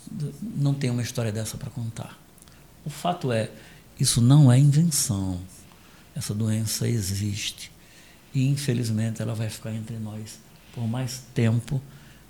não 0.41 0.73
têm 0.73 0.89
uma 0.89 1.01
história 1.01 1.33
dessa 1.33 1.57
para 1.57 1.69
contar? 1.69 2.17
O 2.85 2.89
fato 2.89 3.33
é, 3.33 3.51
isso 3.99 4.21
não 4.21 4.49
é 4.49 4.57
invenção. 4.57 5.41
Essa 6.15 6.33
doença 6.33 6.87
existe. 6.87 7.75
E, 8.33 8.47
infelizmente, 8.47 9.21
ela 9.21 9.33
vai 9.33 9.49
ficar 9.49 9.73
entre 9.73 9.97
nós 9.97 10.39
por 10.73 10.87
mais 10.87 11.23
tempo 11.33 11.81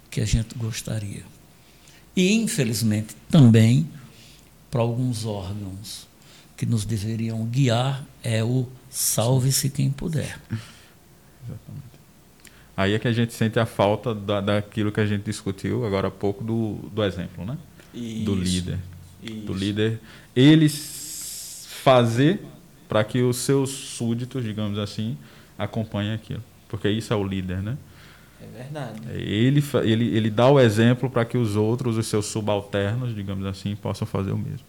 que 0.10 0.22
a 0.22 0.26
gente 0.26 0.56
gostaria. 0.58 1.24
E, 2.16 2.34
infelizmente, 2.34 3.16
também 3.30 3.88
para 4.72 4.82
alguns 4.82 5.26
órgãos 5.26 6.08
que 6.56 6.66
nos 6.66 6.86
deveriam 6.86 7.46
guiar 7.46 8.06
é 8.24 8.44
o 8.44 8.68
salve-se 8.90 9.70
quem 9.70 9.92
puder. 9.92 10.40
Exatamente. 10.50 11.88
Aí 12.76 12.94
é 12.94 13.00
que 13.00 13.08
a 13.08 13.12
gente 13.12 13.34
sente 13.34 13.60
a 13.60 13.66
falta 13.66 14.14
da, 14.14 14.40
daquilo 14.40 14.92
que 14.92 15.00
a 15.00 15.06
gente 15.06 15.24
discutiu 15.24 15.86
agora 15.86 16.10
há 16.10 16.12
pouco 16.12 16.44
do, 16.44 16.76
do 16.92 17.04
exemplo, 17.04 17.46
né? 17.46 17.58
Isso. 17.94 18.26
Do 18.26 18.36
líder. 18.36 18.80
Isso. 19.24 19.46
Do 19.46 19.54
líder. 19.54 20.00
Ele 20.36 20.70
fazer 20.70 22.42
para 22.88 23.04
que 23.04 23.22
os 23.22 23.38
seus 23.38 23.70
súditos, 23.70 24.44
digamos 24.44 24.78
assim, 24.78 25.18
acompanhem 25.58 26.14
aquilo. 26.14 26.44
Porque 26.68 26.90
isso 26.90 27.14
é 27.14 27.16
o 27.16 27.24
líder, 27.24 27.62
né? 27.62 27.78
É 28.42 28.58
verdade. 28.58 29.02
Ele, 29.10 29.64
ele, 29.84 30.16
ele 30.16 30.30
dá 30.30 30.48
o 30.50 30.60
exemplo 30.60 31.10
para 31.10 31.26
que 31.26 31.38
os 31.38 31.56
outros, 31.56 31.98
os 31.98 32.08
seus 32.08 32.26
subalternos, 32.28 33.16
digamos 33.16 33.46
assim, 33.46 33.76
possam 33.76 34.06
fazer 34.06 34.32
o 34.32 34.38
mesmo. 34.38 34.66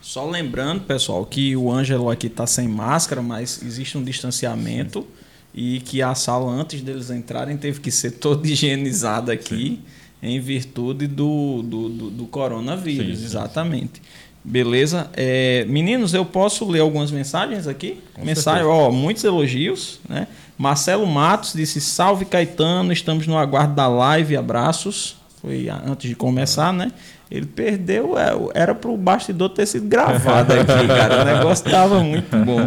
Só 0.00 0.28
lembrando, 0.28 0.82
pessoal, 0.82 1.24
que 1.26 1.56
o 1.56 1.70
Ângelo 1.70 2.10
aqui 2.10 2.26
está 2.26 2.46
sem 2.46 2.66
máscara, 2.66 3.22
mas 3.22 3.62
existe 3.62 3.98
um 3.98 4.02
distanciamento. 4.02 5.00
Sim 5.02 5.22
e 5.54 5.80
que 5.80 6.00
a 6.00 6.14
sala, 6.14 6.50
antes 6.50 6.80
deles 6.80 7.10
entrarem, 7.10 7.56
teve 7.56 7.80
que 7.80 7.90
ser 7.90 8.12
toda 8.12 8.46
higienizada 8.48 9.32
aqui 9.32 9.80
em 10.22 10.40
virtude 10.40 11.06
do, 11.06 11.62
do, 11.62 11.88
do, 11.88 12.10
do 12.10 12.26
coronavírus, 12.26 13.08
Sim, 13.08 13.16
sim, 13.16 13.24
exatamente. 13.24 14.02
Beleza? 14.44 15.08
É, 15.14 15.64
meninos, 15.68 16.14
eu 16.14 16.24
posso 16.24 16.68
ler 16.68 16.80
algumas 16.80 17.10
mensagens 17.10 17.68
aqui? 17.68 18.00
Com 18.12 18.24
Mensagem, 18.24 18.64
ó, 18.64 18.90
muitos 18.90 19.22
elogios, 19.22 20.00
né? 20.08 20.26
Marcelo 20.58 21.06
Matos 21.06 21.52
disse: 21.52 21.80
Salve 21.80 22.24
Caetano, 22.24 22.92
estamos 22.92 23.26
no 23.26 23.38
aguardo 23.38 23.74
da 23.74 23.86
live, 23.86 24.36
abraços. 24.36 25.16
Foi 25.40 25.68
antes 25.68 26.08
de 26.08 26.14
começar, 26.14 26.72
né? 26.72 26.92
Ele 27.30 27.46
perdeu, 27.46 28.16
é, 28.18 28.30
era 28.52 28.74
pro 28.74 28.96
bastidor 28.96 29.48
ter 29.48 29.66
sido 29.66 29.88
gravado 29.88 30.52
aqui, 30.52 30.86
cara. 30.86 31.22
O 31.22 31.24
negócio 31.24 31.64
tava 31.68 32.00
muito 32.00 32.36
bom. 32.44 32.60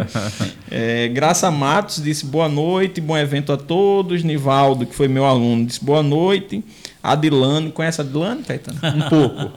É, 0.70 1.08
Graça 1.08 1.50
Matos 1.50 2.02
disse 2.02 2.26
boa 2.26 2.48
noite, 2.48 3.00
bom 3.00 3.16
evento 3.16 3.52
a 3.52 3.56
todos. 3.56 4.24
Nivaldo, 4.24 4.84
que 4.84 4.94
foi 4.94 5.08
meu 5.08 5.24
aluno, 5.24 5.64
disse 5.64 5.82
boa 5.82 6.02
noite. 6.02 6.64
Adilane, 7.02 7.70
conhece 7.70 8.00
a 8.00 8.04
Adilane, 8.04 8.42
Caetano? 8.42 8.78
Um 8.82 9.08
pouco. 9.08 9.52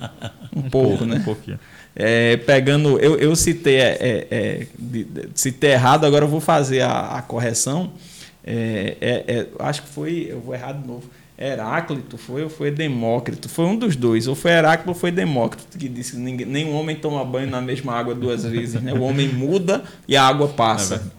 Um 0.55 0.61
pouco, 0.70 1.05
né? 1.05 1.15
Um 1.15 1.24
pouquinho. 1.24 1.59
É, 1.95 2.37
pegando, 2.37 2.97
eu, 2.99 3.17
eu 3.17 3.35
citei, 3.35 3.75
é, 3.77 3.97
é, 3.99 4.27
é, 4.31 4.67
de- 4.77 5.03
de- 5.03 5.29
citei 5.35 5.71
errado, 5.71 6.05
agora 6.05 6.23
eu 6.25 6.29
vou 6.29 6.39
fazer 6.39 6.81
a, 6.81 7.17
a 7.17 7.21
correção. 7.21 7.91
É, 8.43 8.95
é, 9.27 9.47
acho 9.59 9.83
que 9.83 9.89
foi, 9.89 10.27
eu 10.29 10.39
vou 10.39 10.53
errar 10.55 10.71
de 10.73 10.87
novo. 10.87 11.03
Heráclito 11.37 12.17
foi 12.17 12.43
ou 12.43 12.49
foi 12.49 12.69
Demócrito? 12.69 13.47
Foi 13.47 13.65
um 13.65 13.75
dos 13.77 13.95
dois, 13.95 14.27
ou 14.27 14.35
foi 14.35 14.51
Heráclito 14.51 14.89
ou 14.89 14.95
foi 14.95 15.09
Demócrito, 15.11 15.77
que 15.77 15.87
disse 15.87 16.11
que 16.13 16.17
ninguém, 16.17 16.45
nenhum 16.45 16.75
homem 16.75 16.95
toma 16.95 17.23
banho 17.23 17.49
na 17.49 17.61
mesma 17.61 17.93
água 17.93 18.13
duas 18.13 18.43
vezes. 18.43 18.81
Né? 18.81 18.93
O 18.93 19.01
homem 19.01 19.27
muda 19.29 19.83
e 20.07 20.17
a 20.17 20.23
água 20.23 20.49
passa. 20.49 21.11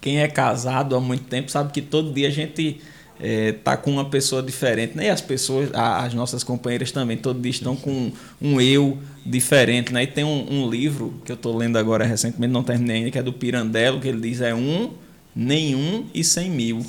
Quem 0.00 0.20
é 0.20 0.28
casado 0.28 0.96
há 0.96 1.00
muito 1.00 1.24
tempo 1.24 1.50
sabe 1.50 1.70
que 1.70 1.80
todo 1.82 2.12
dia 2.12 2.28
a 2.28 2.30
gente 2.30 2.80
é, 3.20 3.52
tá 3.52 3.76
com 3.76 3.90
uma 3.90 4.06
pessoa 4.06 4.42
diferente, 4.42 4.96
né? 4.96 5.06
E 5.06 5.10
as 5.10 5.20
pessoas, 5.20 5.68
as 5.72 6.12
nossas 6.14 6.42
companheiras 6.42 6.90
também, 6.90 7.16
todo 7.16 7.38
dia 7.40 7.50
estão 7.52 7.76
com 7.76 8.10
um 8.40 8.60
eu 8.60 8.98
diferente, 9.24 9.92
né? 9.92 10.02
E 10.02 10.06
tem 10.06 10.24
um, 10.24 10.46
um 10.50 10.68
livro 10.70 11.14
que 11.24 11.32
eu 11.32 11.36
estou 11.36 11.56
lendo 11.56 11.76
agora 11.78 12.04
recentemente, 12.04 12.52
não 12.52 12.62
terminei 12.62 12.96
ainda, 12.98 13.10
que 13.10 13.18
é 13.18 13.22
do 13.22 13.32
Pirandello, 13.32 14.00
que 14.00 14.08
ele 14.08 14.20
diz 14.20 14.40
é 14.40 14.54
um, 14.54 14.90
nenhum 15.34 16.04
e 16.14 16.22
cem 16.24 16.50
mil. 16.50 16.84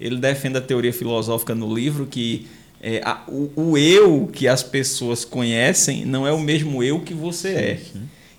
Ele 0.00 0.16
defende 0.16 0.58
a 0.58 0.60
teoria 0.60 0.92
filosófica 0.92 1.54
no 1.54 1.72
livro 1.74 2.06
que 2.06 2.46
é, 2.82 3.00
a- 3.04 3.22
o, 3.28 3.50
o 3.56 3.78
eu 3.78 4.28
que 4.32 4.46
as 4.48 4.62
pessoas 4.62 5.24
conhecem 5.24 6.04
não 6.04 6.26
é 6.26 6.32
o 6.32 6.38
mesmo 6.40 6.82
eu 6.82 7.00
que 7.00 7.14
você 7.14 7.48
é. 7.48 7.80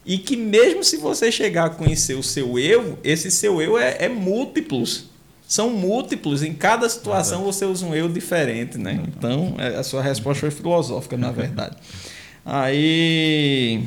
E 0.06 0.18
que 0.20 0.38
mesmo 0.38 0.84
se 0.84 0.98
você 0.98 1.32
chegar 1.32 1.66
a 1.66 1.70
conhecer 1.70 2.14
o 2.14 2.22
seu 2.22 2.60
eu, 2.60 3.00
esse 3.04 3.32
seu 3.32 3.60
eu 3.62 3.78
é, 3.78 3.96
é 4.02 4.10
múltiplos. 4.10 5.06
São 5.48 5.70
múltiplos. 5.72 6.44
Em 6.44 6.54
cada 6.54 6.88
situação 6.90 7.44
você 7.44 7.66
usa 7.66 7.86
um 7.86 7.96
eu 7.96 8.08
diferente, 8.10 8.78
né? 8.78 9.02
Então, 9.08 9.56
é, 9.58 9.68
a 9.78 9.84
sua 9.84 10.02
resposta 10.04 10.42
foi 10.42 10.52
filosófica, 10.52 11.16
na 11.18 11.32
verdade. 11.32 11.76
Aí. 12.46 13.84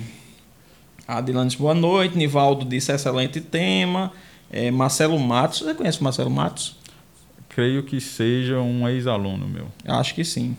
A 1.07 1.19
Adilane 1.19 1.49
disse 1.49 1.59
boa 1.61 1.75
noite. 1.75 2.17
Nivaldo 2.19 2.65
disse 2.67 2.93
excelente 2.93 3.41
tema. 3.41 4.13
É, 4.51 4.71
Marcelo 4.71 5.19
Matos. 5.19 5.61
Você 5.61 5.75
conhece 5.75 6.01
o 6.01 6.05
Marcelo 6.05 6.31
Matos? 6.31 6.77
Creio 7.49 7.83
que 7.85 8.01
seja 8.01 8.59
um 8.61 8.89
ex-aluno 8.89 9.47
meu. 9.49 9.69
Acho 9.87 10.15
que 10.15 10.25
sim. 10.25 10.57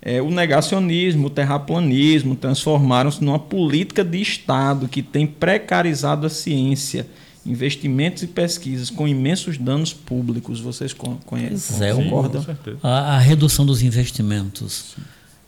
É, 0.00 0.20
o 0.20 0.30
negacionismo, 0.30 1.26
o 1.28 1.30
terraplanismo 1.30 2.34
transformaram-se 2.34 3.22
numa 3.22 3.38
política 3.38 4.02
de 4.04 4.20
Estado 4.20 4.88
que 4.88 5.00
tem 5.02 5.26
precarizado 5.26 6.26
a 6.26 6.30
ciência, 6.30 7.06
investimentos 7.46 8.22
e 8.24 8.26
pesquisas 8.26 8.90
com 8.90 9.06
imensos 9.06 9.56
danos 9.58 9.92
públicos. 9.92 10.58
Vocês 10.60 10.92
con- 10.92 11.18
conhecem? 11.24 11.76
Pois 11.78 11.80
é, 11.82 11.94
Sim, 11.94 12.02
concordam? 12.04 12.40
com 12.40 12.46
certeza. 12.46 12.78
A, 12.82 13.16
a 13.16 13.18
redução 13.20 13.64
dos 13.64 13.82
investimentos 13.82 14.96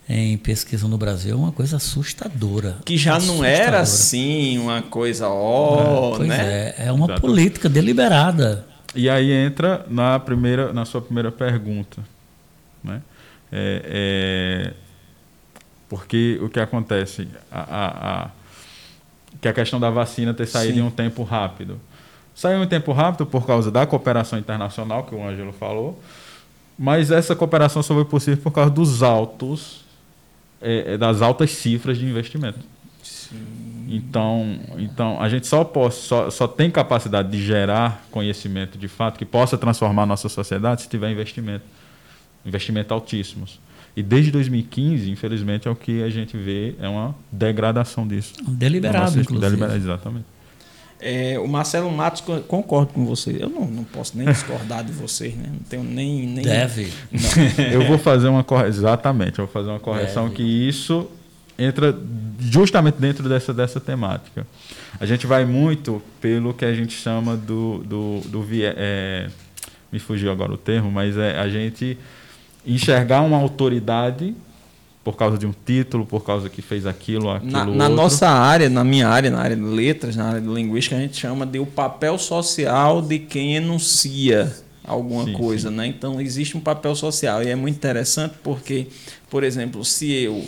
em 0.07 0.37
pesquisa 0.37 0.87
no 0.87 0.97
Brasil 0.97 1.33
é 1.33 1.35
uma 1.35 1.51
coisa 1.51 1.77
assustadora. 1.77 2.77
Que 2.85 2.95
já 2.97 3.17
não 3.19 3.43
era 3.43 3.79
Assustadora. 3.79 3.81
assim 3.81 4.57
uma 4.59 4.81
coisa, 4.83 5.27
ó, 5.27 6.15
Pois 6.17 6.29
né? 6.29 6.73
é, 6.77 6.85
é 6.87 6.91
uma 6.91 7.05
Exato. 7.05 7.21
política 7.21 7.67
deliberada. 7.67 8.65
E 8.93 9.09
aí 9.09 9.31
entra 9.31 9.85
na 9.89 10.19
primeira, 10.19 10.71
na 10.71 10.85
sua 10.85 11.01
primeira 11.01 11.31
pergunta, 11.31 12.01
né? 12.83 13.01
É, 13.51 14.71
é, 14.71 14.73
porque 15.89 16.39
o 16.41 16.49
que 16.49 16.59
acontece, 16.59 17.27
a, 17.51 17.59
a- 17.59 18.23
a- 18.25 18.29
que 19.41 19.47
a 19.47 19.53
questão 19.53 19.79
da 19.79 19.89
vacina 19.89 20.33
ter 20.33 20.47
saído 20.47 20.73
Sim. 20.75 20.79
em 20.79 20.83
um 20.83 20.89
tempo 20.91 21.23
rápido, 21.23 21.79
saiu 22.33 22.59
em 22.59 22.61
um 22.63 22.67
tempo 22.67 22.91
rápido 22.91 23.25
por 23.25 23.45
causa 23.45 23.69
da 23.71 23.85
cooperação 23.85 24.39
internacional 24.39 25.03
que 25.03 25.13
o 25.13 25.25
Ângelo 25.27 25.53
falou, 25.53 26.01
mas 26.77 27.11
essa 27.11 27.35
cooperação 27.35 27.83
só 27.83 27.93
foi 27.93 28.05
possível 28.05 28.41
por 28.41 28.51
causa 28.51 28.71
dos 28.71 29.03
altos, 29.03 29.84
é, 30.61 30.93
é, 30.93 30.97
das 30.97 31.21
altas 31.21 31.51
cifras 31.51 31.97
de 31.97 32.05
investimento. 32.05 32.59
Então, 33.87 34.59
então 34.77 35.21
a 35.21 35.29
gente 35.29 35.45
só, 35.45 35.63
pode, 35.63 35.95
só, 35.95 36.29
só 36.29 36.47
tem 36.47 36.71
capacidade 36.71 37.29
de 37.29 37.43
gerar 37.43 38.03
conhecimento 38.11 38.77
de 38.77 38.87
fato 38.87 39.17
que 39.17 39.25
possa 39.25 39.57
transformar 39.57 40.03
a 40.03 40.05
nossa 40.07 40.27
sociedade 40.27 40.83
se 40.83 40.89
tiver 40.89 41.11
investimento. 41.11 41.65
Investimento 42.45 42.93
altíssimos. 42.93 43.59
E 43.95 44.03
desde 44.03 44.29
2015, 44.31 45.09
infelizmente, 45.09 45.67
é 45.67 45.71
o 45.71 45.75
que 45.75 46.03
a 46.03 46.09
gente 46.09 46.35
vê, 46.35 46.75
é 46.79 46.87
uma 46.87 47.15
degradação 47.31 48.07
disso. 48.07 48.33
Deliberado, 48.45 49.05
Nossa, 49.05 49.19
inclusive. 49.21 49.49
deliberado, 49.49 49.77
exatamente. 49.77 50.34
É, 51.07 51.37
o 51.39 51.47
Marcelo 51.47 51.91
Matos, 51.91 52.21
co- 52.21 52.39
concordo 52.41 52.91
com 52.93 53.05
você. 53.05 53.37
Eu 53.39 53.47
não, 53.49 53.65
não 53.67 53.83
posso 53.83 54.17
nem 54.17 54.25
discordar 54.27 54.83
de 54.83 54.91
vocês, 54.91 55.35
né? 55.35 55.45
Não 55.51 55.59
tenho 55.69 55.83
nem. 55.83 56.25
nem 56.25 56.43
Deve. 56.43 56.91
Eu 57.71 57.85
vou 57.85 57.99
fazer 57.99 58.27
uma 58.27 58.43
correção. 58.43 58.69
Exatamente, 58.69 59.37
eu 59.37 59.45
vou 59.45 59.53
fazer 59.53 59.69
uma 59.69 59.79
correção 59.79 60.23
Deve. 60.23 60.35
que 60.37 60.43
isso 60.43 61.07
entra 61.59 61.95
justamente 62.39 62.95
dentro 62.99 63.29
dessa, 63.29 63.53
dessa 63.53 63.79
temática. 63.79 64.47
A 64.99 65.05
gente 65.05 65.27
vai 65.27 65.45
muito 65.45 66.01
pelo 66.19 66.53
que 66.53 66.65
a 66.65 66.73
gente 66.73 66.93
chama 66.93 67.37
do. 67.37 67.83
do, 67.83 68.19
do 68.25 68.47
é, 68.53 69.27
me 69.91 69.99
fugiu 69.99 70.31
agora 70.31 70.51
o 70.53 70.57
termo, 70.57 70.91
mas 70.91 71.15
é 71.17 71.37
a 71.39 71.47
gente 71.47 71.97
enxergar 72.65 73.21
uma 73.21 73.37
autoridade 73.37 74.33
por 75.05 75.15
causa 75.15 75.37
de 75.37 75.45
um 75.45 75.53
título, 75.53 76.03
por 76.03 76.25
causa 76.25 76.49
que 76.49 76.63
fez 76.63 76.87
aquilo, 76.87 77.29
aquilo. 77.29 77.51
Na, 77.51 77.65
na 77.65 77.87
nossa 77.87 78.27
área, 78.27 78.67
na 78.71 78.83
minha 78.83 79.07
área, 79.07 79.29
na 79.29 79.39
área 79.39 79.55
de 79.55 79.61
letras, 79.61 80.15
na 80.15 80.25
área 80.29 80.41
de 80.41 80.47
linguística, 80.47 80.95
a 80.95 80.99
gente 80.99 81.15
chama 81.15 81.45
de 81.45 81.59
o 81.59 81.65
papel 81.67 82.17
social 82.17 83.03
de 83.03 83.19
quem 83.19 83.55
enuncia 83.55 84.51
alguma 84.83 85.25
Sim, 85.25 85.33
coisa, 85.33 85.69
né? 85.69 85.85
Então 85.85 86.19
existe 86.19 86.57
um 86.57 86.59
papel 86.59 86.95
social 86.95 87.43
e 87.43 87.49
é 87.49 87.55
muito 87.55 87.75
interessante 87.75 88.33
porque, 88.43 88.87
por 89.29 89.43
exemplo, 89.43 89.85
se 89.85 90.11
eu 90.11 90.43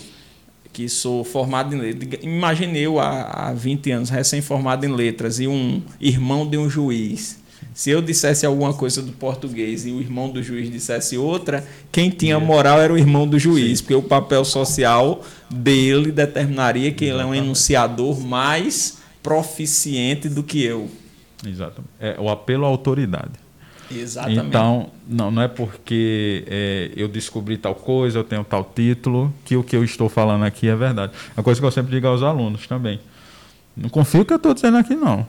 que 0.74 0.90
sou 0.90 1.24
formado 1.24 1.76
em 1.76 1.80
letras, 1.80 2.20
imagine 2.24 2.80
eu 2.80 3.00
há, 3.00 3.50
há 3.50 3.54
20 3.54 3.92
anos 3.92 4.10
recém-formado 4.10 4.86
em 4.88 4.92
letras 4.92 5.40
e 5.40 5.48
um 5.48 5.84
irmão 6.02 6.48
de 6.50 6.58
um 6.58 6.68
juiz. 6.68 7.40
Se 7.78 7.92
eu 7.92 8.02
dissesse 8.02 8.44
alguma 8.44 8.74
coisa 8.74 9.04
do 9.04 9.12
português 9.12 9.86
e 9.86 9.92
o 9.92 10.02
irmão 10.02 10.32
do 10.32 10.42
juiz 10.42 10.68
dissesse 10.68 11.16
outra, 11.16 11.64
quem 11.92 12.10
tinha 12.10 12.40
moral 12.40 12.82
era 12.82 12.92
o 12.92 12.98
irmão 12.98 13.28
do 13.28 13.38
juiz, 13.38 13.82
porque 13.82 13.94
o 13.94 14.02
papel 14.02 14.44
social 14.44 15.24
dele 15.48 16.12
determinaria 16.12 16.92
que 16.92 17.06
ele 17.06 17.12
é 17.12 17.16
um 17.18 17.18
Exatamente. 17.20 17.44
enunciador 17.44 18.20
mais 18.20 18.98
proficiente 19.22 20.28
do 20.28 20.42
que 20.42 20.64
eu. 20.64 20.90
Exatamente. 21.46 21.92
É 22.00 22.16
o 22.20 22.30
apelo 22.30 22.66
à 22.66 22.68
autoridade. 22.68 23.34
Exatamente. 23.92 24.48
Então, 24.48 24.90
não, 25.08 25.30
não 25.30 25.44
é 25.44 25.48
porque 25.48 26.46
é, 26.48 26.92
eu 26.98 27.08
descobri 27.08 27.58
tal 27.60 27.76
coisa, 27.76 28.18
eu 28.18 28.24
tenho 28.24 28.44
tal 28.44 28.72
título, 28.76 29.32
que 29.46 29.56
o 29.56 29.64
que 29.64 29.76
eu 29.76 29.84
estou 29.84 30.10
falando 30.10 30.46
aqui 30.46 30.68
é 30.68 30.76
verdade. 30.76 31.14
A 31.38 31.44
coisa 31.44 31.62
que 31.62 31.68
eu 31.68 31.72
sempre 31.72 31.92
digo 31.92 32.08
aos 32.08 32.24
alunos 32.24 32.66
também. 32.66 33.00
Não 33.76 33.88
confio 33.88 34.22
no 34.22 34.26
que 34.26 34.34
eu 34.34 34.38
estou 34.38 34.56
dizendo 34.56 34.78
aqui, 34.78 34.96
não. 34.96 35.28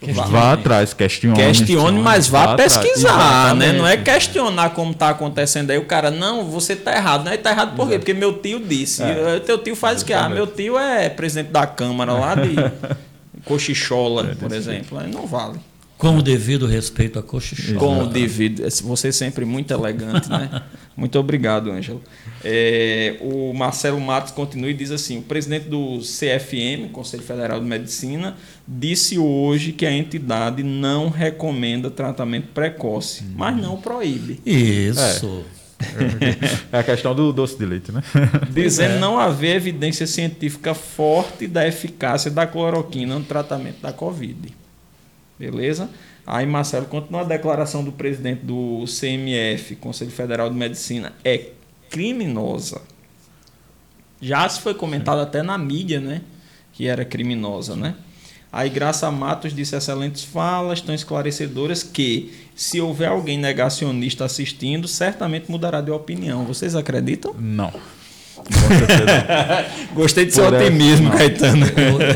Questione. 0.00 0.30
Vá 0.30 0.52
atrás, 0.52 0.94
questione. 0.94 1.36
Questione, 1.36 2.00
mas 2.00 2.28
vá, 2.28 2.52
atrás. 2.52 2.76
pesquisar, 2.76 3.54
né? 3.56 3.72
Não 3.72 3.86
é 3.86 3.96
questionar 3.96 4.70
como 4.70 4.92
está 4.92 5.08
acontecendo 5.08 5.70
aí. 5.70 5.78
O 5.78 5.86
cara, 5.86 6.10
não, 6.10 6.44
você 6.44 6.74
está 6.74 6.94
errado. 6.94 7.24
Não, 7.24 7.32
está 7.32 7.50
errado 7.50 7.74
por 7.74 7.88
quê? 7.88 7.98
Porque 7.98 8.14
meu 8.14 8.32
tio 8.34 8.60
disse. 8.60 9.02
É. 9.02 9.36
Eh, 9.36 9.40
Teu 9.40 9.58
tio 9.58 9.74
faz 9.74 10.02
o 10.02 10.04
quê? 10.04 10.12
Ah, 10.12 10.28
meu 10.28 10.46
tio 10.46 10.78
é 10.78 11.08
presidente 11.08 11.50
da 11.50 11.66
Câmara 11.66 12.12
lá 12.12 12.34
de 12.36 12.54
Cochichola, 13.44 14.30
É, 14.30 14.34
por 14.34 14.52
exemplo. 14.52 14.98
Aí 14.98 15.10
não 15.10 15.26
vale. 15.26 15.58
Com 15.98 16.16
o 16.16 16.22
devido 16.22 16.64
respeito 16.64 17.18
a 17.18 17.22
cochichola. 17.22 17.78
Com 17.80 18.04
o 18.04 18.06
devido. 18.06 18.62
Você 18.84 19.10
sempre 19.10 19.44
muito 19.44 19.74
elegante, 19.74 20.30
né? 20.30 20.62
Muito 20.96 21.16
obrigado, 21.16 21.70
Ângelo. 21.70 22.02
É, 22.42 23.18
o 23.20 23.52
Marcelo 23.52 24.00
Matos 24.00 24.32
continua 24.32 24.68
e 24.68 24.74
diz 24.74 24.90
assim: 24.90 25.18
o 25.18 25.22
presidente 25.22 25.68
do 25.68 26.00
CFM, 26.00 26.90
Conselho 26.90 27.22
Federal 27.22 27.60
de 27.60 27.66
Medicina, 27.66 28.36
disse 28.66 29.16
hoje 29.16 29.70
que 29.70 29.86
a 29.86 29.92
entidade 29.92 30.64
não 30.64 31.08
recomenda 31.08 31.88
tratamento 31.88 32.48
precoce, 32.48 33.22
mas 33.36 33.56
não 33.56 33.76
proíbe. 33.76 34.40
Isso. 34.44 35.44
É 36.72 36.78
a 36.78 36.82
questão 36.82 37.14
do 37.14 37.32
doce 37.32 37.56
de 37.56 37.64
leite, 37.64 37.92
né? 37.92 38.02
Dizendo 38.50 38.98
não 38.98 39.18
haver 39.18 39.54
evidência 39.54 40.06
científica 40.06 40.74
forte 40.74 41.46
da 41.46 41.66
eficácia 41.66 42.28
da 42.28 42.44
cloroquina 42.44 43.16
no 43.16 43.24
tratamento 43.24 43.80
da 43.80 43.92
Covid. 43.92 44.52
Beleza? 45.38 45.88
Aí, 46.26 46.44
Marcelo, 46.44 46.86
continua 46.86 47.22
a 47.22 47.24
declaração 47.24 47.84
do 47.84 47.92
presidente 47.92 48.44
do 48.44 48.84
CMF, 48.86 49.76
Conselho 49.76 50.10
Federal 50.10 50.50
de 50.50 50.56
Medicina, 50.56 51.12
é 51.24 51.50
criminosa. 51.88 52.82
Já 54.20 54.48
se 54.48 54.60
foi 54.60 54.74
comentado 54.74 55.20
até 55.20 55.42
na 55.42 55.56
mídia, 55.56 56.00
né? 56.00 56.22
Que 56.72 56.86
era 56.86 57.04
criminosa, 57.04 57.76
né? 57.76 57.94
Aí 58.50 58.70
Graça 58.70 59.10
Matos 59.10 59.54
disse 59.54 59.76
excelentes 59.76 60.24
falas, 60.24 60.80
tão 60.80 60.94
esclarecedoras, 60.94 61.82
que 61.82 62.32
se 62.56 62.80
houver 62.80 63.08
alguém 63.08 63.38
negacionista 63.38 64.24
assistindo, 64.24 64.88
certamente 64.88 65.50
mudará 65.50 65.80
de 65.80 65.90
opinião. 65.90 66.44
Vocês 66.44 66.74
acreditam? 66.74 67.34
Não. 67.38 67.72
Gostei 69.94 70.26
de 70.26 70.32
Por 70.32 70.44
essa, 70.54 70.56
otimismo, 70.64 71.08
não. 71.08 71.16
Caetano. 71.16 71.66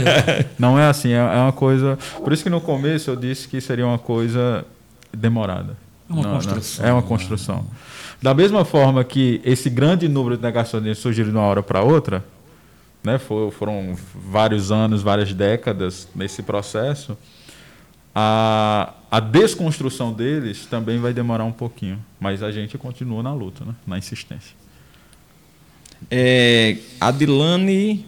Não 0.59 0.79
é 0.79 0.87
assim, 0.89 1.11
é 1.13 1.17
é 1.17 1.39
uma 1.41 1.53
coisa. 1.53 1.99
Por 2.23 2.33
isso 2.33 2.43
que 2.43 2.51
no 2.51 2.61
começo 2.61 3.11
eu 3.11 3.17
disse 3.17 3.49
que 3.49 3.61
seria 3.61 3.87
uma 3.87 3.99
coisa 3.99 4.65
demorada. 5.13 5.77
É 6.09 6.13
uma 6.13 6.23
Não, 6.23 6.29
não, 6.31 6.37
construção, 6.41 6.87
É 6.87 6.93
uma 6.93 7.01
né? 7.01 7.07
construção. 7.09 7.67
Da 8.21 8.33
mesma 8.35 8.65
forma 8.65 9.03
que 9.03 9.41
esse 9.45 9.69
grande 9.69 10.09
número 10.09 10.37
de 10.37 10.43
negacionistas 10.43 10.99
surgiu 10.99 11.25
de 11.25 11.31
uma 11.31 11.43
hora 11.43 11.63
para 11.63 11.83
outra, 11.83 12.25
né, 13.03 13.19
for- 13.19 13.51
foram 13.53 13.97
vários 14.31 14.71
anos, 14.71 15.03
várias 15.03 15.33
décadas 15.35 16.07
nesse 16.15 16.43
processo, 16.43 17.19
a, 18.15 18.93
a 19.11 19.19
desconstrução 19.21 20.13
deles 20.13 20.67
também 20.67 21.01
vai 21.01 21.13
demorar 21.13 21.45
um 21.45 21.53
pouquinho. 21.53 21.99
Mas 22.21 22.43
a 22.43 22.53
gente 22.53 22.79
continua 22.79 23.23
na 23.23 23.33
luta, 23.35 23.65
né, 23.65 23.75
na 23.87 23.99
insistência. 23.99 24.55
É, 26.11 26.77
Adilane 27.01 28.07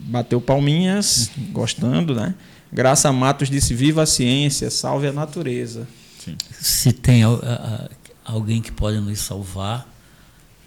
bateu 0.00 0.40
palminhas, 0.40 1.30
gostando, 1.50 2.14
né? 2.14 2.34
Graça 2.72 3.10
Matos 3.12 3.48
disse: 3.48 3.74
Viva 3.74 4.02
a 4.02 4.06
ciência, 4.06 4.70
salve 4.70 5.06
a 5.06 5.12
natureza. 5.12 5.86
Sim. 6.18 6.36
se 6.58 6.92
tem 6.92 7.22
al- 7.22 7.40
a- 7.42 7.88
a- 8.24 8.32
alguém 8.32 8.62
que 8.62 8.72
pode 8.72 8.98
nos 8.98 9.18
salvar, 9.20 9.86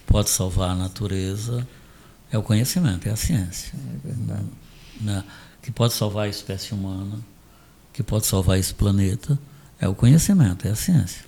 pode 0.06 0.30
salvar 0.30 0.70
a 0.70 0.74
natureza, 0.74 1.66
é 2.30 2.38
o 2.38 2.42
conhecimento, 2.42 3.08
é 3.08 3.10
a 3.12 3.16
ciência. 3.16 3.72
É 4.04 4.08
verdade. 4.08 4.46
né? 5.00 5.24
Que 5.62 5.70
pode 5.72 5.92
salvar 5.94 6.26
a 6.26 6.28
espécie 6.28 6.72
humana, 6.74 7.18
que 7.92 8.02
pode 8.02 8.26
salvar 8.26 8.58
esse 8.58 8.72
planeta, 8.72 9.38
é 9.80 9.88
o 9.88 9.94
conhecimento, 9.94 10.66
é 10.66 10.70
a 10.70 10.76
ciência. 10.76 11.24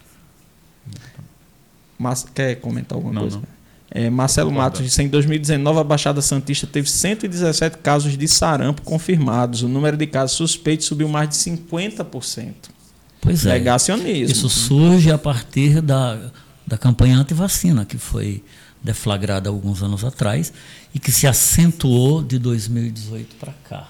Mas, 1.99 2.25
quer 2.35 2.57
comentar 2.57 2.97
alguma 2.97 3.13
Não, 3.15 3.21
coisa? 3.23 3.37
não. 3.39 3.45
É, 3.91 4.09
Marcelo 4.09 4.51
Concordo. 4.51 4.65
Matos 4.65 4.85
disse: 4.85 5.03
em 5.03 5.09
2019, 5.09 5.81
a 5.81 5.85
Baixada 5.85 6.23
Santista 6.23 6.67
teve 6.67 6.89
117 6.89 7.79
casos 7.79 8.17
de 8.17 8.29
sarampo 8.29 8.83
confirmados. 8.83 9.63
O 9.63 9.69
número 9.69 9.97
de 9.97 10.07
casos 10.07 10.37
suspeitos 10.37 10.87
subiu 10.87 11.09
mais 11.09 11.29
de 11.29 11.35
50%. 11.35 12.55
Pois 13.21 13.45
é. 13.45 13.55
Negacionismo. 13.55 14.33
Isso 14.33 14.49
surge 14.49 15.11
a 15.11 15.19
partir 15.19 15.83
da, 15.83 16.19
da 16.67 16.79
campanha 16.79 17.19
antivacina, 17.19 17.85
que 17.85 17.99
foi 17.99 18.43
deflagrada 18.83 19.51
alguns 19.51 19.83
anos 19.83 20.05
atrás 20.05 20.53
e 20.95 20.99
que 20.99 21.13
se 21.13 21.27
acentuou 21.27 22.23
de 22.23 22.39
2018 22.39 23.37
para 23.37 23.53
cá. 23.69 23.89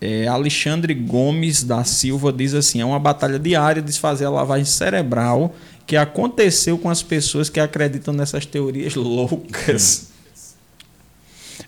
É, 0.00 0.28
Alexandre 0.28 0.94
Gomes 0.94 1.64
da 1.64 1.82
Silva 1.84 2.32
diz 2.32 2.54
assim: 2.54 2.80
é 2.80 2.84
uma 2.84 3.00
batalha 3.00 3.38
diária 3.38 3.82
desfazer 3.82 4.26
a 4.26 4.30
lavagem 4.30 4.64
cerebral 4.64 5.54
que 5.86 5.96
aconteceu 5.96 6.78
com 6.78 6.90
as 6.90 7.02
pessoas 7.02 7.48
que 7.48 7.58
acreditam 7.58 8.12
nessas 8.12 8.44
teorias 8.44 8.94
loucas. 8.94 10.08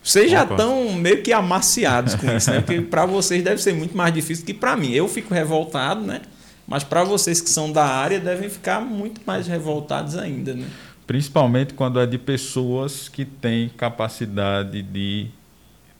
Vocês 0.02 0.30
já 0.30 0.44
estão 0.44 0.92
meio 0.92 1.22
que 1.22 1.32
amaciados 1.32 2.14
com 2.14 2.30
isso, 2.34 2.50
né? 2.50 2.60
Porque 2.60 2.80
para 2.82 3.04
vocês 3.04 3.42
deve 3.42 3.60
ser 3.60 3.74
muito 3.74 3.96
mais 3.96 4.12
difícil 4.12 4.44
que 4.44 4.54
para 4.54 4.76
mim. 4.76 4.92
Eu 4.92 5.08
fico 5.08 5.34
revoltado, 5.34 6.00
né? 6.02 6.22
Mas 6.66 6.84
para 6.84 7.02
vocês 7.02 7.40
que 7.40 7.50
são 7.50 7.72
da 7.72 7.84
área 7.84 8.20
devem 8.20 8.48
ficar 8.48 8.80
muito 8.80 9.20
mais 9.26 9.46
revoltados 9.46 10.16
ainda, 10.16 10.54
né? 10.54 10.66
Principalmente 11.06 11.74
quando 11.74 11.98
é 11.98 12.06
de 12.06 12.16
pessoas 12.16 13.08
que 13.08 13.24
têm 13.24 13.68
capacidade 13.70 14.80
de, 14.80 15.26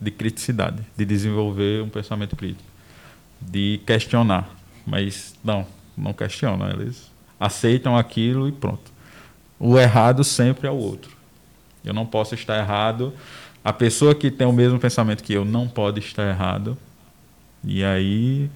de 0.00 0.10
criticidade, 0.10 0.84
de 0.96 1.04
desenvolver 1.04 1.82
um 1.82 1.88
pensamento 1.88 2.34
crítico, 2.34 2.68
de 3.40 3.80
questionar. 3.86 4.48
Mas 4.86 5.34
não, 5.44 5.66
não 5.96 6.12
questionam, 6.12 6.68
eles 6.70 7.10
aceitam 7.38 7.96
aquilo 7.96 8.48
e 8.48 8.52
pronto. 8.52 8.90
O 9.58 9.78
errado 9.78 10.24
sempre 10.24 10.66
é 10.66 10.70
o 10.70 10.76
outro. 10.76 11.16
Eu 11.84 11.92
não 11.92 12.06
posso 12.06 12.34
estar 12.34 12.58
errado. 12.58 13.12
A 13.62 13.72
pessoa 13.72 14.14
que 14.14 14.30
tem 14.30 14.46
o 14.46 14.52
mesmo 14.52 14.78
pensamento 14.78 15.22
que 15.22 15.34
eu 15.34 15.44
não 15.44 15.68
pode 15.68 16.00
estar 16.00 16.26
errado. 16.26 16.78
E 17.62 17.84
aí 17.84 18.50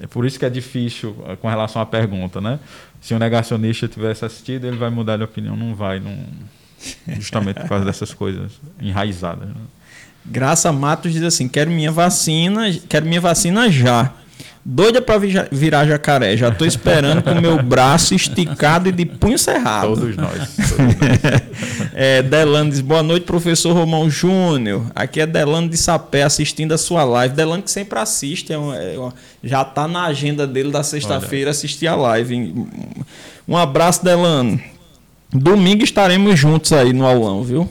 é 0.00 0.06
por 0.06 0.24
isso 0.24 0.38
que 0.38 0.44
é 0.44 0.50
difícil 0.50 1.14
eh, 1.28 1.36
com 1.36 1.48
relação 1.48 1.82
à 1.82 1.86
pergunta, 1.86 2.40
né? 2.40 2.58
Se 3.00 3.14
um 3.14 3.18
negacionista 3.18 3.86
tivesse 3.86 4.24
assistido, 4.24 4.66
ele 4.66 4.76
vai 4.76 4.90
mudar 4.90 5.18
de 5.18 5.22
opinião, 5.22 5.54
não 5.54 5.74
vai, 5.74 6.00
não 6.00 6.26
justamente 7.20 7.60
por 7.60 7.68
causa 7.68 7.84
dessas 7.84 8.14
coisas 8.14 8.58
enraizadas. 8.80 9.48
né? 9.48 9.54
Graça 10.24 10.72
Matos 10.72 11.12
diz 11.12 11.22
assim: 11.22 11.48
quero 11.48 11.70
minha 11.70 11.90
vacina, 11.90 12.72
quero 12.88 13.06
minha 13.06 13.20
vacina 13.20 13.70
já. 13.70 14.12
Doida 14.64 15.02
para 15.02 15.18
virar 15.50 15.84
jacaré. 15.86 16.36
Já 16.36 16.48
estou 16.48 16.64
esperando 16.64 17.20
com 17.20 17.32
o 17.32 17.40
meu 17.42 17.60
braço 17.60 18.14
esticado 18.14 18.88
e 18.88 18.92
de 18.92 19.04
punho 19.04 19.36
cerrado. 19.36 19.88
Todos 19.96 20.16
nós. 20.16 20.54
todos 20.54 20.76
nós. 20.78 21.42
É, 21.92 22.22
Delano 22.22 22.70
diz: 22.70 22.80
boa 22.80 23.02
noite, 23.02 23.26
professor 23.26 23.72
Romão 23.72 24.08
Júnior. 24.08 24.86
Aqui 24.94 25.20
é 25.20 25.26
Delano 25.26 25.68
de 25.68 25.76
Sapé 25.76 26.22
assistindo 26.22 26.70
a 26.72 26.78
sua 26.78 27.02
live. 27.02 27.34
Delano 27.34 27.60
que 27.60 27.72
sempre 27.72 27.98
assiste, 27.98 28.52
é 28.52 28.54
é 28.54 28.58
uma- 28.98 29.12
já 29.42 29.62
está 29.62 29.88
na 29.88 30.04
agenda 30.04 30.46
dele 30.46 30.70
da 30.70 30.84
sexta-feira 30.84 31.50
assistir 31.50 31.88
a 31.88 31.96
live. 31.96 32.54
Um 33.48 33.56
abraço, 33.56 34.04
Delano. 34.04 34.60
Domingo 35.32 35.82
estaremos 35.82 36.38
juntos 36.38 36.72
aí 36.72 36.92
no 36.92 37.04
aulão, 37.04 37.42
viu? 37.42 37.68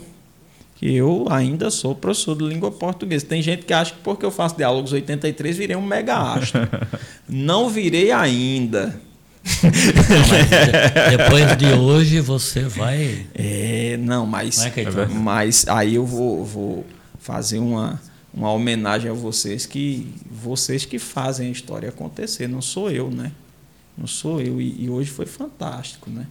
Que 0.82 0.96
eu 0.96 1.28
ainda 1.30 1.70
sou 1.70 1.94
professor 1.94 2.36
de 2.36 2.44
língua 2.44 2.72
portuguesa. 2.72 3.24
Tem 3.24 3.40
gente 3.40 3.66
que 3.66 3.72
acha 3.72 3.94
que 3.94 4.00
porque 4.00 4.26
eu 4.26 4.32
faço 4.32 4.58
diálogos 4.58 4.92
83 4.92 5.56
virei 5.56 5.76
um 5.76 5.82
mega 5.86 6.18
astro. 6.18 6.62
Não 7.30 7.70
virei 7.70 8.12
ainda. 8.12 9.00
Mas 9.44 11.18
depois 11.18 11.56
de 11.56 11.68
hoje 11.68 12.20
você 12.20 12.64
vai. 12.64 13.28
É, 13.36 13.96
não, 13.98 14.26
mas, 14.26 14.64
é, 14.66 14.70
Caetano? 14.70 15.14
mas 15.16 15.68
aí 15.68 15.96
eu 15.96 16.06
vou, 16.06 16.46
vou 16.46 16.86
fazer 17.20 17.60
uma, 17.60 18.00
uma 18.34 18.52
homenagem 18.52 19.10
a 19.10 19.14
vocês 19.14 19.66
que 19.66 20.08
vocês 20.30 20.86
que 20.86 21.00
fazem 21.00 21.50
a 21.50 21.52
história 21.52 21.90
acontecer, 21.90 22.48
não 22.48 22.62
sou 22.62 22.90
eu, 22.92 23.10
né? 23.10 23.32
Não 23.98 24.08
sou 24.08 24.42
eu 24.42 24.60
e, 24.60 24.84
e 24.84 24.90
hoje 24.90 25.10
foi 25.10 25.26
fantástico, 25.26 26.10
né? 26.10 26.26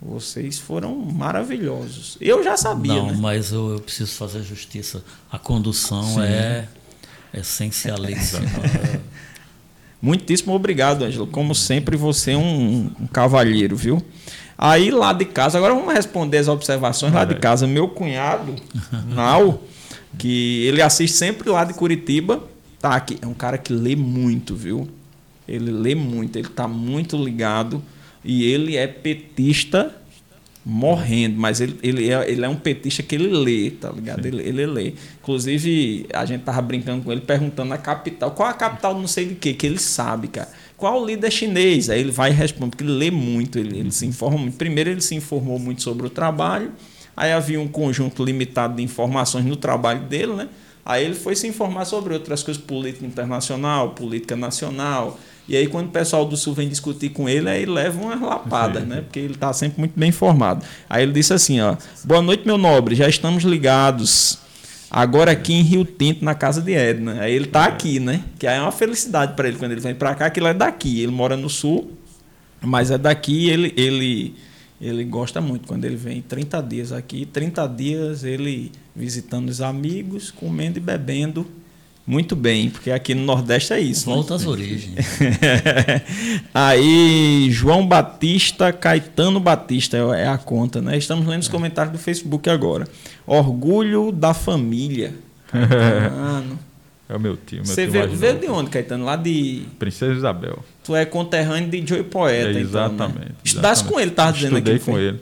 Vocês 0.00 0.58
foram 0.58 0.94
maravilhosos. 0.94 2.18
Eu 2.20 2.44
já 2.44 2.56
sabia, 2.56 2.94
Não, 2.94 3.06
né? 3.08 3.18
mas 3.18 3.52
eu, 3.52 3.72
eu 3.72 3.80
preciso 3.80 4.12
fazer 4.12 4.42
justiça. 4.42 5.02
A 5.32 5.38
condução 5.38 6.22
é 6.22 6.68
essencialíssima. 7.32 8.46
Muitíssimo 10.00 10.54
obrigado, 10.54 11.02
Ângelo. 11.02 11.26
Como 11.26 11.54
sempre, 11.54 11.96
você 11.96 12.32
é 12.32 12.36
um, 12.36 12.90
um 13.00 13.06
cavalheiro, 13.06 13.74
viu? 13.74 14.02
Aí 14.58 14.90
lá 14.90 15.12
de 15.12 15.24
casa, 15.24 15.58
agora 15.58 15.74
vamos 15.74 15.92
responder 15.92 16.38
as 16.38 16.48
observações 16.48 17.12
lá 17.12 17.24
de 17.24 17.34
casa. 17.36 17.66
Meu 17.66 17.88
cunhado, 17.88 18.54
Nau, 19.08 19.62
que 20.18 20.64
ele 20.66 20.82
assiste 20.82 21.16
sempre 21.16 21.48
lá 21.48 21.64
de 21.64 21.74
Curitiba, 21.74 22.42
tá 22.80 22.90
aqui. 22.90 23.18
É 23.20 23.26
um 23.26 23.34
cara 23.34 23.58
que 23.58 23.72
lê 23.72 23.96
muito, 23.96 24.54
viu? 24.54 24.88
Ele 25.48 25.70
lê 25.70 25.94
muito, 25.94 26.36
ele 26.36 26.48
tá 26.48 26.68
muito 26.68 27.16
ligado 27.16 27.82
e 28.26 28.44
ele 28.44 28.76
é 28.76 28.86
petista 28.86 29.94
morrendo, 30.68 31.38
mas 31.38 31.60
ele, 31.60 31.78
ele, 31.80 32.10
é, 32.10 32.28
ele 32.28 32.44
é 32.44 32.48
um 32.48 32.56
petista 32.56 33.00
que 33.00 33.14
ele 33.14 33.28
lê, 33.28 33.70
tá 33.70 33.88
ligado? 33.88 34.26
Ele, 34.26 34.42
ele 34.42 34.66
lê. 34.66 34.94
Inclusive, 35.22 36.06
a 36.12 36.24
gente 36.24 36.42
tava 36.42 36.60
brincando 36.60 37.04
com 37.04 37.12
ele, 37.12 37.20
perguntando 37.20 37.72
a 37.72 37.78
capital. 37.78 38.32
Qual 38.32 38.48
a 38.48 38.52
capital 38.52 38.92
não 38.98 39.06
sei 39.06 39.26
de 39.26 39.36
quê? 39.36 39.54
Que 39.54 39.64
ele 39.64 39.78
sabe, 39.78 40.26
cara. 40.26 40.48
Qual 40.76 41.00
o 41.00 41.06
líder 41.06 41.30
chinês? 41.30 41.88
Aí 41.88 42.00
ele 42.00 42.10
vai 42.10 42.30
e 42.30 42.34
responde, 42.34 42.70
porque 42.70 42.82
ele 42.82 42.92
lê 42.92 43.12
muito, 43.12 43.60
ele, 43.60 43.78
ele 43.78 43.92
se 43.92 44.04
informa 44.06 44.38
muito. 44.38 44.56
Primeiro, 44.56 44.90
ele 44.90 45.00
se 45.00 45.14
informou 45.14 45.56
muito 45.56 45.82
sobre 45.82 46.04
o 46.04 46.10
trabalho, 46.10 46.72
aí 47.16 47.32
havia 47.32 47.60
um 47.60 47.68
conjunto 47.68 48.24
limitado 48.24 48.74
de 48.74 48.82
informações 48.82 49.44
no 49.44 49.54
trabalho 49.54 50.00
dele, 50.00 50.34
né? 50.34 50.48
Aí 50.86 51.04
ele 51.04 51.16
foi 51.16 51.34
se 51.34 51.48
informar 51.48 51.84
sobre 51.84 52.14
outras 52.14 52.44
coisas, 52.44 52.62
política 52.62 53.04
internacional, 53.04 53.90
política 53.90 54.36
nacional. 54.36 55.18
E 55.48 55.56
aí, 55.56 55.66
quando 55.66 55.88
o 55.88 55.90
pessoal 55.90 56.24
do 56.24 56.36
Sul 56.36 56.54
vem 56.54 56.68
discutir 56.68 57.08
com 57.08 57.28
ele, 57.28 57.48
aí 57.48 57.62
ele 57.62 57.72
leva 57.72 58.00
umas 58.00 58.20
lapadas, 58.20 58.86
né? 58.86 59.00
Porque 59.00 59.18
ele 59.18 59.34
está 59.34 59.52
sempre 59.52 59.80
muito 59.80 59.98
bem 59.98 60.10
informado. 60.10 60.64
Aí 60.88 61.02
ele 61.02 61.12
disse 61.12 61.34
assim, 61.34 61.60
ó. 61.60 61.76
Boa 62.04 62.22
noite, 62.22 62.46
meu 62.46 62.56
nobre. 62.56 62.94
Já 62.94 63.08
estamos 63.08 63.42
ligados. 63.42 64.38
Agora 64.88 65.32
aqui 65.32 65.54
em 65.54 65.62
Rio 65.62 65.84
Tinto, 65.84 66.24
na 66.24 66.36
casa 66.36 66.62
de 66.62 66.72
Edna. 66.72 67.20
Aí 67.20 67.34
ele 67.34 67.46
tá 67.46 67.64
aqui, 67.64 67.98
né? 67.98 68.22
Que 68.38 68.46
aí 68.46 68.56
é 68.56 68.60
uma 68.60 68.70
felicidade 68.70 69.34
para 69.34 69.48
ele 69.48 69.56
quando 69.56 69.72
ele 69.72 69.80
vem 69.80 69.94
para 69.94 70.14
cá, 70.14 70.30
que 70.30 70.38
ele 70.38 70.46
é 70.46 70.54
daqui. 70.54 71.00
Ele 71.02 71.10
mora 71.12 71.36
no 71.36 71.50
Sul, 71.50 71.90
mas 72.60 72.92
é 72.92 72.98
daqui 72.98 73.48
ele, 73.50 73.74
ele, 73.76 74.34
ele 74.80 75.04
gosta 75.04 75.40
muito. 75.40 75.66
Quando 75.66 75.84
ele 75.84 75.96
vem 75.96 76.20
30 76.22 76.60
dias 76.62 76.92
aqui, 76.92 77.24
30 77.26 77.66
dias 77.68 78.24
ele 78.24 78.72
visitando 78.94 79.48
os 79.48 79.60
amigos, 79.60 80.30
comendo 80.30 80.78
e 80.78 80.80
bebendo 80.80 81.46
Muito 82.06 82.36
bem, 82.36 82.70
porque 82.70 82.90
aqui 82.92 83.14
no 83.14 83.24
Nordeste 83.24 83.72
é 83.72 83.80
isso. 83.80 84.08
né? 84.08 84.14
Volta 84.14 84.36
às 84.36 84.46
origens. 84.46 84.94
Aí, 86.54 87.48
João 87.50 87.86
Batista, 87.86 88.72
Caetano 88.72 89.40
Batista 89.40 89.96
é 90.16 90.28
a 90.28 90.38
conta, 90.38 90.80
né? 90.80 90.96
Estamos 90.96 91.26
lendo 91.26 91.42
os 91.42 91.48
comentários 91.48 91.92
do 91.92 91.98
Facebook 91.98 92.48
agora. 92.48 92.86
Orgulho 93.26 94.12
da 94.12 94.32
família. 94.32 95.14
Caetano. 95.50 96.58
É 97.08 97.16
o 97.16 97.20
meu 97.20 97.36
tio. 97.36 97.58
Meu 97.58 97.66
Você 97.66 97.82
tio 97.82 97.92
veio, 97.92 98.08
veio 98.16 98.38
de 98.38 98.46
onde, 98.48 98.70
Caetano? 98.70 99.04
Lá 99.04 99.16
de. 99.16 99.64
Princesa 99.78 100.12
Isabel. 100.12 100.64
Tu 100.86 100.94
é 100.94 101.04
conterrâneo 101.04 101.68
de 101.68 101.84
Joey 101.84 102.04
Poeta. 102.04 102.46
É, 102.46 102.50
então, 102.52 102.60
exatamente. 102.60 103.18
né? 103.18 103.26
Estudasse 103.42 103.82
exatamente. 103.82 103.92
com 103.92 104.00
ele, 104.00 104.10
tava 104.12 104.32
dizendo 104.32 104.52
Estudei 104.52 104.76
aqui. 104.76 104.84
com 104.84 104.92
foi? 104.92 105.02
ele. 105.02 105.20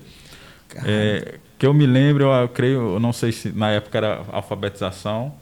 É, 0.85 1.39
que 1.59 1.65
eu 1.65 1.73
me 1.73 1.87
lembro, 1.87 2.25
eu, 2.25 2.31
eu 2.31 2.49
creio, 2.51 2.95
eu 2.95 3.01
não 3.01 3.15
sei 3.15 3.33
se 3.33 3.49
na 3.51 3.71
época 3.71 3.97
era 3.97 4.23
alfabetização, 4.31 5.33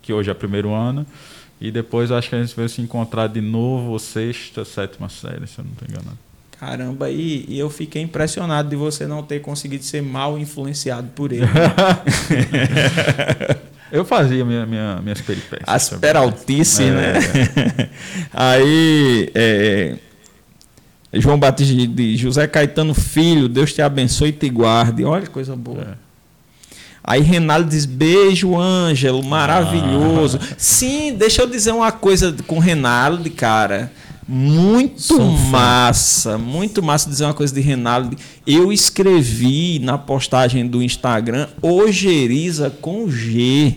que 0.00 0.12
hoje 0.12 0.30
é 0.30 0.34
primeiro 0.34 0.72
ano, 0.72 1.04
e 1.60 1.72
depois 1.72 2.12
acho 2.12 2.28
que 2.28 2.36
a 2.36 2.40
gente 2.40 2.54
veio 2.54 2.68
se 2.68 2.80
encontrar 2.80 3.26
de 3.26 3.40
novo, 3.40 3.98
sexta, 3.98 4.64
sétima 4.64 5.08
série, 5.08 5.48
se 5.48 5.58
eu 5.58 5.64
não 5.64 5.72
estou 5.72 5.88
enganado. 5.88 6.18
Caramba, 6.52 7.10
e, 7.10 7.44
e 7.48 7.58
eu 7.58 7.68
fiquei 7.70 8.02
impressionado 8.02 8.68
de 8.68 8.76
você 8.76 9.04
não 9.04 9.20
ter 9.20 9.40
conseguido 9.40 9.82
ser 9.82 10.00
mal 10.00 10.38
influenciado 10.38 11.08
por 11.08 11.32
ele. 11.32 11.46
Eu 13.92 14.04
fazia 14.04 14.44
minha, 14.44 14.64
minha, 14.66 15.00
minhas 15.02 15.20
peripécias. 15.20 15.64
As 15.66 15.88
também. 15.88 16.00
peraltice, 16.00 16.84
É, 16.84 16.90
né? 16.90 17.18
Aí, 18.32 19.30
é, 19.34 19.96
João 21.14 21.38
Batista 21.38 21.74
de 21.74 22.16
José 22.16 22.46
Caetano 22.46 22.94
Filho, 22.94 23.48
Deus 23.48 23.72
te 23.72 23.82
abençoe 23.82 24.28
e 24.28 24.32
te 24.32 24.48
guarde. 24.48 25.04
Olha 25.04 25.22
que 25.22 25.30
coisa 25.30 25.56
boa. 25.56 25.80
É. 25.82 26.10
Aí 27.02 27.22
Renaldo 27.22 27.68
diz: 27.68 27.86
beijo, 27.86 28.56
Ângelo, 28.56 29.22
maravilhoso. 29.24 30.38
Ah. 30.40 30.54
Sim, 30.56 31.14
deixa 31.14 31.42
eu 31.42 31.48
dizer 31.48 31.72
uma 31.72 31.90
coisa 31.90 32.34
com 32.46 32.56
o 32.56 32.60
Renaldo, 32.60 33.28
cara. 33.30 33.90
Muito 34.32 35.02
Sou 35.02 35.20
um 35.20 35.36
fã. 35.36 35.50
massa, 35.50 36.38
muito 36.38 36.80
massa 36.80 37.10
dizer 37.10 37.24
uma 37.24 37.34
coisa 37.34 37.52
de 37.52 37.60
Renaldo. 37.60 38.16
Eu 38.46 38.72
escrevi 38.72 39.80
na 39.80 39.98
postagem 39.98 40.68
do 40.68 40.80
Instagram 40.80 41.48
Ojeriza 41.60 42.70
com 42.70 43.10
G. 43.10 43.74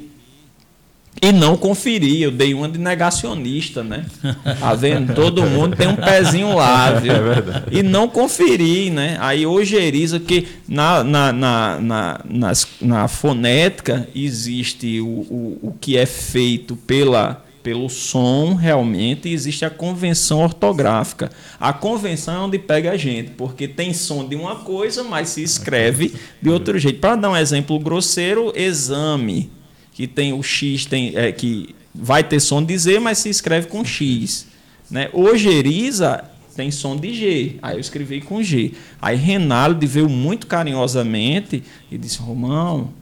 E 1.22 1.32
não 1.32 1.56
conferi, 1.56 2.22
eu 2.22 2.32
dei 2.32 2.54
uma 2.54 2.68
de 2.70 2.78
negacionista, 2.78 3.84
né? 3.84 4.06
Tá 4.60 4.76
vendo? 4.76 5.14
Todo 5.16 5.44
mundo 5.44 5.76
tem 5.76 5.88
um 5.88 5.96
pezinho 5.96 6.54
lá, 6.56 6.92
viu? 7.00 7.14
É 7.14 7.20
verdade. 7.22 7.66
E 7.72 7.82
não 7.82 8.08
conferi, 8.08 8.90
né? 8.92 9.18
Aí 9.22 9.46
ojeriza 9.48 10.20
que 10.20 10.48
na, 10.68 11.04
na, 11.04 11.32
na, 11.34 11.80
na, 11.80 12.20
nas- 12.30 12.68
na 12.82 13.08
fonética 13.08 14.08
existe 14.14 15.00
o, 15.02 15.06
o, 15.08 15.60
o 15.64 15.76
que 15.80 15.98
é 15.98 16.06
feito 16.06 16.76
pela, 16.76 17.44
pelo 17.64 17.90
som 17.90 18.54
realmente 18.54 19.30
existe 19.30 19.64
a 19.64 19.70
convenção 19.70 20.42
ortográfica. 20.42 21.32
A 21.58 21.72
convenção 21.72 22.34
é 22.36 22.40
onde 22.40 22.60
pega 22.60 22.92
a 22.92 22.98
gente, 22.98 23.32
porque 23.32 23.68
tem 23.68 23.94
som 23.94 24.28
de 24.28 24.36
uma 24.36 24.58
coisa, 24.58 25.04
mas 25.04 25.30
se 25.30 25.42
escreve 25.42 26.14
de 26.42 26.50
outro 26.50 26.78
jeito. 26.78 27.00
Para 27.00 27.16
dar 27.16 27.30
um 27.32 27.38
exemplo 27.38 27.80
grosseiro, 27.80 28.52
exame 28.56 29.50
que 29.94 30.08
tem 30.08 30.34
o 30.34 30.44
X, 30.44 30.86
tem, 30.86 31.16
é, 31.16 31.32
que 31.32 31.74
vai 31.94 32.24
ter 32.24 32.40
som 32.40 32.64
de 32.64 32.78
Z, 32.78 33.00
mas 33.00 33.20
se 33.20 33.30
escreve 33.30 33.68
com 33.68 33.86
X. 33.86 34.48
Né? 34.90 35.10
Ojeriza 35.14 36.26
tem 36.56 36.70
som 36.70 36.96
de 36.96 37.14
G, 37.14 37.56
aí 37.62 37.76
eu 37.76 37.80
escrevi 37.80 38.22
com 38.22 38.44
G. 38.44 38.74
Aí 39.02 39.16
Renaldo 39.16 39.88
veio 39.88 40.10
muito 40.10 40.48
carinhosamente 40.48 41.64
e 41.92 41.98
disse: 41.98 42.20
Romão, 42.20 42.94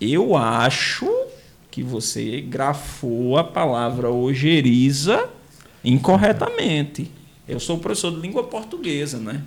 eu 0.00 0.36
acho 0.36 1.06
que 1.74 1.82
você 1.82 2.40
grafou 2.40 3.36
a 3.36 3.42
palavra 3.42 4.08
ojeriza 4.08 5.28
incorretamente. 5.84 7.10
Eu 7.48 7.58
sou 7.58 7.78
professor 7.78 8.12
de 8.12 8.20
língua 8.20 8.44
portuguesa, 8.44 9.18
né? 9.18 9.42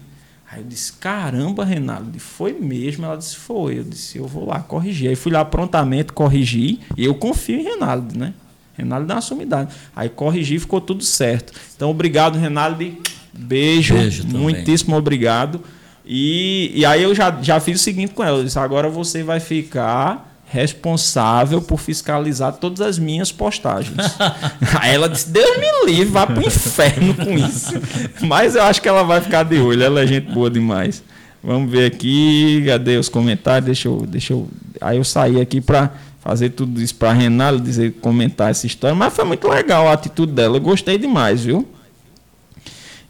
Aí 0.51 0.59
eu 0.59 0.65
disse, 0.65 0.91
caramba, 0.91 1.63
Renaldo, 1.63 2.17
e 2.17 2.19
foi 2.19 2.51
mesmo? 2.51 3.05
Ela 3.05 3.15
disse, 3.15 3.37
foi. 3.37 3.79
Eu 3.79 3.85
disse, 3.85 4.17
eu 4.17 4.27
vou 4.27 4.45
lá 4.45 4.59
corrigir. 4.59 5.07
Aí 5.09 5.15
fui 5.15 5.31
lá 5.31 5.45
prontamente 5.45 6.11
corrigir, 6.11 6.79
e 6.97 7.05
eu 7.05 7.15
confio 7.15 7.61
em 7.61 7.63
Renaldo, 7.63 8.19
né? 8.19 8.33
Renaldo 8.77 9.07
dá 9.07 9.15
uma 9.15 9.21
sumidade. 9.21 9.73
Aí 9.95 10.09
corrigi, 10.09 10.59
ficou 10.59 10.81
tudo 10.81 11.05
certo. 11.05 11.53
Então, 11.77 11.89
obrigado, 11.89 12.37
Renaldo. 12.37 12.93
Beijo, 13.31 13.93
Beijo 13.93 14.23
também. 14.25 14.41
muitíssimo 14.41 14.97
obrigado. 14.97 15.61
E, 16.05 16.73
e 16.75 16.85
aí 16.85 17.03
eu 17.03 17.15
já, 17.15 17.41
já 17.41 17.57
fiz 17.61 17.79
o 17.79 17.83
seguinte 17.83 18.13
com 18.13 18.21
ela. 18.21 18.39
Eu 18.39 18.43
disse, 18.43 18.59
agora 18.59 18.89
você 18.89 19.23
vai 19.23 19.39
ficar 19.39 20.26
responsável 20.49 21.61
por 21.61 21.79
fiscalizar 21.79 22.53
todas 22.53 22.81
as 22.81 22.97
minhas 22.97 23.31
postagens. 23.31 23.97
aí 24.79 24.95
ela 24.95 25.09
disse, 25.09 25.29
Deus 25.29 25.57
me 25.57 25.91
livre, 25.91 26.05
vá 26.05 26.25
pro 26.25 26.45
inferno 26.45 27.13
com 27.13 27.33
isso. 27.33 27.73
Mas 28.25 28.55
eu 28.55 28.63
acho 28.63 28.81
que 28.81 28.87
ela 28.87 29.03
vai 29.03 29.19
ficar 29.19 29.43
de 29.43 29.59
olho, 29.59 29.83
ela 29.83 30.01
é 30.01 30.07
gente 30.07 30.31
boa 30.31 30.49
demais. 30.49 31.03
Vamos 31.43 31.69
ver 31.69 31.85
aqui, 31.85 32.63
cadê 32.65 32.97
os 32.97 33.09
comentários? 33.09 33.65
Deixa 33.65 33.87
eu, 33.87 34.05
deixa 34.07 34.33
eu. 34.33 34.47
Aí 34.81 34.97
eu 34.97 35.03
saí 35.03 35.39
aqui 35.39 35.61
para 35.61 35.91
fazer 36.19 36.49
tudo 36.49 36.81
isso 36.81 36.95
para 36.95 37.13
Renalo 37.13 37.59
dizer, 37.59 37.93
comentar 38.01 38.51
essa 38.51 38.65
história, 38.65 38.95
mas 38.95 39.13
foi 39.13 39.23
muito 39.23 39.47
legal 39.47 39.87
a 39.87 39.93
atitude 39.93 40.33
dela, 40.33 40.57
eu 40.57 40.61
gostei 40.61 40.97
demais, 40.97 41.43
viu? 41.43 41.65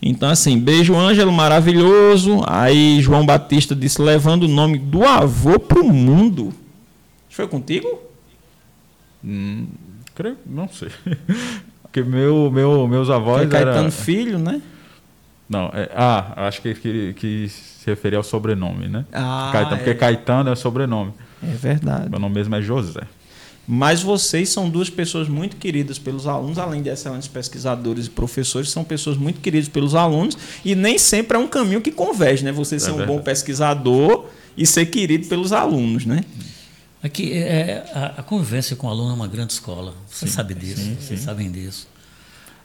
Então, 0.01 0.30
assim, 0.30 0.59
beijo, 0.59 0.95
Ângelo, 0.95 1.31
maravilhoso. 1.31 2.41
Aí, 2.45 3.01
João 3.01 3.26
Batista 3.26 3.76
disse: 3.76 3.99
levando 3.99 4.43
o 4.43 4.47
nome 4.47 4.77
do 4.77 5.03
avô 5.03 5.57
pro 5.57 5.84
mundo. 5.84 6.53
Foi 7.38 7.47
contigo? 7.47 8.01
Hum, 9.23 9.68
creio, 10.15 10.39
não 10.43 10.68
sei. 10.68 10.89
Porque 11.84 12.01
meu, 12.01 12.49
meu, 12.49 12.88
meus 12.88 13.11
avós 13.11 13.43
Foi 13.43 13.47
Caetano 13.47 13.77
era... 13.77 13.91
Filho, 13.91 14.39
né? 14.39 14.59
Não, 15.47 15.68
é- 15.72 15.88
ah, 15.95 16.47
acho 16.47 16.64
que, 16.64 16.73
que, 16.73 17.14
que 17.14 17.47
se 17.47 17.85
referia 17.85 18.18
ao 18.18 18.23
sobrenome, 18.23 18.88
né? 18.88 19.05
Ah, 19.14 19.51
Caetano, 19.53 19.76
é. 19.76 19.77
Porque 19.77 19.93
Caetano 19.93 20.49
é 20.49 20.53
o 20.53 20.55
sobrenome. 20.55 21.14
É 21.43 21.53
verdade. 21.53 22.09
Meu 22.09 22.19
nome 22.19 22.34
mesmo 22.34 22.55
é 22.55 22.61
José. 22.61 23.01
Mas 23.68 24.01
vocês 24.01 24.49
são 24.49 24.68
duas 24.68 24.89
pessoas 24.89 25.30
muito 25.30 25.57
queridas 25.57 25.99
pelos 25.99 26.26
alunos, 26.26 26.57
além 26.57 26.81
de 26.81 26.89
excelentes 26.89 27.27
pesquisadores 27.27 28.07
e 28.07 28.09
professores, 28.09 28.72
são 28.72 28.84
pessoas 28.84 29.15
muito 29.15 29.41
queridas 29.41 29.69
pelos 29.69 29.93
alunos 29.93 30.35
e 30.65 30.73
nem 30.73 30.97
sempre 30.97 31.38
é 31.38 31.39
um 31.39 31.47
caminho 31.47 31.81
que 31.81 31.91
converge, 31.91 32.43
né? 32.43 32.51
Você 32.51 32.80
ser 32.80 32.89
um 32.89 32.97
verdade. 32.97 33.15
bom 33.15 33.23
pesquisador 33.23 34.26
e 34.57 34.65
ser 34.65 34.88
querido 34.88 35.27
pelos 35.27 35.51
alunos, 35.53 36.03
né? 36.03 36.23
Aqui, 37.02 37.34
é, 37.34 37.90
a, 37.94 38.22
a 38.22 38.24
convivência 38.24 38.76
com 38.76 38.88
o 38.88 38.90
aluno 38.90 39.11
é 39.11 39.14
uma 39.14 39.28
grande 39.28 39.53
escola. 39.53 39.94
Você 40.10 40.28
sabe 40.28 40.53
disso, 40.53 40.82
sim, 40.82 40.95
vocês 40.95 41.19
sim. 41.19 41.26
sabem 41.26 41.52
disso. 41.52 41.88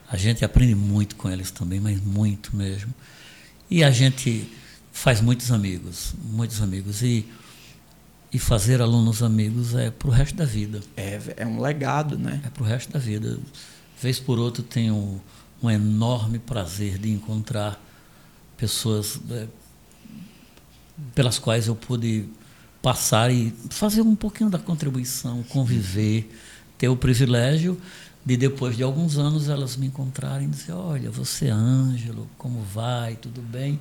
A 0.09 0.17
gente 0.17 0.43
aprende 0.43 0.75
muito 0.75 1.15
com 1.15 1.29
eles 1.29 1.51
também, 1.51 1.79
mas 1.79 2.01
muito 2.01 2.55
mesmo. 2.55 2.93
E 3.69 3.83
a 3.83 3.91
gente 3.91 4.47
faz 4.91 5.21
muitos 5.21 5.51
amigos, 5.51 6.13
muitos 6.23 6.61
amigos. 6.61 7.01
E, 7.01 7.25
e 8.31 8.39
fazer 8.39 8.81
alunos 8.81 9.21
amigos 9.21 9.75
é 9.75 9.91
para 9.91 10.07
o 10.07 10.11
resto 10.11 10.35
da 10.35 10.45
vida. 10.45 10.81
É, 10.97 11.19
é 11.37 11.45
um 11.45 11.61
legado, 11.61 12.17
né? 12.17 12.41
É 12.45 12.49
para 12.49 12.63
o 12.63 12.65
resto 12.65 12.91
da 12.91 12.99
vida. 12.99 13.39
Vez 14.01 14.19
por 14.19 14.39
outra, 14.39 14.63
tenho 14.63 15.21
um 15.61 15.69
enorme 15.69 16.39
prazer 16.39 16.97
de 16.97 17.11
encontrar 17.11 17.79
pessoas 18.57 19.19
é, 19.29 19.47
pelas 21.13 21.37
quais 21.37 21.67
eu 21.67 21.75
pude 21.75 22.25
passar 22.83 23.31
e 23.31 23.53
fazer 23.69 24.01
um 24.01 24.13
pouquinho 24.13 24.49
da 24.49 24.59
contribuição, 24.59 25.41
conviver, 25.43 26.29
ter 26.77 26.89
o 26.89 26.97
privilégio 26.97 27.77
de 28.25 28.35
depois 28.35 28.75
de 28.75 28.83
alguns 28.83 29.17
anos 29.17 29.47
elas 29.47 29.77
me 29.77 29.87
encontrarem 29.87 30.47
e 30.47 30.49
dizer, 30.49 30.73
olha, 30.73 31.09
você 31.09 31.47
é 31.47 31.51
Ângelo, 31.51 32.27
como 32.37 32.61
vai, 32.61 33.15
tudo 33.15 33.41
bem? 33.41 33.79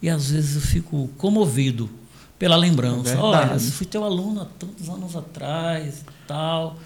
E 0.00 0.08
às 0.08 0.30
vezes 0.30 0.54
eu 0.54 0.60
fico 0.60 1.10
comovido 1.18 1.90
pela 2.38 2.54
lembrança. 2.54 3.14
É 3.14 3.16
olha, 3.16 3.52
eu 3.52 3.58
fui 3.58 3.84
teu 3.84 4.04
aluno 4.04 4.42
há 4.42 4.44
tantos 4.44 4.88
anos 4.88 5.16
atrás 5.16 5.98
e 5.98 6.26
tal. 6.28 6.78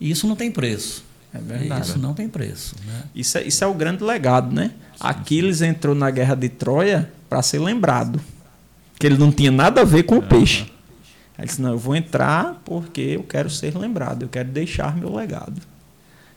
E 0.00 0.10
isso 0.10 0.26
não 0.26 0.34
tem 0.34 0.50
preço. 0.50 1.04
É 1.34 1.38
verdade. 1.38 1.86
Isso 1.86 1.98
não 1.98 2.14
tem 2.14 2.28
preço. 2.30 2.76
Né? 2.86 3.02
Isso 3.14 3.36
é, 3.36 3.42
isso 3.42 3.62
é 3.62 3.66
o 3.66 3.74
grande 3.74 4.02
legado, 4.02 4.54
né? 4.54 4.70
Aquiles 4.98 5.60
entrou 5.60 5.94
na 5.94 6.10
guerra 6.10 6.34
de 6.34 6.48
Troia 6.48 7.12
para 7.28 7.42
ser 7.42 7.58
lembrado. 7.58 8.18
Que 8.98 9.06
ele 9.06 9.18
não 9.18 9.30
tinha 9.30 9.50
nada 9.50 9.82
a 9.82 9.84
ver 9.84 10.04
com 10.04 10.16
o 10.16 10.22
peixe. 10.22 10.72
Ele 11.38 11.46
disse: 11.46 11.60
Não, 11.60 11.72
eu 11.72 11.78
vou 11.78 11.94
entrar 11.96 12.60
porque 12.64 13.00
eu 13.00 13.22
quero 13.22 13.50
ser 13.50 13.76
lembrado, 13.76 14.22
eu 14.22 14.28
quero 14.28 14.48
deixar 14.48 14.96
meu 14.96 15.14
legado. 15.14 15.60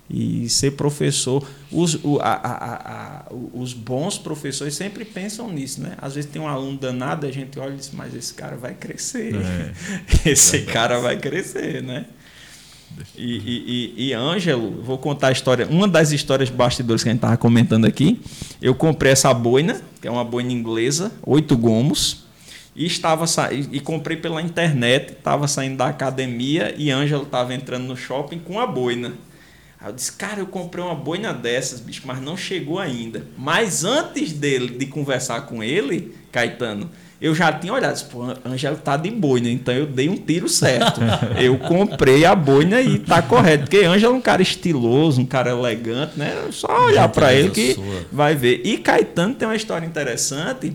E 0.09 0.47
ser 0.47 0.71
professor. 0.71 1.45
Os, 1.69 1.95
o- 1.95 2.17
a- 2.21 2.39
a- 2.41 3.25
a- 3.27 3.33
os 3.53 3.73
bons 3.73 4.17
professores 4.17 4.73
sempre 4.73 5.03
pensam 5.03 5.51
nisso, 5.51 5.81
né? 5.81 5.95
Às 6.01 6.15
vezes 6.15 6.29
tem 6.29 6.41
um 6.41 6.47
aluno 6.47 6.77
danado, 6.77 7.25
a 7.27 7.31
gente 7.31 7.59
olha 7.59 7.73
e 7.73 7.77
diz: 7.77 7.91
Mas 7.93 8.15
esse 8.15 8.33
cara 8.33 8.55
vai 8.55 8.73
crescer. 8.73 9.35
É. 9.35 9.73
Esse 10.31 10.61
cara 10.61 10.99
vai 10.99 11.17
crescer, 11.17 11.83
né? 11.83 12.05
E, 13.17 13.37
e, 13.37 13.93
e, 13.97 14.07
e 14.07 14.13
Ângelo, 14.13 14.81
vou 14.81 14.97
contar 14.97 15.27
a 15.27 15.31
história, 15.31 15.67
uma 15.67 15.87
das 15.89 16.11
histórias 16.13 16.49
bastidores 16.49 17.03
que 17.03 17.09
a 17.09 17.11
gente 17.11 17.19
estava 17.19 17.35
comentando 17.37 17.83
aqui. 17.85 18.21
Eu 18.61 18.73
comprei 18.73 19.11
essa 19.11 19.33
boina, 19.33 19.81
que 20.01 20.07
é 20.07 20.11
uma 20.11 20.23
boina 20.23 20.53
inglesa, 20.53 21.11
oito 21.25 21.55
gomos, 21.57 22.25
e 22.77 22.85
estava 22.85 23.25
sa... 23.25 23.51
e 23.51 23.79
comprei 23.79 24.15
pela 24.15 24.39
internet, 24.39 25.13
estava 25.13 25.47
saindo 25.47 25.77
da 25.77 25.87
academia 25.87 26.75
e 26.77 26.91
Ângelo 26.91 27.23
estava 27.23 27.55
entrando 27.55 27.85
no 27.85 27.97
shopping 27.97 28.37
com 28.37 28.59
a 28.59 28.67
boina. 28.67 29.13
Aí 29.81 29.89
eu 29.89 29.93
disse, 29.93 30.11
cara, 30.11 30.39
eu 30.39 30.45
comprei 30.45 30.83
uma 30.83 30.93
boina 30.93 31.33
dessas, 31.33 31.79
bicho, 31.79 32.03
mas 32.05 32.21
não 32.21 32.37
chegou 32.37 32.77
ainda. 32.77 33.25
Mas 33.35 33.83
antes 33.83 34.31
dele, 34.31 34.77
de 34.77 34.85
conversar 34.85 35.41
com 35.41 35.63
ele, 35.63 36.15
Caetano, 36.31 36.89
eu 37.19 37.33
já 37.33 37.51
tinha 37.51 37.73
olhado, 37.73 37.93
disse, 37.93 38.05
pô, 38.05 38.21
Ângelo 38.45 38.77
tá 38.77 38.95
de 38.95 39.09
boina, 39.09 39.49
então 39.49 39.73
eu 39.73 39.87
dei 39.87 40.07
um 40.07 40.15
tiro 40.15 40.47
certo. 40.47 41.01
eu 41.41 41.57
comprei 41.57 42.25
a 42.25 42.35
boina 42.35 42.79
e 42.79 42.99
tá 42.99 43.23
correto. 43.23 43.63
Porque 43.63 43.85
Ângelo 43.85 44.13
é 44.13 44.17
um 44.17 44.21
cara 44.21 44.43
estiloso, 44.43 45.19
um 45.19 45.25
cara 45.25 45.49
elegante, 45.49 46.13
né? 46.15 46.31
Só 46.51 46.85
olhar 46.85 47.09
para 47.09 47.33
ele 47.33 47.49
que 47.49 47.73
sua. 47.73 48.05
vai 48.11 48.35
ver. 48.35 48.61
E 48.63 48.77
Caetano 48.77 49.33
tem 49.33 49.47
uma 49.47 49.55
história 49.55 49.85
interessante 49.85 50.73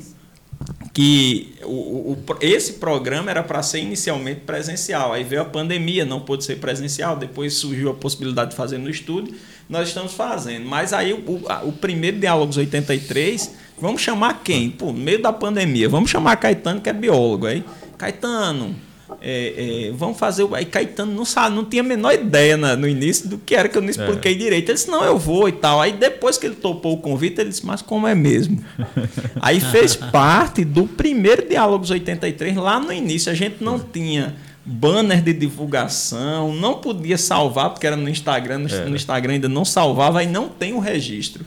que 0.93 1.55
o, 1.63 2.13
o, 2.13 2.19
esse 2.41 2.75
programa 2.75 3.31
era 3.31 3.43
para 3.43 3.63
ser 3.63 3.81
inicialmente 3.81 4.41
presencial. 4.41 5.13
Aí 5.13 5.25
veio 5.25 5.43
a 5.43 5.45
pandemia, 5.45 6.05
não 6.05 6.21
pôde 6.21 6.45
ser 6.45 6.57
presencial. 6.57 7.17
Depois 7.17 7.55
surgiu 7.55 7.91
a 7.91 7.95
possibilidade 7.95 8.51
de 8.51 8.57
fazer 8.57 8.79
no 8.79 8.91
estúdio. 8.91 9.35
Nós 9.69 9.89
estamos 9.89 10.13
fazendo. 10.13 10.67
Mas 10.67 10.93
aí 10.93 11.15
o, 11.15 11.43
o 11.67 11.73
primeiro 11.73 12.19
Diálogos 12.19 12.59
83, 12.59 13.55
vamos 13.81 14.03
chamar 14.03 14.43
quem? 14.45 14.71
Pô, 14.71 14.87
no 14.87 14.99
meio 14.99 15.23
da 15.23 15.33
pandemia, 15.33 15.89
vamos 15.89 16.11
chamar 16.11 16.37
Caetano, 16.37 16.81
que 16.81 16.91
é 16.91 16.93
biólogo. 16.93 17.47
Aí, 17.47 17.65
Caetano, 17.97 18.77
é, 19.21 19.89
é, 19.89 19.93
vamos 19.93 20.19
fazer. 20.19 20.47
Aí 20.53 20.65
Caetano 20.65 21.13
não 21.13 21.25
sabe, 21.25 21.55
não 21.55 21.65
tinha 21.65 21.83
a 21.83 21.85
menor 21.85 22.13
ideia 22.15 22.57
na, 22.57 22.77
no 22.77 22.89
início 22.89 23.29
do 23.29 23.39
que 23.39 23.55
era 23.55 23.69
que 23.69 23.77
eu 23.77 23.83
não 23.83 23.91
expliquei 23.91 24.33
é. 24.33 24.35
direito. 24.35 24.69
Ele 24.69 24.75
disse, 24.75 24.91
não, 24.91 25.05
eu 25.05 25.19
vou 25.19 25.49
e 25.49 25.53
tal. 25.53 25.81
Aí 25.81 25.93
depois 25.93 26.39
que 26.39 26.47
ele 26.47 26.55
topou 26.55 26.95
o 26.95 26.99
convite, 26.99 27.41
ele 27.41 27.51
disse, 27.51 27.65
mas 27.67 27.83
como 27.83 28.07
é 28.07 28.15
mesmo? 28.15 28.63
Aí 29.41 29.61
fez 29.61 29.97
parte 29.97 30.65
do 30.65 30.87
primeiro 30.87 31.49
Diálogos 31.49 31.91
83, 31.91 32.57
lá 32.57 32.81
no 32.81 32.93
início. 32.93 33.31
A 33.31 33.35
gente 33.35 33.63
não 33.63 33.79
tinha 33.79 34.35
banner 34.65 35.21
de 35.23 35.33
divulgação, 35.33 36.55
não 36.55 36.75
podia 36.75 37.19
salvar, 37.19 37.71
porque 37.71 37.87
era 37.87 37.97
no 37.97 38.09
Instagram, 38.09 38.59
no, 38.59 38.91
no 38.91 38.97
Instagram 38.97 39.35
ainda 39.35 39.49
não 39.49 39.65
salvava 39.65 40.23
e 40.23 40.27
não 40.27 40.49
tem 40.49 40.73
o 40.73 40.79
registro. 40.79 41.45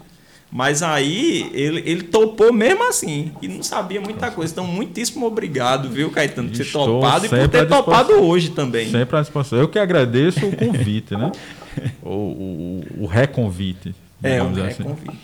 Mas 0.56 0.82
aí 0.82 1.52
ele, 1.54 1.84
ele 1.86 2.04
topou 2.04 2.54
mesmo 2.54 2.88
assim 2.88 3.34
e 3.42 3.48
não 3.50 3.62
sabia 3.62 4.00
muita 4.00 4.32
coisa. 4.32 4.54
Então, 4.54 4.66
muitíssimo 4.66 5.26
obrigado, 5.26 5.90
viu, 5.90 6.10
Caetano, 6.10 6.48
por 6.48 6.58
ter 6.58 6.72
topado 6.72 7.26
e 7.26 7.30
por 7.30 7.50
ter 7.50 7.68
topado 7.68 8.14
hoje 8.14 8.52
também. 8.52 8.90
Sempre 8.90 9.18
à 9.18 9.22
disposição. 9.22 9.60
Eu 9.60 9.68
que 9.68 9.78
agradeço 9.78 10.46
o 10.46 10.56
convite, 10.56 11.14
né? 11.14 11.30
o, 12.02 12.10
o, 12.10 12.84
o 13.00 13.06
reconvite. 13.06 13.94
É, 14.24 14.42
o 14.42 14.48
assim. 14.48 14.84
reconvite, 14.84 15.20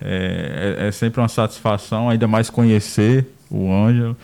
é, 0.00 0.76
é, 0.80 0.88
é 0.88 0.90
sempre 0.90 1.20
uma 1.20 1.28
satisfação, 1.28 2.08
ainda 2.08 2.26
mais 2.26 2.50
conhecer 2.50 3.24
o 3.48 3.72
Ângelo. 3.72 4.16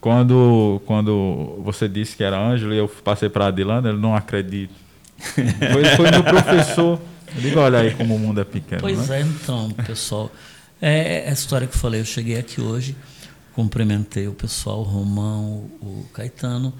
Quando, 0.00 0.80
quando 0.86 1.60
você 1.62 1.86
disse 1.86 2.16
que 2.16 2.24
era 2.24 2.40
Ângelo 2.40 2.72
e 2.72 2.78
eu 2.78 2.88
passei 2.88 3.28
para 3.28 3.44
a 3.44 3.48
Adilana, 3.48 3.90
ele 3.90 3.98
não 3.98 4.16
acredito. 4.16 4.72
Foi, 5.20 5.84
foi 5.84 6.10
meu 6.10 6.24
professor. 6.24 6.98
Diga, 7.36 7.60
olha 7.60 7.80
aí 7.80 7.94
como 7.94 8.14
o 8.14 8.18
mundo 8.18 8.40
é 8.40 8.44
pequeno. 8.44 8.80
Pois 8.80 9.08
né? 9.08 9.20
é, 9.20 9.22
então, 9.22 9.70
pessoal. 9.86 10.30
É, 10.80 11.26
é 11.26 11.30
a 11.30 11.32
história 11.32 11.66
que 11.66 11.74
eu 11.74 11.78
falei. 11.78 12.00
Eu 12.00 12.04
cheguei 12.04 12.38
aqui 12.38 12.60
hoje, 12.60 12.96
cumprimentei 13.54 14.28
o 14.28 14.32
pessoal, 14.32 14.80
o 14.80 14.82
Romão, 14.82 15.70
o 15.80 16.06
Caetano, 16.12 16.72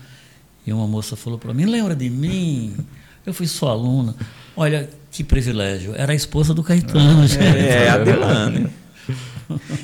e 0.66 0.72
uma 0.72 0.86
moça 0.86 1.16
falou 1.16 1.38
para 1.38 1.52
mim: 1.52 1.66
lembra 1.66 1.94
de 1.94 2.08
mim? 2.08 2.76
Eu 3.24 3.34
fui 3.34 3.46
sua 3.46 3.70
aluna. 3.70 4.14
Olha 4.56 4.88
que 5.10 5.22
privilégio. 5.22 5.94
Era 5.94 6.12
a 6.12 6.14
esposa 6.14 6.54
do 6.54 6.62
Caetano. 6.62 7.24
É, 7.40 7.84
é 7.84 7.88
a 7.88 7.98
Delane. 7.98 8.68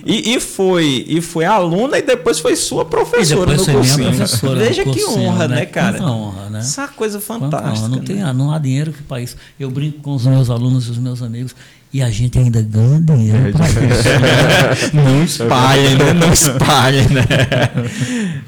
E, 0.05 0.35
e, 0.35 0.41
foi 0.41 1.05
e 1.09 1.21
foi 1.21 1.45
aluna 1.45 1.99
e 1.99 2.03
depois 2.03 2.39
foi 2.39 2.57
sua 2.57 2.85
professora 2.85 3.57
no 3.57 3.65
cursinho. 3.65 4.13
Veja 4.57 4.85
que 4.85 5.05
honra, 5.05 5.49
né, 5.49 5.57
né 5.57 5.67
cara? 5.67 5.99
Quanta 5.99 6.11
honra, 6.11 6.51
né? 6.51 6.59
Essa 6.61 6.89
coisa 6.89 7.21
fantástica. 7.21 7.89
Não, 7.89 7.99
tem, 7.99 8.17
né? 8.17 8.33
não 8.33 8.53
há 8.53 8.59
dinheiro 8.59 8.93
que 8.93 9.03
para 9.03 9.21
isso. 9.21 9.37
Eu 9.59 9.71
brinco 9.71 10.01
com 10.01 10.15
os 10.15 10.27
meus 10.27 10.51
alunos 10.51 10.87
e 10.87 10.91
os 10.91 10.99
meus 10.99 11.23
amigos 11.23 11.55
e 11.93 12.03
a 12.03 12.11
gente 12.11 12.39
ainda 12.39 12.61
ganha 12.61 13.01
dinheiro 13.01 13.53
para 13.53 13.67
isso. 13.69 13.81
Né? 13.81 15.03
Não 15.03 15.25
espalha, 15.25 15.97
né? 15.97 16.13
Não 16.13 16.33
espalha, 16.33 17.03
né? 17.09 17.25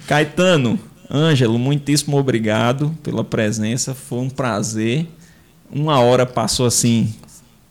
Caetano, 0.07 0.79
Ângelo, 1.11 1.59
muitíssimo 1.59 2.19
obrigado 2.19 2.95
pela 3.03 3.25
presença. 3.25 3.95
Foi 3.95 4.19
um 4.19 4.29
prazer. 4.29 5.07
Uma 5.71 6.01
hora 6.01 6.27
passou 6.27 6.67
assim. 6.67 7.15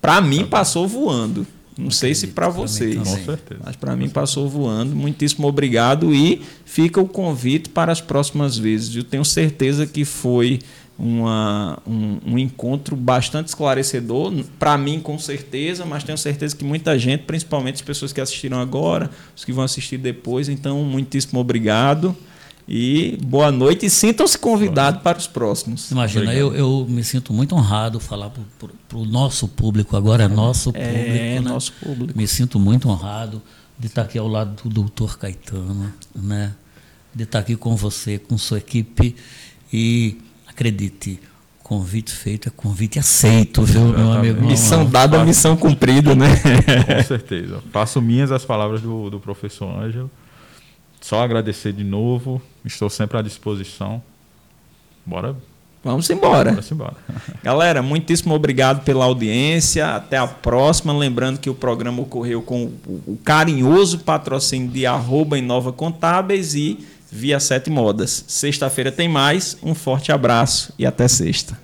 Para 0.01 0.19
mim, 0.21 0.45
passou 0.45 0.87
voando. 0.87 1.45
Não 1.77 1.91
sei 1.91 2.15
se 2.15 2.27
para 2.27 2.49
vocês, 2.49 2.97
mas 3.63 3.75
para 3.75 3.95
mim 3.95 4.09
passou 4.09 4.49
voando. 4.49 4.95
Muitíssimo 4.95 5.47
obrigado 5.47 6.13
e 6.13 6.41
fica 6.65 6.99
o 6.99 7.07
convite 7.07 7.69
para 7.69 7.91
as 7.91 8.01
próximas 8.01 8.57
vezes. 8.57 8.95
Eu 8.95 9.03
tenho 9.03 9.23
certeza 9.23 9.85
que 9.85 10.03
foi 10.03 10.59
uma, 10.97 11.77
um, 11.85 12.19
um 12.25 12.39
encontro 12.39 12.95
bastante 12.95 13.47
esclarecedor, 13.47 14.33
para 14.57 14.77
mim 14.77 14.99
com 14.99 15.19
certeza, 15.19 15.85
mas 15.85 16.03
tenho 16.03 16.17
certeza 16.17 16.55
que 16.55 16.65
muita 16.65 16.97
gente, 16.97 17.23
principalmente 17.23 17.75
as 17.75 17.81
pessoas 17.81 18.11
que 18.11 18.19
assistiram 18.19 18.59
agora, 18.59 19.09
os 19.35 19.45
que 19.45 19.51
vão 19.51 19.63
assistir 19.63 19.97
depois, 19.97 20.49
então 20.49 20.83
muitíssimo 20.83 21.39
obrigado. 21.39 22.15
E 22.67 23.17
boa 23.23 23.49
noite 23.49 23.85
e 23.85 23.89
sintam-se 23.89 24.37
convidados 24.37 25.01
para 25.01 25.17
os 25.17 25.25
próximos. 25.25 25.89
Imagina, 25.89 26.33
eu, 26.33 26.53
eu, 26.53 26.85
me 26.89 27.01
sinto 27.01 27.31
muito 27.31 27.55
honrado 27.55 27.97
falar 27.97 28.29
para 28.89 28.97
o 28.97 29.05
nosso 29.05 29.47
público, 29.47 29.95
agora 29.95 30.25
é 30.25 30.27
nosso 30.27 30.71
é, 30.73 30.85
público. 30.85 31.15
É, 31.15 31.35
né? 31.35 31.39
nosso 31.39 31.71
público. 31.73 32.17
Me 32.17 32.27
sinto 32.27 32.59
muito 32.59 32.89
honrado 32.89 33.41
de 33.79 33.87
estar 33.87 34.01
aqui 34.01 34.17
ao 34.17 34.27
lado 34.27 34.63
do 34.63 34.69
doutor 34.69 35.17
Caetano, 35.17 35.93
né? 36.13 36.53
de 37.15 37.23
estar 37.23 37.39
aqui 37.39 37.55
com 37.55 37.73
você, 37.75 38.19
com 38.19 38.37
sua 38.37 38.57
equipe. 38.57 39.15
E 39.71 40.17
acredite, 40.45 41.21
convite 41.63 42.11
feito 42.11 42.49
é 42.49 42.51
convite 42.51 42.99
aceito, 42.99 43.63
viu, 43.63 43.87
meu 43.87 44.11
amigo? 44.11 44.45
Missão 44.45 44.85
dada, 44.85 45.23
missão 45.23 45.55
cumprida, 45.55 46.13
né? 46.15 46.29
Com 46.97 47.03
certeza. 47.03 47.63
Faço 47.71 48.01
minhas 48.01 48.31
as 48.31 48.43
palavras 48.43 48.81
do, 48.81 49.09
do 49.09 49.19
professor 49.21 49.67
Ângelo. 49.67 50.11
Só 51.07 51.23
agradecer 51.23 51.71
de 51.71 51.85
novo. 51.85 52.41
Estou 52.65 52.89
sempre 52.89 53.17
à 53.17 53.21
disposição. 53.21 54.03
Bora. 55.05 55.37
Vamos 55.81 56.09
embora. 56.09 56.49
Vamos 56.49 56.69
embora. 56.69 56.97
Galera, 57.41 57.81
muitíssimo 57.81 58.35
obrigado 58.35 58.83
pela 58.83 59.05
audiência. 59.05 59.95
Até 59.95 60.17
a 60.17 60.27
próxima. 60.27 60.91
Lembrando 60.91 61.39
que 61.39 61.49
o 61.49 61.55
programa 61.55 62.01
ocorreu 62.01 62.41
com 62.41 62.65
o 63.07 63.17
carinhoso 63.23 63.99
patrocínio 63.99 64.69
de 64.69 64.85
arroba 64.85 65.37
Inova 65.37 65.71
Contábeis 65.71 66.55
e 66.55 66.85
Via 67.09 67.39
Sete 67.39 67.69
Modas. 67.69 68.25
Sexta-feira 68.27 68.91
tem 68.91 69.07
mais. 69.07 69.57
Um 69.63 69.73
forte 69.73 70.11
abraço 70.11 70.73
e 70.77 70.85
até 70.85 71.07
sexta. 71.07 71.57